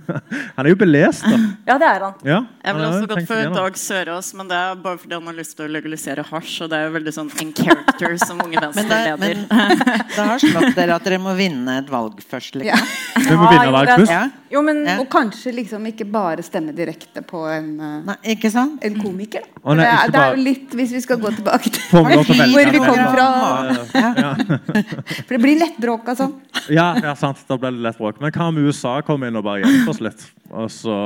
han 0.56 0.66
er 0.66 0.68
jo 0.68 0.78
belest, 0.80 1.24
da. 1.24 1.38
Ja, 1.70 1.76
det 1.80 1.88
er 1.88 2.04
han. 2.04 2.16
Ja, 2.26 2.40
jeg 2.64 2.76
ville 2.76 2.88
også 2.90 3.08
gått 3.08 3.30
for 3.30 3.54
Dag 3.54 3.78
Sørås, 3.80 4.32
men 4.36 4.50
det 4.50 4.58
er 4.58 4.82
bare 4.82 5.00
fordi 5.00 5.16
han 5.16 5.30
har 5.30 5.38
lyst 5.38 5.56
til 5.56 5.64
å 5.64 5.70
legalisere 5.72 6.24
hasj. 6.28 6.56
Og 6.66 6.72
det 6.72 6.80
er 6.80 6.88
jo 6.88 6.94
veldig 6.98 7.14
sånn 7.16 7.30
in 7.40 7.54
character 7.56 8.18
som 8.20 8.42
unge 8.44 8.60
venstreleder. 8.66 9.16
Men, 9.22 9.46
men 9.48 9.84
det 10.16 10.28
har 10.32 10.44
slått 10.44 10.76
dere 10.76 10.98
at 10.98 11.08
dere 11.08 11.20
må 11.22 11.34
vinne 11.38 11.78
et 11.80 11.88
valg 11.92 12.20
først, 12.20 12.60
liksom. 12.60 12.84
Ja. 13.16 13.24
Du 13.30 13.32
må 13.40 13.48
vinne 13.48 13.72
valg 13.78 13.94
først? 13.94 14.12
Ja. 14.12 14.26
Jo, 14.50 14.64
men, 14.66 14.82
Og 14.98 15.06
kanskje 15.12 15.52
liksom 15.54 15.84
ikke 15.86 16.04
bare 16.10 16.42
stemme 16.42 16.74
direkte 16.74 17.22
på 17.22 17.44
en, 17.46 17.68
eh, 17.78 17.98
nei, 18.08 18.16
ikke 18.34 18.50
sant? 18.50 18.82
en 18.84 18.96
komiker. 18.98 19.46
Å, 19.62 19.76
nei, 19.78 19.84
det, 19.84 19.90
er, 19.92 20.10
det, 20.10 20.20
er, 20.20 20.34
jo 20.34 20.46
litt, 20.48 20.74
Hvis 20.74 20.94
vi 20.96 21.02
skal 21.04 21.20
gå 21.22 21.30
tilbake 21.36 21.70
til 21.70 21.84
hvor 21.92 22.08
vi 22.10 22.82
kom 22.82 22.98
fra. 23.14 24.49
For 25.26 25.34
det 25.34 25.40
blir 25.42 25.58
lett 25.60 25.78
bråk 25.80 26.08
altså. 26.12 26.30
Ja, 26.72 26.92
ja 27.00 27.14
sant. 27.18 27.42
Da 27.48 27.58
blir 27.60 27.74
det 27.76 27.84
lett 27.86 27.98
bråk. 28.00 28.20
Men 28.22 28.34
hva 28.34 28.50
om 28.50 28.60
USA 28.60 28.98
kommer 29.06 29.30
inn 29.30 29.38
og 29.38 29.46
bare 29.46 29.64
hjelper 29.64 29.94
oss 29.94 30.02
litt? 30.04 30.24
Og 30.50 30.70
så 30.74 30.96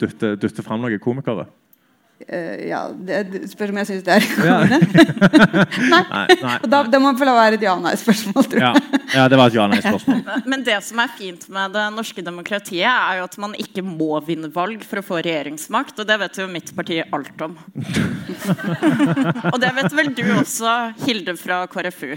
dytter, 0.00 0.38
dytter 0.40 0.66
fram 0.66 0.84
noen 0.84 1.02
komikere? 1.02 1.48
Uh, 2.24 2.68
ja, 2.68 2.80
det, 2.88 3.42
Spørs 3.50 3.72
om 3.72 3.78
jeg 3.82 3.88
syns 3.90 4.04
det 4.06 4.14
er 4.14 4.24
konge? 4.32 4.78
nei. 5.92 6.00
nei, 6.08 6.36
nei, 6.40 6.54
Da, 6.72 6.80
det 6.88 7.00
må 7.02 7.12
få 7.18 7.26
være 7.28 7.58
et 7.58 7.66
ja-nei-spørsmål. 7.66 8.48
Ja. 8.56 8.70
ja, 9.12 9.26
det 9.28 9.38
var 9.40 9.52
et 9.52 9.58
ja-nei-spørsmål. 9.58 10.22
Men 10.50 10.64
det 10.64 10.78
som 10.86 11.02
er 11.04 11.12
fint 11.18 11.44
med 11.52 11.74
det 11.76 11.84
norske 11.92 12.24
demokratiet, 12.24 12.88
er 12.88 13.20
jo 13.20 13.28
at 13.28 13.36
man 13.44 13.56
ikke 13.60 13.84
må 13.84 14.16
vinne 14.24 14.48
valg 14.54 14.86
for 14.88 15.02
å 15.02 15.04
få 15.04 15.20
regjeringsmakt. 15.20 16.00
Og 16.00 16.08
det 16.08 16.18
vet 16.24 16.40
jo 16.40 16.48
mitt 16.50 16.72
parti 16.76 17.02
alt 17.04 17.44
om. 17.44 17.58
Og 19.52 19.60
det 19.60 19.74
vet 19.76 19.98
vel 20.00 20.12
du 20.16 20.24
også, 20.38 20.72
Hilde 21.04 21.36
fra 21.40 21.64
KrFU. 21.70 22.14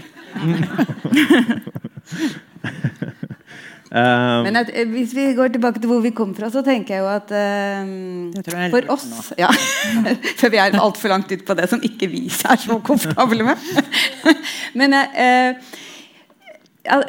Um, 3.88 4.44
Men 4.44 4.58
at, 4.60 4.68
eh, 4.68 4.84
hvis 4.84 5.14
vi 5.16 5.30
går 5.32 5.48
tilbake 5.54 5.80
til 5.80 5.88
hvor 5.88 6.02
vi 6.04 6.10
kom 6.12 6.34
fra, 6.36 6.50
så 6.52 6.60
tenker 6.60 6.98
jeg 6.98 7.00
jo 7.00 7.08
at 7.08 7.30
uh, 7.32 8.68
For 8.68 8.84
oss 8.92 9.30
ja, 9.40 9.48
For 10.40 10.52
vi 10.52 10.60
er 10.60 10.76
altfor 10.76 11.08
langt 11.08 11.32
ut 11.32 11.44
på 11.48 11.56
det 11.56 11.70
som 11.70 11.80
ikke 11.80 12.10
vi 12.12 12.26
er 12.28 12.60
så 12.60 12.76
komfortable 12.84 13.46
med. 13.48 13.62
Men 14.78 14.92
uh, 14.92 15.72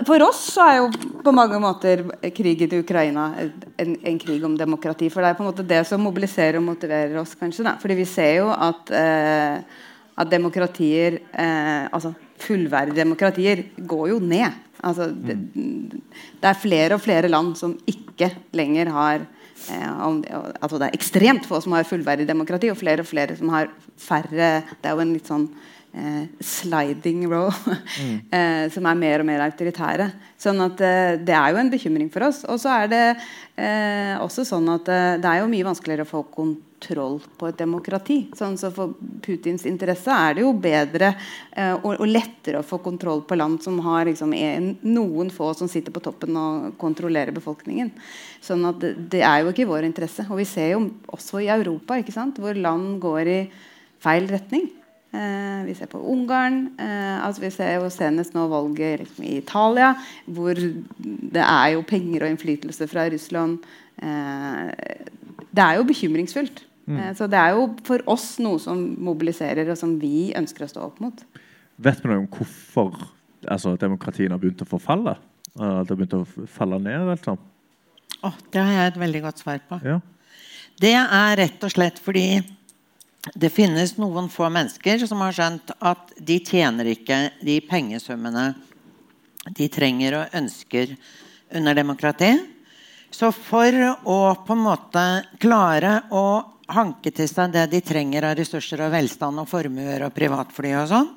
for 0.08 0.24
oss 0.24 0.40
så 0.54 0.70
er 0.70 0.78
jo 0.78 1.20
på 1.26 1.34
mange 1.36 1.60
måter 1.60 2.06
krigen 2.36 2.72
i 2.72 2.80
Ukraina 2.80 3.28
en, 3.40 3.98
en, 4.00 4.22
krig 4.24 4.48
om 4.48 4.56
demokrati. 4.56 5.12
For 5.12 5.24
det 5.24 5.34
er 5.34 5.38
på 5.42 5.44
en 5.44 5.52
måte 5.52 5.68
det 5.68 5.82
som 5.88 6.04
mobiliserer 6.04 6.62
og 6.62 6.68
motiverer 6.70 7.20
oss. 7.20 7.36
kanskje 7.40 7.68
da. 7.68 7.76
Fordi 7.84 8.00
vi 8.00 8.08
ser 8.08 8.38
jo 8.40 8.48
at, 8.56 8.96
uh, 8.96 9.84
at 10.16 10.32
demokratier 10.32 11.20
Altså 11.36 12.16
fullverdige 12.40 13.02
demokratier 13.04 13.68
går 13.84 14.10
jo 14.14 14.24
ned. 14.24 14.69
Altså, 14.86 15.10
det, 15.12 15.36
det, 15.56 16.46
er 16.48 16.62
flere 16.62 16.96
og 16.96 17.04
flere 17.04 17.32
land 17.32 17.56
som 17.60 17.76
ikke 17.90 18.30
lenger 18.56 18.92
har 18.96 19.26
eh, 19.72 19.90
om, 20.06 20.22
altså 20.62 20.80
Det 20.80 20.88
er 20.88 20.96
ekstremt 21.00 21.50
få 21.50 21.60
som 21.64 21.76
har 21.76 21.88
fullverdig 21.88 22.28
demokrati, 22.30 22.70
og 22.72 22.80
flere 22.80 23.04
og 23.04 23.10
flere 23.10 23.36
som 23.40 23.52
har 23.54 23.72
færre 24.00 24.62
Det 24.72 24.88
er 24.88 24.96
jo 24.96 25.04
en 25.04 25.14
litt 25.16 25.28
sånn 25.28 25.50
eh, 25.92 26.24
sliding 26.40 27.26
row 27.32 27.52
mm. 28.04 28.16
eh, 28.32 28.64
som 28.72 28.88
er 28.88 29.04
mer 29.04 29.24
og 29.24 29.30
mer 29.30 29.44
autoritære. 29.50 30.10
Sånn 30.40 30.64
at 30.64 30.86
eh, 30.86 31.20
Det 31.28 31.36
er 31.36 31.52
jo 31.52 31.62
en 31.64 31.74
bekymring 31.74 32.10
for 32.14 32.30
oss. 32.30 32.46
Og 32.48 32.62
så 32.62 32.72
er 32.78 32.90
det 32.94 33.04
eh, 33.60 34.16
også 34.22 34.48
sånn 34.48 34.72
at 34.78 34.88
eh, 34.88 35.20
det 35.20 35.34
er 35.34 35.44
jo 35.44 35.52
mye 35.52 35.70
vanskeligere 35.72 36.08
å 36.08 36.14
få 36.14 36.26
kontroll 36.32 36.66
på 36.80 37.50
et 37.50 37.58
demokrati. 37.60 38.18
Sånn 38.38 38.58
så 38.58 38.72
For 38.74 38.96
Putins 39.26 39.66
interesse 39.70 40.10
er 40.10 40.38
det 40.38 40.46
jo 40.46 40.54
bedre 40.54 41.12
og, 41.84 41.92
og, 42.00 42.06
lettere 42.08 42.62
å 42.62 42.66
få 42.66 42.80
kontroll 42.84 43.22
på 43.28 43.38
land 43.38 43.60
som 43.64 43.80
har 43.84 44.08
liksom, 44.08 44.34
en, 44.34 44.72
noen 44.88 45.30
få 45.34 45.52
som 45.54 45.70
sitter 45.70 45.92
på 45.92 46.04
toppen 46.06 46.38
og 46.40 46.72
kontrollerer 46.80 47.36
befolkningen. 47.36 47.92
Sånn 48.42 48.64
at 48.70 48.80
det, 48.82 48.96
det 49.12 49.24
er 49.28 49.44
jo 49.44 49.52
ikke 49.52 49.66
i 49.66 49.70
vår 49.70 49.88
interesse. 49.90 50.26
Og 50.30 50.40
vi 50.40 50.48
ser 50.48 50.74
jo 50.74 50.86
også 51.12 51.44
i 51.44 51.52
Europa 51.52 52.00
hvor 52.40 52.56
land 52.56 53.00
går 53.04 53.28
i 53.28 53.40
feil 54.00 54.30
retning. 54.32 54.70
Eh, 55.12 55.66
vi 55.66 55.74
ser 55.76 55.90
på 55.90 56.00
Ungarn. 56.12 56.76
Eh, 56.80 57.26
altså 57.26 57.42
vi 57.42 57.52
ser 57.52 57.80
jo 57.80 57.90
senest 57.90 58.36
nå 58.36 58.46
valget 58.52 59.04
liksom, 59.04 59.26
i 59.26 59.38
Italia, 59.42 59.94
hvor 60.26 60.54
det 60.56 61.46
er 61.46 61.74
jo 61.74 61.86
penger 61.88 62.26
og 62.26 62.34
innflytelse 62.34 62.88
fra 62.92 63.08
Russland. 63.10 63.66
Eh, 63.98 64.70
det 65.50 65.66
er 65.66 65.80
jo 65.80 65.88
bekymringsfullt. 65.90 66.62
Mm. 66.90 66.98
Eh, 66.98 67.14
så 67.18 67.30
det 67.30 67.40
er 67.40 67.56
jo 67.56 67.70
for 67.86 68.04
oss 68.10 68.34
noe 68.42 68.60
som 68.62 68.82
mobiliserer, 69.06 69.70
og 69.70 69.78
som 69.80 69.96
vi 70.02 70.32
ønsker 70.38 70.66
å 70.66 70.72
stå 70.74 70.86
opp 70.90 71.00
mot. 71.04 71.24
Vet 71.80 72.02
vi 72.04 72.12
noe 72.12 72.24
om 72.24 72.30
hvorfor 72.34 72.92
altså, 73.48 73.76
demokratiene 73.80 74.36
har 74.36 74.42
begynt 74.42 74.66
å 74.66 74.70
forfalle? 74.70 75.16
At 75.56 75.88
det 75.88 75.94
har 75.94 76.00
begynt 76.00 76.18
å 76.18 76.48
falle 76.50 76.80
ned? 76.82 77.08
Liksom? 77.14 77.40
Oh, 78.26 78.40
det 78.52 78.62
har 78.62 78.74
jeg 78.74 78.94
et 78.94 79.04
veldig 79.06 79.22
godt 79.28 79.44
svar 79.44 79.62
på. 79.70 79.80
Ja. 79.86 80.00
Det 80.80 80.96
er 80.96 81.38
rett 81.40 81.64
og 81.64 81.72
slett 81.74 82.00
fordi 82.00 82.42
det 83.36 83.52
finnes 83.52 83.98
noen 84.00 84.30
få 84.32 84.48
mennesker 84.52 85.02
som 85.08 85.22
har 85.24 85.36
skjønt 85.36 85.74
at 85.84 86.14
de 86.16 86.38
tjener 86.40 86.88
ikke 86.94 87.18
de 87.44 87.58
pengesummene 87.68 88.54
de 89.56 89.68
trenger 89.72 90.16
og 90.20 90.38
ønsker 90.40 90.96
under 91.56 91.76
demokrati. 91.76 92.32
Så 93.12 93.32
for 93.36 93.76
å 94.06 94.20
på 94.46 94.56
en 94.56 94.64
måte 94.64 95.06
klare 95.42 95.96
å 96.16 96.26
hanke 96.74 97.12
til 97.16 97.28
seg 97.30 97.54
det 97.54 97.68
de 97.72 97.82
trenger 97.86 98.30
av 98.30 98.38
ressurser 98.40 98.84
og 98.86 98.94
velstand 98.94 99.42
og 99.42 99.50
formuer 99.50 100.06
og 100.06 100.14
privatfly 100.16 100.74
og 100.80 100.90
sånn, 100.92 101.10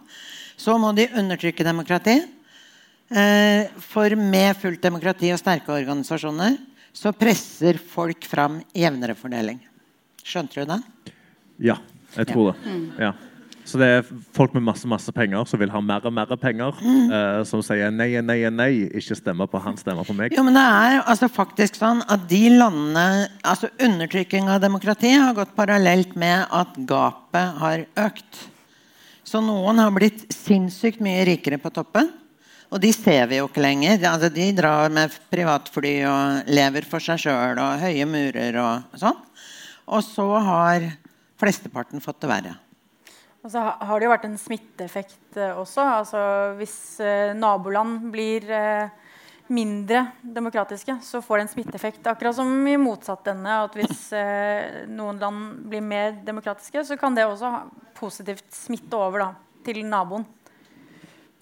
så 0.57 0.77
må 0.81 0.93
de 0.97 1.09
undertrykke 1.19 1.67
demokrati. 1.67 2.19
Eh, 3.13 3.69
for 3.93 4.15
med 4.17 4.57
fullt 4.57 4.83
demokrati 4.85 5.33
og 5.35 5.41
sterke 5.41 5.75
organisasjoner 5.75 6.57
så 6.93 7.13
presser 7.17 7.81
folk 7.81 8.25
fram 8.29 8.61
jevnere 8.77 9.17
fordeling. 9.17 9.59
Skjønte 10.23 10.63
du 10.63 10.73
det? 10.73 10.81
Ja. 11.73 11.79
Jeg 12.13 12.29
tror 12.29 12.53
det. 12.53 12.57
Mm. 12.69 12.89
Ja. 13.01 13.13
Så 13.65 13.79
det 13.79 13.89
er 13.89 14.07
folk 14.35 14.55
med 14.57 14.65
masse 14.67 14.89
masse 14.91 15.13
penger 15.15 15.45
som 15.47 15.61
vil 15.63 15.71
ha 15.71 15.81
mer 15.85 16.07
og 16.09 16.15
mer 16.15 16.31
penger. 16.41 16.79
Mm. 16.83 17.13
Uh, 17.13 17.43
som 17.49 17.63
sier 17.65 17.93
nei, 17.95 18.11
nei, 18.25 18.41
nei, 18.51 18.71
ikke 18.99 19.17
stemmer 19.19 19.51
på 19.51 19.61
han, 19.63 19.79
stemmer 19.79 20.07
på 20.07 20.17
meg. 20.19 20.35
Jo, 20.35 20.45
men 20.47 20.59
det 20.59 20.65
er 20.65 20.99
altså 21.01 21.29
faktisk 21.31 21.79
sånn 21.79 22.03
at 22.11 22.27
de 22.31 22.43
landene 22.57 23.29
altså 23.47 23.71
Undertrykking 23.83 24.51
av 24.53 24.63
demokrati 24.63 25.13
har 25.15 25.37
gått 25.37 25.55
parallelt 25.59 26.17
med 26.19 26.47
at 26.51 26.75
gapet 26.89 27.63
har 27.63 27.85
økt. 28.07 28.43
Så 29.27 29.41
noen 29.45 29.79
har 29.81 29.95
blitt 29.95 30.27
sinnssykt 30.35 31.01
mye 31.03 31.23
rikere 31.29 31.61
på 31.63 31.71
toppen. 31.75 32.11
Og 32.73 32.81
de 32.81 32.89
ser 32.97 33.27
vi 33.29 33.39
jo 33.39 33.49
ikke 33.49 33.63
lenger. 33.63 33.99
De, 34.01 34.09
altså, 34.09 34.31
de 34.33 34.49
drar 34.57 34.93
med 34.93 35.13
privatfly 35.33 35.95
og 36.09 36.53
lever 36.53 36.87
for 36.89 37.05
seg 37.05 37.21
sjøl 37.21 37.61
og 37.61 37.83
høye 37.85 38.09
murer 38.09 38.59
og 38.63 38.99
sånn. 39.01 39.19
Og 39.93 40.05
så 40.07 40.27
har 40.47 40.87
flesteparten 41.41 42.01
fått 42.01 42.23
det 42.25 42.31
verre. 42.31 42.55
Og 43.43 43.51
så 43.51 43.59
har 43.59 43.99
det 43.99 44.07
jo 44.07 44.13
vært 44.13 44.27
en 44.29 44.39
smitteeffekt 44.39 45.39
eh, 45.41 45.57
også. 45.59 45.83
Altså, 45.83 46.21
hvis 46.61 46.77
eh, 47.03 47.33
naboland 47.35 48.05
blir 48.15 48.47
eh, 48.47 48.93
mindre 49.53 50.05
demokratiske, 50.23 51.01
så 51.03 51.21
får 51.25 51.41
det 51.41 51.47
en 51.47 51.51
smitteeffekt. 51.57 52.07
Akkurat 52.07 52.39
som 52.39 52.53
i 52.71 52.77
motsatt 52.79 53.33
ende. 53.35 53.57
at 53.67 53.75
Hvis 53.77 54.05
noen 54.95 55.19
land 55.21 55.67
blir 55.73 55.83
mer 55.85 56.15
demokratiske, 56.25 56.85
så 56.87 56.97
kan 56.97 57.19
det 57.19 57.27
også 57.27 57.51
positivt 57.99 58.47
smitte 58.55 58.97
over 58.97 59.27
da, 59.27 59.29
til 59.67 59.83
naboen. 59.85 60.25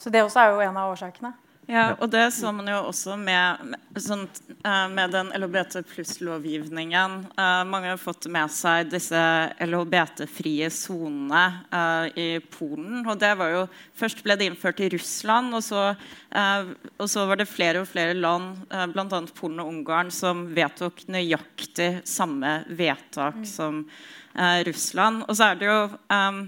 Så 0.00 0.10
det 0.10 0.24
også 0.24 0.40
er 0.40 0.54
jo 0.54 0.64
en 0.64 0.80
av 0.80 0.94
årsakene. 0.94 1.34
Ja, 1.70 1.92
og 2.02 2.08
det 2.10 2.24
så 2.34 2.50
man 2.50 2.66
jo 2.66 2.80
også 2.88 3.14
med, 3.18 3.62
med, 3.70 4.00
sånt, 4.02 4.40
uh, 4.64 4.88
med 4.90 5.12
den 5.14 5.30
LHBT 5.36 5.84
pluss-lovgivningen. 5.92 7.14
Uh, 7.36 7.62
mange 7.68 7.92
har 7.92 8.00
fått 8.00 8.26
med 8.32 8.50
seg 8.50 8.90
disse 8.90 9.20
LHBT-frie 9.62 10.66
sonene 10.74 11.44
uh, 11.70 12.10
i 12.18 12.40
Polen. 12.56 13.04
Og 13.04 13.14
det 13.22 13.32
var 13.38 13.54
jo, 13.54 13.64
Først 14.00 14.24
ble 14.26 14.34
det 14.40 14.48
innført 14.50 14.82
i 14.82 14.88
Russland, 14.90 15.54
og 15.54 15.62
så, 15.62 15.90
og 16.32 17.08
så 17.12 17.26
var 17.28 17.36
det 17.36 17.50
flere 17.50 17.82
og 17.82 17.88
flere 17.90 18.16
land, 18.16 18.64
uh, 18.72 18.86
bl.a. 18.90 19.20
Polen 19.36 19.60
og 19.62 19.70
Ungarn, 19.70 20.10
som 20.14 20.48
vedtok 20.56 21.04
nøyaktig 21.12 21.90
samme 22.08 22.62
vedtak 22.66 23.44
mm. 23.44 23.50
som 23.50 23.84
Russland. 24.66 25.24
Og 25.26 25.34
så 25.36 25.48
er 25.50 25.56
det 25.58 25.66
jo 25.66 25.78
um, 25.90 26.44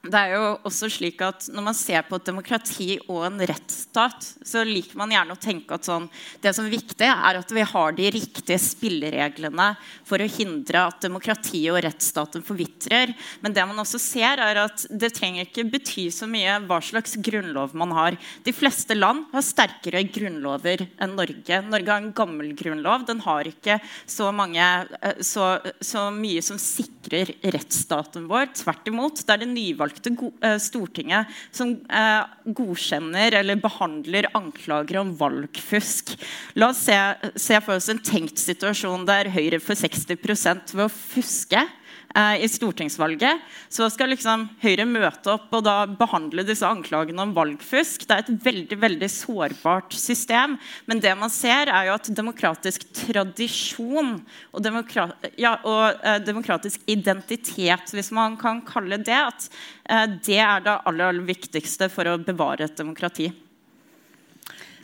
det 0.00 0.16
er 0.16 0.30
jo 0.32 0.44
også 0.64 0.88
slik 0.88 1.20
at 1.24 1.44
Når 1.52 1.64
man 1.64 1.76
ser 1.76 2.00
på 2.08 2.16
et 2.16 2.28
demokrati 2.30 2.94
og 3.10 3.24
en 3.26 3.40
rettsstat, 3.44 4.30
så 4.46 4.62
liker 4.64 4.96
man 4.96 5.12
gjerne 5.12 5.34
å 5.36 5.40
tenke 5.40 5.76
at 5.76 5.84
sånn, 5.84 6.06
det 6.40 6.54
som 6.56 6.64
er 6.64 6.72
viktig, 6.72 7.04
er 7.04 7.38
at 7.40 7.52
vi 7.52 7.64
har 7.68 7.96
de 7.96 8.06
riktige 8.14 8.56
spillereglene 8.62 9.66
for 10.08 10.22
å 10.22 10.28
hindre 10.30 10.86
at 10.88 11.04
demokrati 11.04 11.62
og 11.72 11.82
rettsstaten 11.84 12.44
forvitrer. 12.46 13.12
Men 13.44 13.56
det 13.56 13.66
man 13.68 13.82
også 13.82 14.00
ser, 14.00 14.40
er 14.40 14.62
at 14.62 14.86
det 14.88 15.12
trenger 15.16 15.44
ikke 15.44 15.66
bety 15.68 16.06
så 16.14 16.28
mye 16.30 16.56
hva 16.64 16.80
slags 16.84 17.18
grunnlov 17.20 17.76
man 17.76 17.92
har. 17.96 18.16
De 18.46 18.56
fleste 18.56 18.96
land 18.96 19.26
har 19.34 19.44
sterkere 19.44 20.04
grunnlover 20.08 20.86
enn 20.96 21.16
Norge. 21.18 21.60
Norge 21.68 21.92
har 21.92 22.00
en 22.00 22.14
gammel 22.16 22.54
grunnlov. 22.56 23.04
Den 23.10 23.20
har 23.26 23.52
ikke 23.52 23.80
så, 24.08 24.30
mange, 24.32 24.64
eh, 25.02 25.20
så, 25.26 25.52
så 25.84 26.08
mye 26.14 26.40
som 26.44 26.60
sikrer 26.60 27.34
rettsstaten 27.44 28.30
vår. 28.30 28.54
Tvert 28.62 28.88
imot. 28.88 29.24
Det 29.26 29.36
er 29.36 29.44
det 29.44 29.52
nyvalgte 29.52 29.89
folkevalgte 29.90 30.46
eh, 30.46 30.58
Stortinget 30.58 31.26
som 31.52 31.72
eh, 31.90 32.24
godkjenner 32.46 33.32
eller 33.40 33.56
behandler 33.60 34.28
anklager 34.34 35.00
om 35.00 35.14
valgfusk. 35.18 36.16
La 36.54 36.70
oss 36.70 36.84
se, 36.86 36.96
se 37.36 37.60
for 37.60 37.76
oss 37.76 37.88
en 37.88 37.98
tenkt 37.98 38.38
situasjon 38.38 39.06
der 39.06 39.30
Høyre 39.30 39.60
får 39.60 39.86
60 39.86 40.74
ved 40.74 40.86
å 40.86 40.90
fuske 40.90 41.66
i 42.10 42.48
stortingsvalget, 42.50 43.38
så 43.70 43.86
skal 43.92 44.10
liksom 44.10 44.48
Høyre 44.64 44.82
møte 44.88 45.30
opp 45.30 45.52
og 45.54 45.62
da 45.62 45.84
behandle 45.86 46.42
disse 46.42 46.66
anklagene 46.66 47.22
om 47.22 47.34
valgfusk. 47.36 48.02
Det 48.02 48.16
er 48.16 48.24
et 48.24 48.44
veldig 48.44 48.78
veldig 48.82 49.08
sårbart 49.14 49.94
system. 49.94 50.56
Men 50.90 51.02
det 51.02 51.12
man 51.18 51.30
ser, 51.30 51.70
er 51.70 51.86
jo 51.86 51.94
at 51.94 52.10
demokratisk 52.16 52.86
tradisjon 52.96 54.16
og, 54.50 54.62
demokrat, 54.64 55.30
ja, 55.40 55.56
og 55.62 56.02
eh, 56.02 56.20
demokratisk 56.24 56.82
identitet, 56.90 57.92
hvis 57.94 58.12
man 58.16 58.38
kan 58.40 58.62
kalle 58.66 59.00
det 59.00 59.18
at 59.18 59.50
eh, 59.86 60.06
det 60.26 60.40
er 60.42 60.64
det 60.66 60.78
aller, 60.78 61.12
aller 61.12 61.26
viktigste 61.28 61.90
for 61.92 62.10
å 62.10 62.18
bevare 62.22 62.66
et 62.66 62.78
demokrati. 62.78 63.30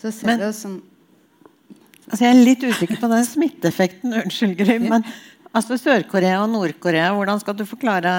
Så 0.01 0.13
ser 0.13 0.31
men, 0.31 0.43
det 0.43 0.53
som 0.57 0.79
altså 2.07 2.23
Jeg 2.23 2.31
er 2.31 2.45
litt 2.45 2.63
usikker 2.63 3.01
på 3.01 3.09
den 3.11 3.25
smitteeffekten. 3.27 4.13
Unnskyld, 4.21 4.53
Grim. 4.61 4.85
Men 4.93 5.07
Altså 5.57 5.79
Sør-Korea 5.81 6.43
og 6.43 6.51
Nord-Korea, 6.53 7.15
hvordan 7.17 7.41
skal 7.41 7.57
du 7.57 7.65
forklare 7.65 8.11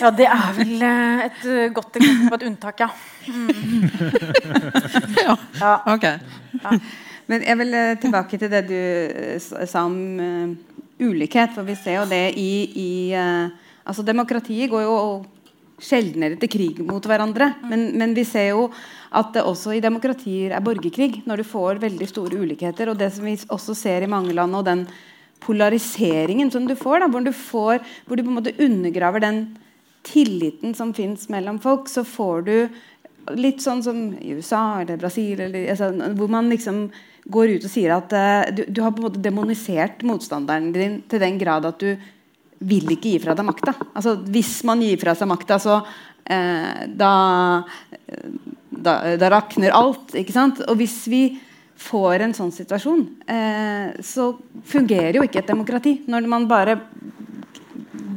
Ja, 0.00 0.10
Det 0.14 0.24
er 0.24 0.54
vel 0.56 0.84
eh, 0.86 1.26
et 1.26 1.44
eh, 1.44 1.72
godt 1.74 1.98
eksempel 2.00 2.30
på 2.30 2.38
et 2.38 2.46
unntak, 2.48 2.80
ja. 2.80 2.88
Mm. 3.28 3.84
ja. 5.26 5.34
ja. 5.60 5.72
Ok. 5.92 6.06
Ja. 6.62 6.76
Men 7.28 7.44
jeg 7.44 7.60
vil 7.60 7.74
eh, 7.76 7.96
tilbake 8.00 8.40
til 8.40 8.52
det 8.54 8.62
du 8.70 8.78
sa 9.44 9.84
om 9.84 9.98
uh, 10.16 10.54
ulikhet. 11.04 11.52
For 11.52 11.68
vi 11.68 11.76
ser 11.76 11.98
jo 11.98 12.06
det 12.08 12.22
i, 12.40 12.52
i 12.80 12.90
uh, 13.12 13.50
Altså 13.88 14.04
Demokratiet 14.04 14.70
går 14.72 14.86
jo 14.86 14.96
sjeldnere 15.78 16.38
til 16.40 16.50
krig 16.50 16.80
mot 16.84 17.04
hverandre. 17.04 17.52
Men, 17.68 17.90
men, 17.98 18.14
vi 18.16 18.24
ser 18.26 18.50
jo 18.54 18.66
at 19.16 19.30
det 19.36 19.44
også 19.46 19.76
i 19.76 19.82
demokratier 19.84 20.52
er 20.56 20.64
borgerkrig 20.64 21.22
når 21.28 21.40
du 21.42 21.48
får 21.48 21.80
veldig 21.84 22.08
store 22.08 22.40
ulikheter. 22.40 22.90
Og 22.90 22.98
det 22.98 23.12
som 23.14 23.28
vi 23.28 23.36
også 23.48 23.76
ser 23.78 24.04
i 24.04 24.10
mange 24.10 24.34
land, 24.36 24.56
og 24.56 24.66
den 24.66 24.86
polariseringen 25.44 26.50
som 26.50 26.66
du 26.68 26.74
får, 26.78 27.02
da, 27.02 27.08
hvor, 27.12 27.24
du 27.24 27.32
får, 27.32 27.82
hvor 28.06 28.18
du 28.18 28.24
på 28.24 28.32
en 28.32 28.38
måte 28.40 28.56
undergraver 28.62 29.22
den 29.24 29.42
tilliten 30.06 30.74
som 30.74 30.94
fins 30.96 31.28
mellom 31.32 31.58
folk, 31.62 31.88
så 31.90 32.04
får 32.06 32.46
du 32.48 32.54
litt 33.36 33.60
sånn 33.60 33.82
som 33.84 33.98
i 34.16 34.32
USA 34.38 34.80
eller 34.82 35.00
Brasil, 35.00 35.40
eller, 35.44 35.68
altså, 35.72 35.90
hvor 36.16 36.30
man 36.32 36.48
liksom 36.52 36.86
går 37.28 37.56
ut 37.56 37.66
og 37.66 37.72
sier 37.72 37.92
at 37.92 38.14
uh, 38.16 38.46
du, 38.54 38.64
du, 38.68 38.80
har 38.84 38.94
på 38.94 39.02
en 39.02 39.08
måte 39.10 39.24
demonisert 39.24 40.04
motstanderen 40.06 40.70
din 40.72 41.00
til 41.10 41.20
den 41.20 41.36
grad 41.40 41.66
at 41.68 41.82
du 41.82 41.92
vil 42.68 42.88
ikke 42.94 43.12
gi 43.12 43.18
fra 43.22 43.36
deg 43.38 43.46
makta. 43.46 43.74
Altså, 43.92 44.16
hvis 44.32 44.56
man 44.66 44.80
gir 44.82 44.98
fra 45.00 45.14
seg 45.18 45.28
makta, 45.30 45.58
så 45.62 45.76
uh, 45.82 46.80
da, 46.88 47.12
da, 48.70 48.94
da, 49.20 49.30
rakner 49.34 49.76
alt. 49.76 50.16
ikke 50.16 50.34
sant? 50.34 50.64
Og 50.66 50.80
hvis 50.80 51.02
vi 51.12 51.22
får 51.78 52.24
en 52.24 52.34
sånn 52.34 52.50
situasjon, 52.54 53.04
eh, 53.30 53.98
så 54.04 54.32
fungerer 54.66 55.18
jo 55.18 55.24
ikke 55.26 55.42
et 55.42 55.52
demokrati. 55.52 55.94
Når 56.10 56.26
man 56.30 56.48
bare 56.50 56.78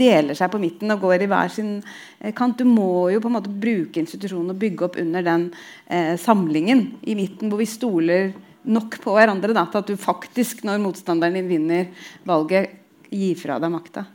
deler 0.02 0.38
seg 0.38 0.52
på 0.52 0.62
midten 0.62 0.94
og 0.94 1.04
går 1.06 1.26
i 1.26 1.30
hver 1.30 1.52
sin 1.54 1.74
eh, 2.20 2.32
kant. 2.38 2.60
Du 2.60 2.68
må 2.68 3.10
jo 3.14 3.22
på 3.22 3.30
en 3.30 3.38
måte 3.38 3.54
bruke 3.64 4.02
institusjonen 4.02 4.54
og 4.54 4.62
bygge 4.62 4.88
opp 4.88 4.98
under 5.02 5.26
den 5.26 5.50
eh, 5.88 6.16
samlingen 6.22 6.88
i 7.02 7.18
midten, 7.18 7.52
hvor 7.52 7.62
vi 7.62 7.70
stoler 7.70 8.32
nok 8.62 9.00
på 9.02 9.16
hverandre 9.16 9.56
da, 9.58 9.66
til 9.70 9.82
at 9.82 9.90
du 9.90 9.98
faktisk, 10.00 10.66
når 10.68 10.82
motstanderen 10.84 11.40
din 11.40 11.50
vinner 11.50 12.10
valget, 12.28 12.78
gir 13.12 13.38
fra 13.40 13.58
deg 13.62 13.74
makta. 13.74 14.06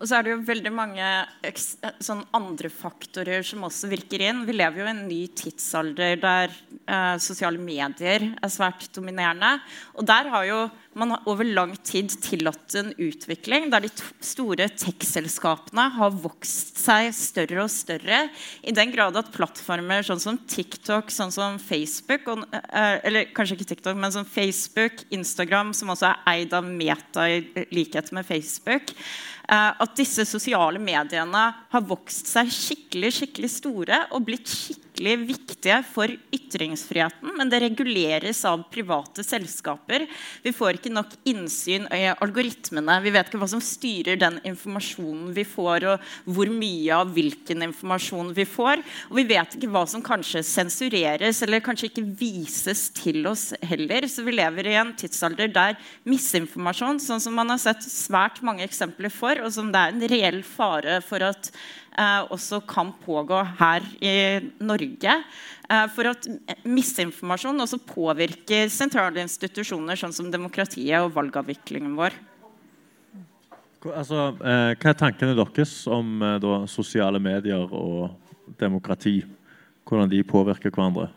Og 0.00 0.08
så 0.08 0.16
er 0.16 0.24
det 0.24 0.32
jo 0.32 0.44
veldig 0.48 0.70
mange 0.72 1.06
sånn 2.00 2.22
andre 2.36 2.70
faktorer 2.72 3.44
som 3.44 3.66
også 3.66 3.90
virker 3.90 4.22
inn. 4.24 4.46
Vi 4.48 4.56
lever 4.56 4.80
jo 4.80 4.86
i 4.86 4.92
en 4.94 5.02
ny 5.04 5.20
tidsalder 5.36 6.16
der 6.22 6.54
eh, 6.88 7.16
sosiale 7.20 7.60
medier 7.60 8.30
er 8.32 8.52
svært 8.52 8.88
dominerende. 8.96 9.58
Og 10.00 10.08
der 10.08 10.30
har 10.32 10.46
jo 10.48 10.62
man 10.96 11.12
over 11.30 11.46
lang 11.46 11.76
tid 11.86 12.10
tillatt 12.24 12.74
en 12.80 12.88
utvikling 12.98 13.68
der 13.70 13.84
de 13.84 13.90
store 14.24 14.66
tech-selskapene 14.74 15.84
har 15.94 16.16
vokst 16.24 16.80
seg 16.82 17.12
større 17.14 17.60
og 17.62 17.70
større. 17.70 18.24
I 18.64 18.74
den 18.74 18.94
grad 18.94 19.18
at 19.20 19.30
plattformer 19.34 20.06
sånn 20.06 20.22
som 20.22 20.40
TikTok, 20.50 21.12
sånn 21.14 21.34
som 21.34 21.60
Facebook 21.62 22.26
og, 22.32 22.46
eh, 22.54 22.98
Eller 23.04 23.28
kanskje 23.36 23.58
ikke 23.58 23.68
TikTok, 23.74 23.96
men 23.96 24.12
som 24.12 24.24
Facebook, 24.24 25.04
Instagram, 25.10 25.74
som 25.74 25.92
også 25.92 26.08
er 26.08 26.18
eid 26.26 26.54
av 26.54 26.64
Meta 26.64 27.28
i 27.28 27.66
likhet 27.70 28.10
med 28.12 28.26
Facebook 28.26 28.96
at 29.50 29.96
disse 29.98 30.22
sosiale 30.28 30.78
mediene 30.78 31.42
har 31.72 31.86
vokst 31.88 32.28
seg 32.30 32.52
skikkelig 32.54 33.10
skikkelig 33.14 33.50
store 33.52 34.04
og 34.14 34.24
blitt 34.26 34.50
skikkelig 34.50 35.14
viktige 35.28 35.78
for 35.86 36.10
ytringsfriheten. 36.34 37.32
Men 37.38 37.50
det 37.50 37.60
reguleres 37.62 38.42
av 38.48 38.64
private 38.72 39.22
selskaper. 39.24 40.06
Vi 40.42 40.52
får 40.52 40.78
ikke 40.78 40.92
nok 40.92 41.14
innsyn 41.30 41.86
i 41.94 42.10
algoritmene. 42.12 42.98
Vi 43.04 43.12
vet 43.14 43.30
ikke 43.30 43.40
hva 43.40 43.48
som 43.50 43.62
styrer 43.64 44.18
den 44.20 44.40
informasjonen 44.48 45.32
vi 45.36 45.44
får, 45.48 45.86
og 45.92 46.34
hvor 46.34 46.50
mye 46.52 46.98
av 46.98 47.14
hvilken 47.14 47.64
informasjon 47.70 48.34
vi 48.36 48.46
får. 48.48 48.84
Og 49.10 49.20
vi 49.20 49.26
vet 49.30 49.56
ikke 49.56 49.70
hva 49.72 49.86
som 49.88 50.04
kanskje 50.04 50.44
sensureres 50.46 51.42
eller 51.46 51.64
kanskje 51.64 51.90
ikke 51.90 52.06
vises 52.20 52.88
til 52.98 53.24
oss 53.30 53.50
heller. 53.70 54.08
Så 54.10 54.26
vi 54.26 54.36
lever 54.36 54.70
i 54.72 54.76
en 54.80 54.92
tidsalder 54.98 55.52
der 55.54 55.78
misinformasjon, 56.08 57.00
sånn 57.00 57.22
som 57.22 57.36
man 57.38 57.54
har 57.54 57.62
sett 57.62 57.86
svært 57.86 58.42
mange 58.46 58.66
eksempler 58.66 59.12
for, 59.14 59.39
og 59.44 59.52
som 59.54 59.70
det 59.72 59.80
er 59.80 59.94
en 59.94 60.08
reell 60.12 60.40
fare 60.46 60.98
for 61.04 61.24
at 61.26 61.50
eh, 61.50 62.22
også 62.32 62.62
kan 62.68 62.92
pågå 63.04 63.42
her 63.60 63.86
i 64.00 64.14
Norge. 64.62 65.16
Eh, 65.70 65.86
for 65.94 66.10
at 66.10 66.26
misinformasjon 66.66 67.62
også 67.66 67.80
påvirker 67.86 68.70
sentrale 68.72 69.22
institusjoner, 69.22 69.98
sånn 69.98 70.16
som 70.16 70.32
demokratiet 70.32 71.04
og 71.04 71.14
valgavviklingen 71.16 71.94
vår. 71.98 72.16
Altså, 73.88 74.34
eh, 74.44 74.74
hva 74.76 74.90
er 74.92 74.98
tankene 74.98 75.36
deres 75.38 75.78
om 75.88 76.20
eh, 76.20 76.36
da, 76.42 76.64
sosiale 76.68 77.20
medier 77.22 77.64
og 77.64 78.10
demokrati? 78.60 79.20
Hvordan 79.88 80.10
de 80.10 80.20
påvirker 80.26 80.70
hverandre? 80.74 81.08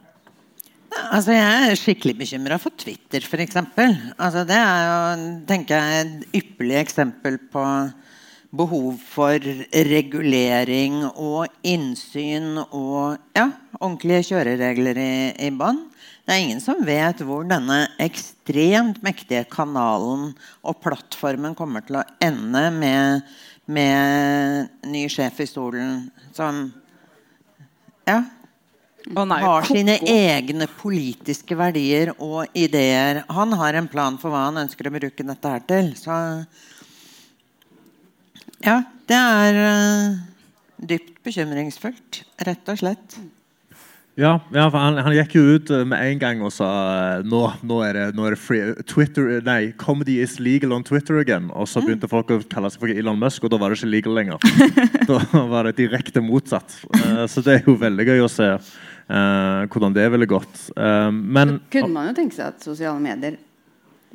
Altså, 0.94 1.34
jeg 1.34 1.70
er 1.72 1.78
skikkelig 1.78 2.14
bekymra 2.22 2.58
for 2.62 2.74
Twitter, 2.78 3.26
f.eks. 3.26 3.58
Altså, 3.58 4.44
det 4.48 4.58
er 4.58 4.86
jo 4.88 5.26
tenker 5.50 5.82
jeg, 5.82 6.06
et 6.06 6.40
ypperlig 6.40 6.80
eksempel 6.80 7.40
på 7.52 7.64
behov 8.54 9.00
for 9.10 9.42
regulering 9.90 11.00
og 11.10 11.50
innsyn 11.66 12.60
og 12.64 13.18
ja, 13.34 13.48
ordentlige 13.80 14.28
kjøreregler 14.30 15.00
i, 15.02 15.16
i 15.48 15.50
bånn. 15.54 15.82
Det 16.24 16.36
er 16.36 16.44
ingen 16.44 16.62
som 16.64 16.84
vet 16.88 17.24
hvor 17.26 17.48
denne 17.48 17.82
ekstremt 18.02 19.02
mektige 19.04 19.44
kanalen 19.52 20.30
og 20.62 20.78
plattformen 20.86 21.58
kommer 21.58 21.84
til 21.84 22.00
å 22.00 22.06
ende 22.24 22.62
med, 22.78 23.26
med 23.66 24.70
ny 24.88 25.04
sjef 25.12 25.42
i 25.44 25.50
stolen 25.50 26.06
som 26.32 26.70
ja, 28.08 28.22
har 29.12 29.68
sine 29.68 29.98
egne 30.08 30.70
politiske 30.80 31.58
verdier 31.60 32.14
og 32.20 32.54
ideer. 32.56 33.24
Han 33.34 33.58
har 33.60 33.76
en 33.76 33.90
plan 33.92 34.16
for 34.22 34.32
hva 34.32 34.46
han 34.48 34.62
ønsker 34.64 34.88
å 34.88 34.94
bruke 34.96 35.28
dette 35.28 35.56
her 35.58 35.66
til. 35.68 35.92
Så 36.00 36.14
ja, 38.64 38.80
det 39.12 39.20
er 39.20 39.62
uh, 39.62 40.20
dypt 40.88 41.18
bekymringsfullt, 41.26 42.24
rett 42.48 42.70
og 42.72 42.80
slett. 42.80 43.18
Ja, 44.14 44.36
ja 44.54 44.68
han, 44.70 45.00
han, 45.02 45.14
gikk 45.16 45.34
jo 45.40 45.44
ut 45.56 45.72
eh, 45.74 45.82
med 45.90 45.98
en 46.06 46.20
gang 46.22 46.42
og 46.46 46.52
sa 46.54 46.68
eh, 47.18 47.24
nå, 47.26 47.40
nå 47.66 47.80
er 47.82 47.98
det, 47.98 48.04
nå 48.14 48.28
er 48.28 48.36
det 48.36 48.42
free, 48.44 48.76
Twitter, 48.86 49.40
nei, 49.46 49.72
comedy 49.82 50.20
is 50.22 50.36
legal 50.38 50.76
on 50.76 50.86
Twitter 50.86 51.18
again. 51.18 51.48
Og 51.58 51.66
så 51.70 51.82
begynte 51.82 52.10
folk 52.12 52.30
å 52.30 52.38
kalle 52.52 52.70
seg 52.70 52.84
for 52.84 52.94
Elon 52.94 53.18
Musk, 53.18 53.48
og 53.48 53.54
da 53.54 53.58
var 53.62 53.74
det 53.74 53.80
ikke 53.80 53.90
legal 53.90 54.20
lenger. 54.20 54.46
da 55.10 55.20
var 55.50 55.70
det 55.70 55.80
direkte 55.82 56.22
motsatt. 56.22 56.78
Uh, 56.94 57.26
så 57.32 57.42
det 57.46 57.58
er 57.58 57.72
jo 57.72 57.78
veldig 57.82 58.06
gøy 58.12 58.22
å 58.22 58.30
se 58.30 58.52
uh, 58.54 59.66
hvordan 59.74 59.98
det 59.98 60.06
ville 60.14 60.30
gått. 60.30 60.68
Uh, 60.78 61.10
men 61.10 61.58
så 61.58 61.80
kunne 61.80 61.94
man 61.96 62.12
jo 62.12 62.16
tenke 62.22 62.38
seg 62.38 62.54
at 62.54 62.70
sosiale 62.70 63.02
medier, 63.02 63.42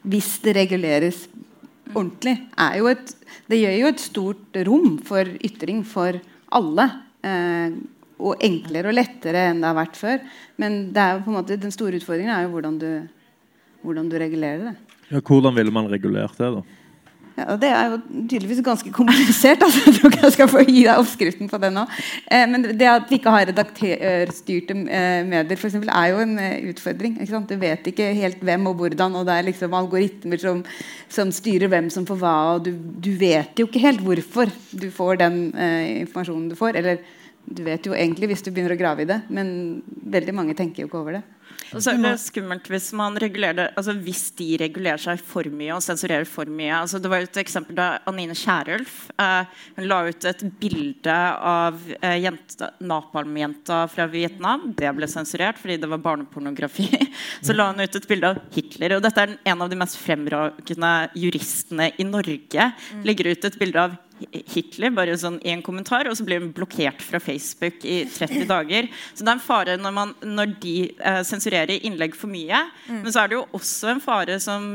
hvis 0.07 0.37
det 0.45 0.55
reguleres 0.61 1.25
ordentlig, 1.95 2.35
er 2.59 2.81
jo 2.81 2.89
et, 2.91 3.13
det 3.51 3.61
gjør 3.61 3.77
jo 3.79 3.93
et 3.93 4.03
stort 4.03 4.59
rom 4.69 4.99
for 5.07 5.31
ytring 5.45 5.85
for 5.87 6.19
alle. 6.59 6.89
Eh, 7.27 7.79
og 8.19 8.41
enklere 8.43 8.91
og 8.91 8.97
lettere 8.99 9.45
enn 9.51 9.61
det 9.63 9.69
har 9.69 9.79
vært 9.79 9.99
før. 9.99 10.23
Men 10.59 10.79
det 10.95 11.03
er 11.03 11.15
jo 11.15 11.25
på 11.25 11.33
en 11.33 11.39
måte, 11.39 11.59
den 11.61 11.75
store 11.75 12.01
utfordringen 12.01 12.35
er 12.35 12.47
jo 12.47 12.53
hvordan 12.57 12.79
du, 12.81 12.91
hvordan 13.85 14.11
du 14.11 14.17
regulerer 14.19 14.65
det. 14.69 14.75
Ja, 15.09 15.23
hvordan 15.23 15.55
ville 15.57 15.73
man 15.73 15.91
regulert 15.91 16.35
det? 16.41 16.51
da? 16.57 16.78
Ja, 17.39 17.55
det 17.61 17.69
er 17.71 17.93
jo 17.93 17.99
tydeligvis 18.27 18.61
ganske 18.67 18.91
komplisert. 18.95 19.63
Altså. 19.63 19.83
Jeg 19.87 19.95
tror 19.99 20.11
ikke 20.11 20.25
jeg 20.25 20.35
skal 20.35 20.49
få 20.51 20.63
gi 20.67 20.81
deg 20.83 21.03
oppskriften 21.03 21.51
på 21.51 21.61
det 21.63 21.71
nå. 21.75 21.85
Eh, 22.35 22.47
men 22.51 22.67
det 22.81 22.89
at 22.91 23.07
vi 23.11 23.19
ikke 23.21 23.35
har 23.35 23.47
redaktørstyrte 23.51 24.75
eh, 24.75 25.21
medier, 25.29 25.61
for 25.61 25.69
eksempel, 25.71 25.93
er 25.95 26.11
jo 26.13 26.23
en 26.25 26.35
eh, 26.43 26.67
utfordring. 26.73 27.19
Du 27.49 27.55
vet 27.61 27.87
ikke 27.93 28.11
helt 28.19 28.43
hvem 28.43 28.67
og 28.71 28.83
hvordan, 28.83 29.21
og 29.21 29.29
det 29.29 29.37
er 29.37 29.47
liksom 29.47 29.77
algoritmer 29.79 30.43
som, 30.43 30.65
som 31.13 31.31
styrer 31.35 31.71
hvem 31.71 31.93
som 31.95 32.09
får 32.09 32.21
hva. 32.25 32.35
og 32.57 32.67
du, 32.67 32.73
du, 32.75 33.13
vet 33.21 33.59
jo 33.59 33.69
ikke 33.69 33.85
helt 33.87 34.03
hvorfor 34.03 34.51
du 34.73 34.91
får 34.95 35.23
den 35.23 35.41
eh, 35.55 36.03
informasjonen 36.03 36.51
du 36.51 36.59
får. 36.59 36.81
Eller 36.83 37.03
du 37.49 37.63
vet 37.65 37.87
jo 37.87 37.95
egentlig 37.97 38.33
hvis 38.33 38.45
du 38.45 38.51
begynner 38.51 38.75
å 38.75 38.81
grave 38.81 39.05
i 39.05 39.09
det, 39.09 39.23
men 39.33 39.81
veldig 40.11 40.35
mange 40.37 40.59
tenker 40.59 40.83
jo 40.83 40.91
ikke 40.91 41.03
over 41.05 41.21
det. 41.21 41.25
Og 41.75 41.83
så 41.85 41.93
er 41.93 42.01
det 42.03 42.15
skummelt 42.23 42.69
hvis 42.71 42.89
man 42.97 43.19
regulerer 43.21 43.57
det 43.59 43.67
altså 43.79 43.95
Hvis 43.99 44.29
de 44.39 44.49
regulerer 44.61 45.01
seg 45.03 45.21
for 45.25 45.49
mye 45.53 45.75
og 45.77 45.85
sensurerer 45.85 46.27
for 46.29 46.49
mye. 46.51 46.73
Altså 46.81 47.01
det 47.03 47.11
var 47.13 47.25
et 47.25 47.41
eksempel 47.41 47.77
da 47.79 47.89
Anine 48.09 48.37
Kierulf 48.39 49.09
eh, 49.21 49.61
hun 49.77 49.89
la 49.91 50.01
ut 50.09 50.29
et 50.29 50.45
bilde 50.61 51.19
av 51.53 51.79
eh, 52.01 52.29
napalm-jenta 52.81 53.83
fra 53.93 54.09
Vietnam. 54.11 54.73
Det 54.79 54.91
ble 54.97 55.09
sensurert 55.11 55.61
fordi 55.61 55.79
det 55.83 55.91
var 55.91 56.03
barnepornografi. 56.05 56.89
Så 57.47 57.57
la 57.57 57.71
hun 57.71 57.83
ut 57.83 58.01
et 58.01 58.11
bilde 58.11 58.33
av 58.33 58.43
Hitler. 58.55 58.97
Og 58.97 59.05
dette 59.05 59.25
er 59.25 59.37
en 59.53 59.65
av 59.65 59.71
de 59.71 59.79
mest 59.79 59.99
fremragende 60.01 60.93
juristene 61.19 61.93
i 61.99 62.07
Norge. 62.09 62.71
Legger 63.07 63.33
ut 63.33 63.49
et 63.49 63.59
bilde 63.61 63.89
av 63.89 63.97
Hitler 64.53 64.93
bare 64.95 65.17
sånn 65.21 65.39
én 65.43 65.59
en 65.59 65.65
kommentar, 65.65 66.09
og 66.09 66.17
så 66.19 66.25
blir 66.27 66.43
hun 66.43 66.53
blokkert 66.55 67.03
fra 67.05 67.21
Facebook 67.23 67.85
i 67.87 68.01
30 68.11 68.47
dager. 68.49 68.89
Så 69.13 69.25
det 69.25 69.33
er 69.33 69.37
en 69.37 69.45
fare 69.45 69.77
når, 69.81 69.95
man, 69.95 70.15
når 70.25 70.55
de 70.63 70.75
eh, 70.97 71.21
sensurerer 71.27 71.87
innlegg 71.87 72.17
for 72.19 72.31
mye. 72.33 72.63
Mm. 72.89 73.03
Men 73.05 73.15
så 73.15 73.23
er 73.23 73.31
det 73.31 73.39
jo 73.39 73.47
også 73.59 73.93
en 73.93 74.03
fare 74.05 74.39
som 74.43 74.69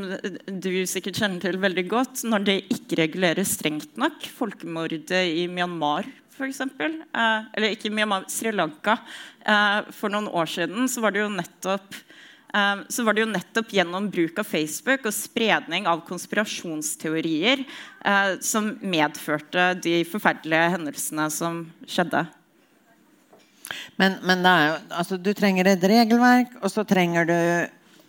du 0.47 0.71
sikkert 0.89 1.19
kjenner 1.21 1.43
til 1.43 1.59
veldig 1.63 1.85
godt, 1.91 2.25
når 2.27 2.49
det 2.49 2.57
ikke 2.73 2.99
reguleres 3.03 3.55
strengt 3.57 3.99
nok. 3.99 4.27
Folkemordet 4.37 5.23
i 5.33 5.47
Myanmar, 5.51 6.07
f.eks. 6.33 6.63
Eh, 6.63 6.97
eller 7.13 7.75
ikke 7.75 7.93
Myanmar, 7.93 8.27
Sri 8.31 8.53
Lanka. 8.55 8.99
Eh, 9.43 9.93
for 9.95 10.13
noen 10.13 10.31
år 10.31 10.49
siden 10.49 10.89
så 10.91 11.03
var 11.03 11.15
det 11.15 11.23
jo 11.23 11.31
nettopp 11.33 12.03
så 12.53 13.01
var 13.05 13.15
det 13.15 13.23
jo 13.23 13.31
nettopp 13.31 13.71
gjennom 13.73 14.11
bruk 14.13 14.37
av 14.37 14.45
Facebook 14.45 15.07
og 15.09 15.15
spredning 15.15 15.87
av 15.89 16.03
konspirasjonsteorier 16.05 17.63
eh, 17.65 18.35
som 18.45 18.75
medførte 18.85 19.71
de 19.81 20.03
forferdelige 20.05 20.67
hendelsene 20.75 21.25
som 21.33 21.63
skjedde. 21.89 22.21
Men, 23.97 24.19
men 24.21 24.45
jo, 24.45 24.75
altså, 24.93 25.17
du 25.17 25.31
trenger 25.33 25.71
et 25.71 25.87
regelverk, 25.89 26.53
og 26.61 26.69
så 26.69 26.85
trenger 26.85 27.29
du 27.29 27.39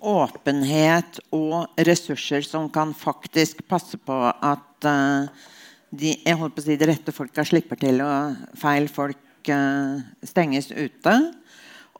åpenhet 0.05 1.21
og 1.33 1.81
ressurser 1.89 2.45
som 2.45 2.69
kan 2.73 2.93
faktisk 2.97 3.63
passe 3.71 3.97
på 3.97 4.19
at 4.29 4.89
uh, 4.89 5.31
de, 5.89 6.13
jeg 6.19 6.37
holdt 6.37 6.57
på 6.57 6.61
å 6.61 6.67
si, 6.67 6.77
de 6.77 6.89
rette 6.91 7.15
folka 7.15 7.45
slipper 7.47 7.81
til, 7.81 8.03
og 8.05 8.59
feil 8.61 8.91
folk 8.93 9.49
uh, 9.49 10.03
stenges 10.27 10.69
ute. 10.75 11.15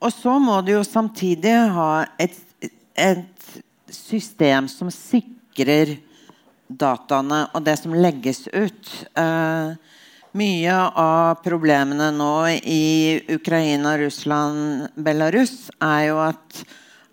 Og 0.05 0.13
så 0.13 0.37
må 0.43 0.59
du 0.61 0.75
jo 0.75 0.83
samtidig 0.85 1.55
ha 1.73 2.05
et, 2.21 2.37
et 2.93 3.45
system 3.89 4.69
som 4.69 4.91
sikrer 4.93 5.97
dataene 6.69 7.47
og 7.55 7.65
det 7.65 7.79
som 7.81 7.95
legges 7.97 8.45
ut. 8.53 8.91
Eh, 9.17 9.75
mye 10.35 10.79
av 11.01 11.41
problemene 11.45 12.11
nå 12.13 12.35
i 12.69 13.21
Ukraina, 13.33 13.95
Russland, 14.01 14.89
Belarus 14.97 15.71
er 15.79 16.09
jo 16.09 16.19
at 16.25 16.65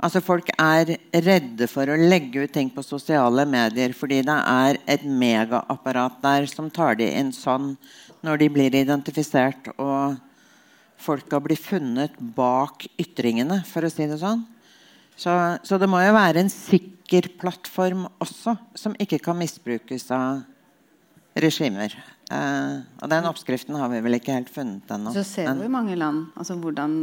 altså 0.02 0.24
folk 0.26 0.50
er 0.58 0.96
redde 1.14 1.68
for 1.70 1.88
å 1.88 2.00
legge 2.00 2.48
ut 2.48 2.54
ting 2.56 2.72
på 2.74 2.84
sosiale 2.84 3.46
medier 3.46 3.94
fordi 3.94 4.24
det 4.26 4.40
er 4.50 4.82
et 4.90 5.06
megaapparat 5.06 6.18
der 6.26 6.50
som 6.50 6.72
tar 6.74 6.98
de 6.98 7.12
inn 7.20 7.30
sånn 7.36 7.76
når 8.26 8.42
de 8.42 8.50
blir 8.58 8.80
identifisert 8.82 9.70
og 9.78 10.18
folka 11.02 11.42
blir 11.44 11.60
funnet 11.60 12.16
bak 12.38 12.86
ytringene, 13.02 13.62
for 13.68 13.86
å 13.86 13.92
si 13.92 14.08
det 14.10 14.22
sånn. 14.22 14.46
Så, 15.18 15.34
så 15.68 15.78
det 15.82 15.90
må 15.92 16.00
jo 16.02 16.16
være 16.16 16.42
en 16.42 16.50
sikker 16.52 17.28
plattform 17.42 18.08
også, 18.24 18.56
som 18.78 18.96
ikke 19.02 19.20
kan 19.22 19.38
misbrukes 19.38 20.08
av 20.16 20.42
regimer. 21.38 21.94
Eh, 22.32 22.76
og 23.02 23.10
den 23.12 23.28
oppskriften 23.28 23.76
har 23.80 23.92
vi 23.92 24.02
vel 24.06 24.18
ikke 24.18 24.36
helt 24.36 24.52
funnet 24.52 24.92
ennå. 24.94 25.14
Så 25.16 25.26
ser 25.28 25.52
vi 25.60 25.68
i 25.68 25.72
mange 25.72 25.98
land 26.00 26.30
altså, 26.40 26.56
hvordan 26.60 26.94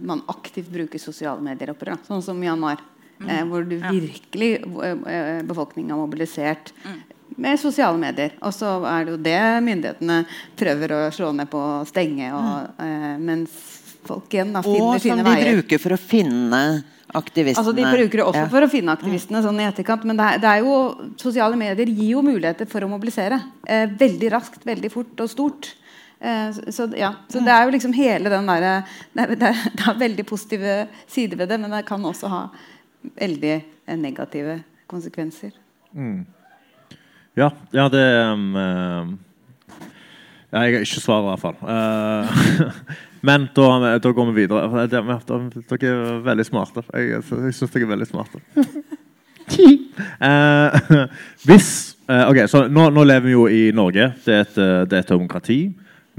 man 0.00 0.24
aktivt 0.32 0.70
bruker 0.72 1.02
sosiale 1.02 1.42
medier 1.44 1.72
opprør. 1.74 2.00
Sånn 2.08 2.24
som 2.24 2.40
Myanmar. 2.40 2.82
Mm. 3.20 3.28
Eh, 3.28 3.42
hvor 3.50 3.66
du 3.68 3.74
virkelig 3.76 4.50
befolkninga 4.64 5.42
befolkningen 5.44 5.92
har 5.92 5.98
mobilisert 6.00 6.70
mm. 6.80 7.00
Med 7.36 7.60
sosiale 7.60 7.98
medier. 8.00 8.36
Og 8.44 8.54
så 8.54 8.78
er 8.88 9.06
det 9.06 9.14
jo 9.14 9.20
det 9.24 9.42
myndighetene 9.66 10.22
prøver 10.58 10.96
å 10.96 11.02
slå 11.14 11.32
ned 11.36 11.50
på 11.52 11.60
å 11.60 11.82
stenge. 11.88 12.32
Og, 12.36 12.70
mm. 12.78 12.86
eh, 12.86 13.18
mens 13.30 13.58
folk 14.06 14.32
igjen 14.34 14.54
da, 14.56 14.64
finner 14.64 14.86
og 14.86 15.04
sine 15.04 15.20
veier. 15.20 15.26
Og 15.26 15.36
som 15.36 15.44
de 15.44 15.60
bruker 15.60 15.82
for 15.82 15.96
å 15.96 16.00
finne 16.00 16.62
aktivistene. 17.10 17.62
Altså, 17.62 17.74
de 17.76 17.84
bruker 17.90 18.20
det 18.22 18.26
også 18.26 18.44
ja. 18.44 18.48
for 18.52 18.66
å 18.66 18.70
finne 18.70 18.94
aktivistene 18.94 19.42
sånn 19.44 19.60
i 19.60 19.66
etterkant. 19.66 20.06
Men 20.08 20.18
det 20.20 20.26
er, 20.26 20.40
det 20.42 20.52
er, 20.52 20.64
jo, 20.66 21.10
sosiale 21.20 21.58
medier 21.58 21.90
gir 21.90 22.14
jo 22.14 22.24
muligheter 22.24 22.68
for 22.70 22.86
å 22.86 22.90
mobilisere. 22.90 23.40
Eh, 23.66 23.86
veldig 24.00 24.32
raskt, 24.36 24.64
veldig 24.68 24.92
fort 24.92 25.24
og 25.24 25.30
stort. 25.32 25.72
Eh, 26.20 26.50
så, 26.68 26.88
ja. 26.98 27.14
så 27.32 27.42
det 27.44 27.54
er 27.54 27.64
jo 27.64 27.74
liksom 27.74 27.94
hele 27.96 28.28
den 28.32 28.50
derre 28.50 28.74
det, 29.16 29.24
det, 29.40 29.54
det, 29.78 29.86
er 29.88 30.02
veldig 30.02 30.26
positive 30.28 30.74
sider 31.08 31.40
ved 31.40 31.48
det, 31.48 31.56
men 31.62 31.72
det 31.72 31.86
kan 31.88 32.04
også 32.04 32.28
ha 32.28 32.42
veldig 33.16 33.54
eh, 33.56 33.96
negative 33.96 34.60
konsekvenser. 34.90 35.54
Mm. 35.96 36.26
Ja, 37.40 37.50
ja, 37.72 37.86
det 37.88 38.04
um, 38.32 38.50
ja, 40.52 40.62
Jeg 40.64 40.74
har 40.74 40.82
ikke 40.84 41.00
svaret, 41.00 41.24
i 41.24 41.30
hvert 41.30 41.44
fall. 41.44 41.56
Uh, 41.62 42.72
Men 43.28 43.48
da, 43.56 43.96
da, 44.00 44.12
går 44.16 44.30
vi 44.30 44.42
videre. 44.42 44.86
Dere 44.90 45.18
er 45.18 46.22
veldig 46.24 46.46
smarte. 46.48 46.84
Jeg, 46.94 47.20
jeg 47.20 47.52
syns 47.52 47.72
dere 47.72 47.86
er 47.86 47.92
veldig 47.94 48.08
smarte. 48.08 48.40
Uh, 50.20 51.06
hvis 51.48 51.70
uh, 52.10 52.26
Ok, 52.30 52.44
så 52.48 52.64
nå, 52.68 52.88
nå, 52.94 53.04
lever 53.08 53.28
vi 53.28 53.36
jo 53.36 53.46
i 53.48 53.62
Norge. 53.76 54.12
Det 54.24 54.34
er 54.34 54.44
et, 54.44 54.58
eh, 54.60 54.80
det 54.88 54.98
er 54.98 55.04
et 55.04 55.14
demokrati. 55.14 55.60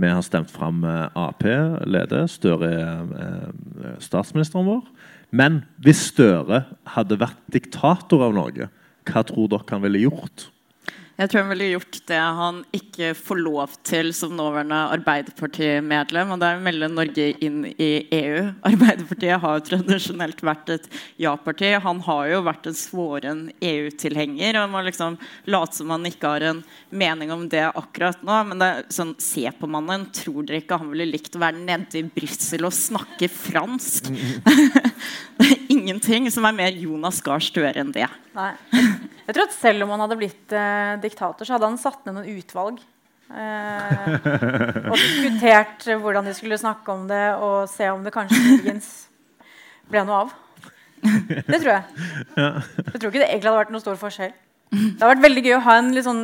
Vi 0.01 0.09
har 0.09 0.23
stemt 0.25 0.49
fram 0.49 0.83
eh, 0.87 1.09
Ap 1.19 1.43
leder. 1.43 2.25
Støre 2.31 2.69
er 2.69 3.11
eh, 3.21 3.97
statsministeren 4.01 4.69
vår. 4.69 4.85
Men 5.31 5.61
hvis 5.83 6.07
Støre 6.11 6.63
hadde 6.95 7.19
vært 7.21 7.39
diktator 7.53 8.25
av 8.25 8.33
Norge, 8.35 8.69
hva 9.07 9.23
tror 9.27 9.51
dere 9.51 9.69
han 9.69 9.83
ville 9.85 10.05
gjort? 10.07 10.49
Jeg 11.21 11.29
tror 11.29 11.43
han 11.43 11.51
ville 11.51 11.67
gjort 11.75 11.97
det 12.09 12.17
han 12.17 12.59
ikke 12.73 13.11
får 13.13 13.39
lov 13.43 13.73
til 13.85 14.07
som 14.15 14.31
nåværende 14.33 14.77
Arbeiderpartimedlem, 14.95 16.31
og 16.33 16.39
det 16.41 16.47
er 16.47 16.57
å 16.57 16.63
melde 16.65 16.89
Norge 16.89 17.27
inn 17.45 17.59
i 17.75 17.89
EU. 18.17 18.47
Arbeiderpartiet 18.65 19.37
har 19.43 19.59
jo 19.59 19.65
tradisjonelt 19.67 20.41
vært 20.41 20.71
et 20.73 20.87
ja-parti. 21.21 21.75
Han 21.85 22.01
har 22.07 22.31
jo 22.31 22.41
vært 22.47 22.71
en 22.71 22.79
svoren 22.79 23.43
EU-tilhenger 23.61 24.57
og 24.63 24.73
må 24.73 24.81
liksom 24.87 25.19
late 25.53 25.77
som 25.77 25.93
han 25.93 26.09
ikke 26.09 26.33
har 26.33 26.47
en 26.49 26.63
mening 26.89 27.35
om 27.35 27.45
det 27.53 27.67
akkurat 27.69 28.25
nå. 28.25 28.41
Men 28.49 28.63
det 28.63 28.71
er 28.71 28.89
sånn, 28.89 29.13
se 29.21 29.45
på 29.59 29.69
mannen. 29.69 30.09
Tror 30.17 30.41
dere 30.49 30.63
ikke 30.63 30.81
han 30.81 30.89
ville 30.89 31.11
likt 31.11 31.37
å 31.37 31.45
være 31.45 31.61
nede 31.61 32.01
i 32.01 32.05
Brussel 32.17 32.65
og 32.65 32.73
snakke 32.73 33.29
fransk? 33.29 34.09
det 35.37 35.51
er 35.51 35.57
ingenting 35.69 36.33
som 36.33 36.49
er 36.49 36.61
mer 36.63 36.81
Jonas 36.81 37.21
Gahr 37.21 37.45
Støre 37.45 37.85
enn 37.85 37.93
det. 37.93 38.09
Nei. 38.33 38.55
Jeg 39.31 39.37
tror 39.37 39.47
at 39.47 39.53
selv 39.55 39.85
om 39.85 39.93
han 39.93 40.01
hadde 40.03 40.15
blitt 40.19 40.51
eh, 40.51 40.97
diktator, 40.99 41.47
så 41.47 41.55
hadde 41.55 41.69
han 41.69 41.77
satt 41.79 42.01
ned 42.03 42.17
noen 42.17 42.33
utvalg. 42.35 42.81
Eh, 43.31 44.01
og 44.91 44.97
diskutert 44.99 45.85
hvordan 45.87 46.27
de 46.27 46.33
skulle 46.35 46.57
snakke 46.59 46.91
om 46.91 47.05
det, 47.07 47.21
og 47.39 47.63
se 47.71 47.87
om 47.93 48.03
det 48.03 48.11
kanskje 48.11 48.41
muligens 48.43 48.89
ble 49.87 50.03
noe 50.03 50.25
av. 50.25 50.33
Det 50.99 51.61
tror 51.61 51.71
jeg. 51.71 51.85
Jeg 52.35 52.97
tror 52.99 53.07
ikke 53.07 53.21
det 53.21 53.29
egentlig 53.29 53.47
hadde 53.47 53.59
vært 53.61 53.71
noen 53.71 53.85
stor 53.85 54.01
forskjell. 54.03 54.35
Det 54.71 55.03
hadde 55.03 55.09
vært 55.17 55.23
veldig 55.25 55.41
gøy 55.43 55.53
å 55.57 55.63
ha 55.65 55.73
en 55.81 55.87
litt 55.91 56.05
sånn, 56.05 56.19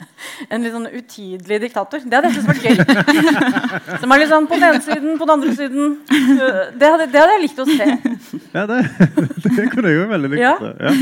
en 0.52 0.64
litt 0.66 0.74
sånn 0.74 0.88
utydelig 0.90 1.58
diktator. 1.62 2.02
Det 2.04 2.18
hadde 2.18 2.28
jeg 2.28 2.42
syntes 2.42 2.50
vært 2.50 2.66
gøy. 2.66 3.36
Som 4.02 4.12
er 4.12 4.20
litt 4.20 4.32
sånn 4.32 4.48
på 4.50 4.58
den 4.58 4.66
ene 4.68 4.82
siden, 4.84 5.14
på 5.16 5.24
den 5.24 5.32
andre 5.32 5.52
siden. 5.56 5.94
Det 6.76 6.90
hadde, 6.92 7.06
det 7.14 7.22
hadde 7.22 7.36
jeg 7.38 7.42
likt 7.46 7.62
å 7.62 7.66
se. 7.70 7.86
Ja, 8.52 8.66
det, 8.68 8.82
det 9.46 9.68
kunne 9.72 9.94
jeg 9.94 9.96
jo 9.96 10.10
veldig 10.10 10.32
likt. 10.34 10.42
Ja. 10.44 10.52
Ja. 10.60 10.92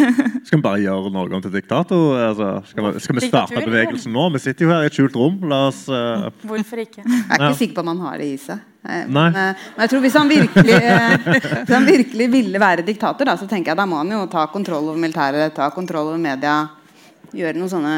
Skal 0.46 0.60
vi 0.60 0.62
bare 0.68 0.84
gjøre 0.84 1.10
Norge 1.16 1.40
om 1.40 1.42
til 1.42 1.56
diktator? 1.56 2.04
Altså, 2.28 2.52
skal, 2.70 2.86
vi, 2.86 3.02
skal, 3.08 3.18
vi, 3.18 3.32
starte 3.32 3.64
bevegelsen 3.64 4.14
nå? 4.14 4.28
Vi 4.36 4.42
sitter 4.44 4.68
jo 4.68 4.70
her 4.76 4.86
i 4.86 4.92
et 4.92 5.00
skjult 5.00 5.18
rom. 5.18 5.42
La 5.50 5.64
oss 5.72 5.82
uh... 5.90 6.30
Hvorfor 6.46 6.84
ikke? 6.84 7.02
Jeg 7.02 7.26
er 7.26 7.48
ikke 7.48 7.58
sikker 7.64 7.80
på 7.80 7.84
om 7.88 7.92
han 7.96 8.06
har 8.06 8.22
det 8.22 8.30
i 8.36 8.38
seg. 8.38 8.62
Men, 8.84 9.32
men, 9.32 9.60
jeg 9.80 9.90
tror 9.90 10.02
hvis 10.04 10.16
han, 10.20 10.28
virkelig, 10.28 10.74
hvis 10.76 11.70
han 11.72 11.86
virkelig 11.88 12.26
ville 12.30 12.60
være 12.60 12.84
diktator, 12.86 13.26
da, 13.26 13.34
så 13.40 13.48
tenker 13.50 13.72
jeg 13.72 13.80
da 13.80 13.86
må 13.88 14.02
han 14.02 14.12
jo 14.12 14.22
ta 14.30 14.44
kontroll 14.52 14.92
over 14.92 15.00
militæret, 15.00 15.56
ta 15.56 15.70
kontroll 15.74 16.12
over 16.12 16.20
media 16.20 16.58
gjøre 17.34 17.58
noen 17.58 17.72
sånne 17.72 17.94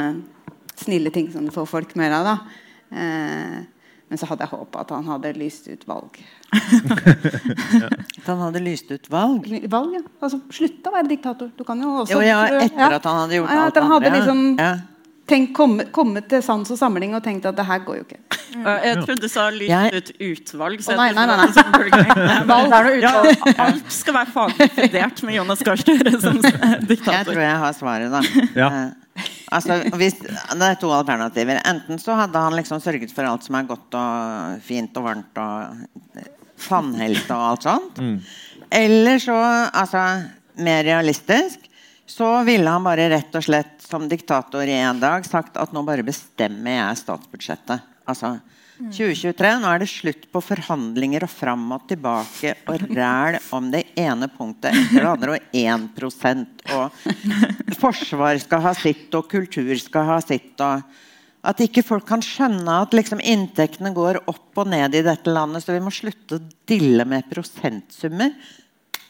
snille 0.76 1.12
ting 1.14 1.30
som 1.32 1.46
du 1.46 1.52
får 1.54 1.68
folk 1.70 1.96
mer 1.98 2.14
av. 2.18 2.28
da. 2.28 2.36
Eh, 2.96 3.56
men 4.06 4.20
så 4.20 4.28
hadde 4.30 4.46
jeg 4.46 4.52
håpa 4.54 4.84
at 4.84 4.92
han 4.94 5.06
hadde 5.10 5.32
lyst 5.34 5.66
ut 5.66 5.82
valg. 5.88 6.18
At 8.20 8.28
han 8.30 8.38
hadde 8.38 8.60
lyst 8.62 8.90
ut 8.92 9.08
valg? 9.10 9.48
Valg, 9.70 9.96
ja. 9.96 10.02
Altså, 10.22 10.38
Slutte 10.54 10.92
å 10.92 10.94
være 10.94 11.10
diktator. 11.10 11.48
Du 11.58 11.64
kan 11.66 11.80
jo 11.82 11.90
også 12.04 12.14
jo, 12.14 12.20
ja, 12.22 12.44
Etter 12.60 12.84
ja. 12.84 13.00
at 13.00 13.08
han 13.08 13.18
hadde 13.24 13.40
gjort 13.40 13.50
ja, 13.50 13.64
alt 13.64 13.80
han 13.82 13.90
hadde 13.90 14.12
liksom 14.14 14.44
ja. 14.62 14.70
Tenkt, 15.28 15.52
kommet, 15.56 15.90
kommet 15.94 16.28
til 16.30 16.42
sans 16.44 16.70
og 16.70 16.78
samling 16.78 17.14
og 17.16 17.22
tenkt 17.24 17.46
at 17.48 17.56
det 17.58 17.66
her 17.66 17.80
går 17.86 18.00
jo 18.00 18.04
ikke. 18.06 18.20
Mm. 18.56 18.66
Jeg 18.66 18.98
trodde 19.02 19.22
du 19.22 19.28
sa 19.30 19.46
lyst 19.52 19.96
ut 19.96 20.12
utvalg. 20.28 20.84
Så 20.84 20.94
oh, 20.94 21.00
nei, 21.00 21.08
nei, 21.16 21.26
nei, 21.28 21.38
nei. 21.42 22.44
valg 22.52 22.76
er 22.78 22.86
noe 22.88 23.00
utvalg. 23.00 23.48
alt 23.66 23.90
skal 23.92 24.16
være 24.20 24.34
faglig 24.34 24.70
fundert 24.78 25.24
med 25.26 25.38
Jonas 25.40 25.66
Gahr 25.66 25.82
Støre 25.82 26.14
som 26.22 26.38
diktator. 26.90 27.18
Jeg 27.18 27.28
tror 27.30 27.42
jeg 27.44 27.58
har 27.64 27.76
svaret, 27.80 28.14
da. 28.14 28.46
Ja. 28.58 28.70
Eh, 28.70 28.94
Altså, 29.54 29.76
hvis, 29.96 30.16
det 30.18 30.66
er 30.66 30.78
to 30.80 30.90
alternativer. 30.92 31.60
Enten 31.70 32.00
så 32.02 32.16
hadde 32.18 32.40
han 32.42 32.56
liksom 32.58 32.80
sørget 32.82 33.12
for 33.14 33.28
alt 33.28 33.46
som 33.46 33.54
er 33.56 33.68
godt 33.68 33.94
og 33.96 34.64
fint 34.66 34.98
og 34.98 35.06
varmt 35.06 35.38
og 35.40 36.26
tannhelse 36.66 37.30
og 37.30 37.44
alt 37.52 37.68
sånt. 37.68 38.00
Mm. 38.02 38.18
Eller 38.80 39.22
så, 39.22 39.36
altså 39.70 40.02
mer 40.66 40.82
realistisk, 40.84 41.62
så 42.06 42.42
ville 42.46 42.70
han 42.70 42.84
bare 42.86 43.08
rett 43.10 43.34
og 43.34 43.44
slett 43.44 43.82
som 43.82 44.06
diktator 44.08 44.66
i 44.66 44.78
en 44.78 45.00
dag 45.02 45.26
sagt 45.26 45.58
at 45.58 45.72
nå 45.74 45.82
bare 45.86 46.06
bestemmer 46.06 46.78
jeg 46.78 47.00
statsbudsjettet. 47.02 47.82
Altså 48.06 48.36
2023. 48.76 49.50
Nå 49.62 49.70
er 49.72 49.80
det 49.80 49.88
slutt 49.88 50.26
på 50.32 50.42
forhandlinger 50.44 51.24
og 51.24 51.32
fram 51.32 51.64
og 51.74 51.86
tilbake 51.88 52.52
og 52.68 52.84
ræl 52.92 53.38
om 53.56 53.70
det 53.72 53.86
ene 53.98 54.28
punktet 54.28 54.76
etter 54.76 55.00
det 55.00 55.10
andre 55.10 55.38
og 55.38 55.56
1% 55.56 56.74
og 56.76 57.80
forsvar 57.80 58.38
skal 58.42 58.64
ha 58.66 58.74
sitt, 58.76 59.08
og 59.16 59.30
kultur 59.32 59.72
skal 59.80 60.10
ha 60.10 60.20
sitt. 60.24 60.52
og 60.60 60.84
At 61.46 61.64
ikke 61.64 61.86
folk 61.86 62.06
kan 62.08 62.24
skjønne 62.24 62.82
at 62.84 62.94
liksom 62.96 63.22
inntektene 63.24 63.94
går 63.96 64.20
opp 64.26 64.60
og 64.60 64.70
ned 64.70 64.94
i 64.94 65.04
dette 65.06 65.32
landet. 65.32 65.64
Så 65.64 65.72
vi 65.72 65.82
må 65.82 65.94
slutte 65.94 66.36
å 66.36 66.46
dille 66.68 67.08
med 67.08 67.28
prosentsummer. 67.32 68.36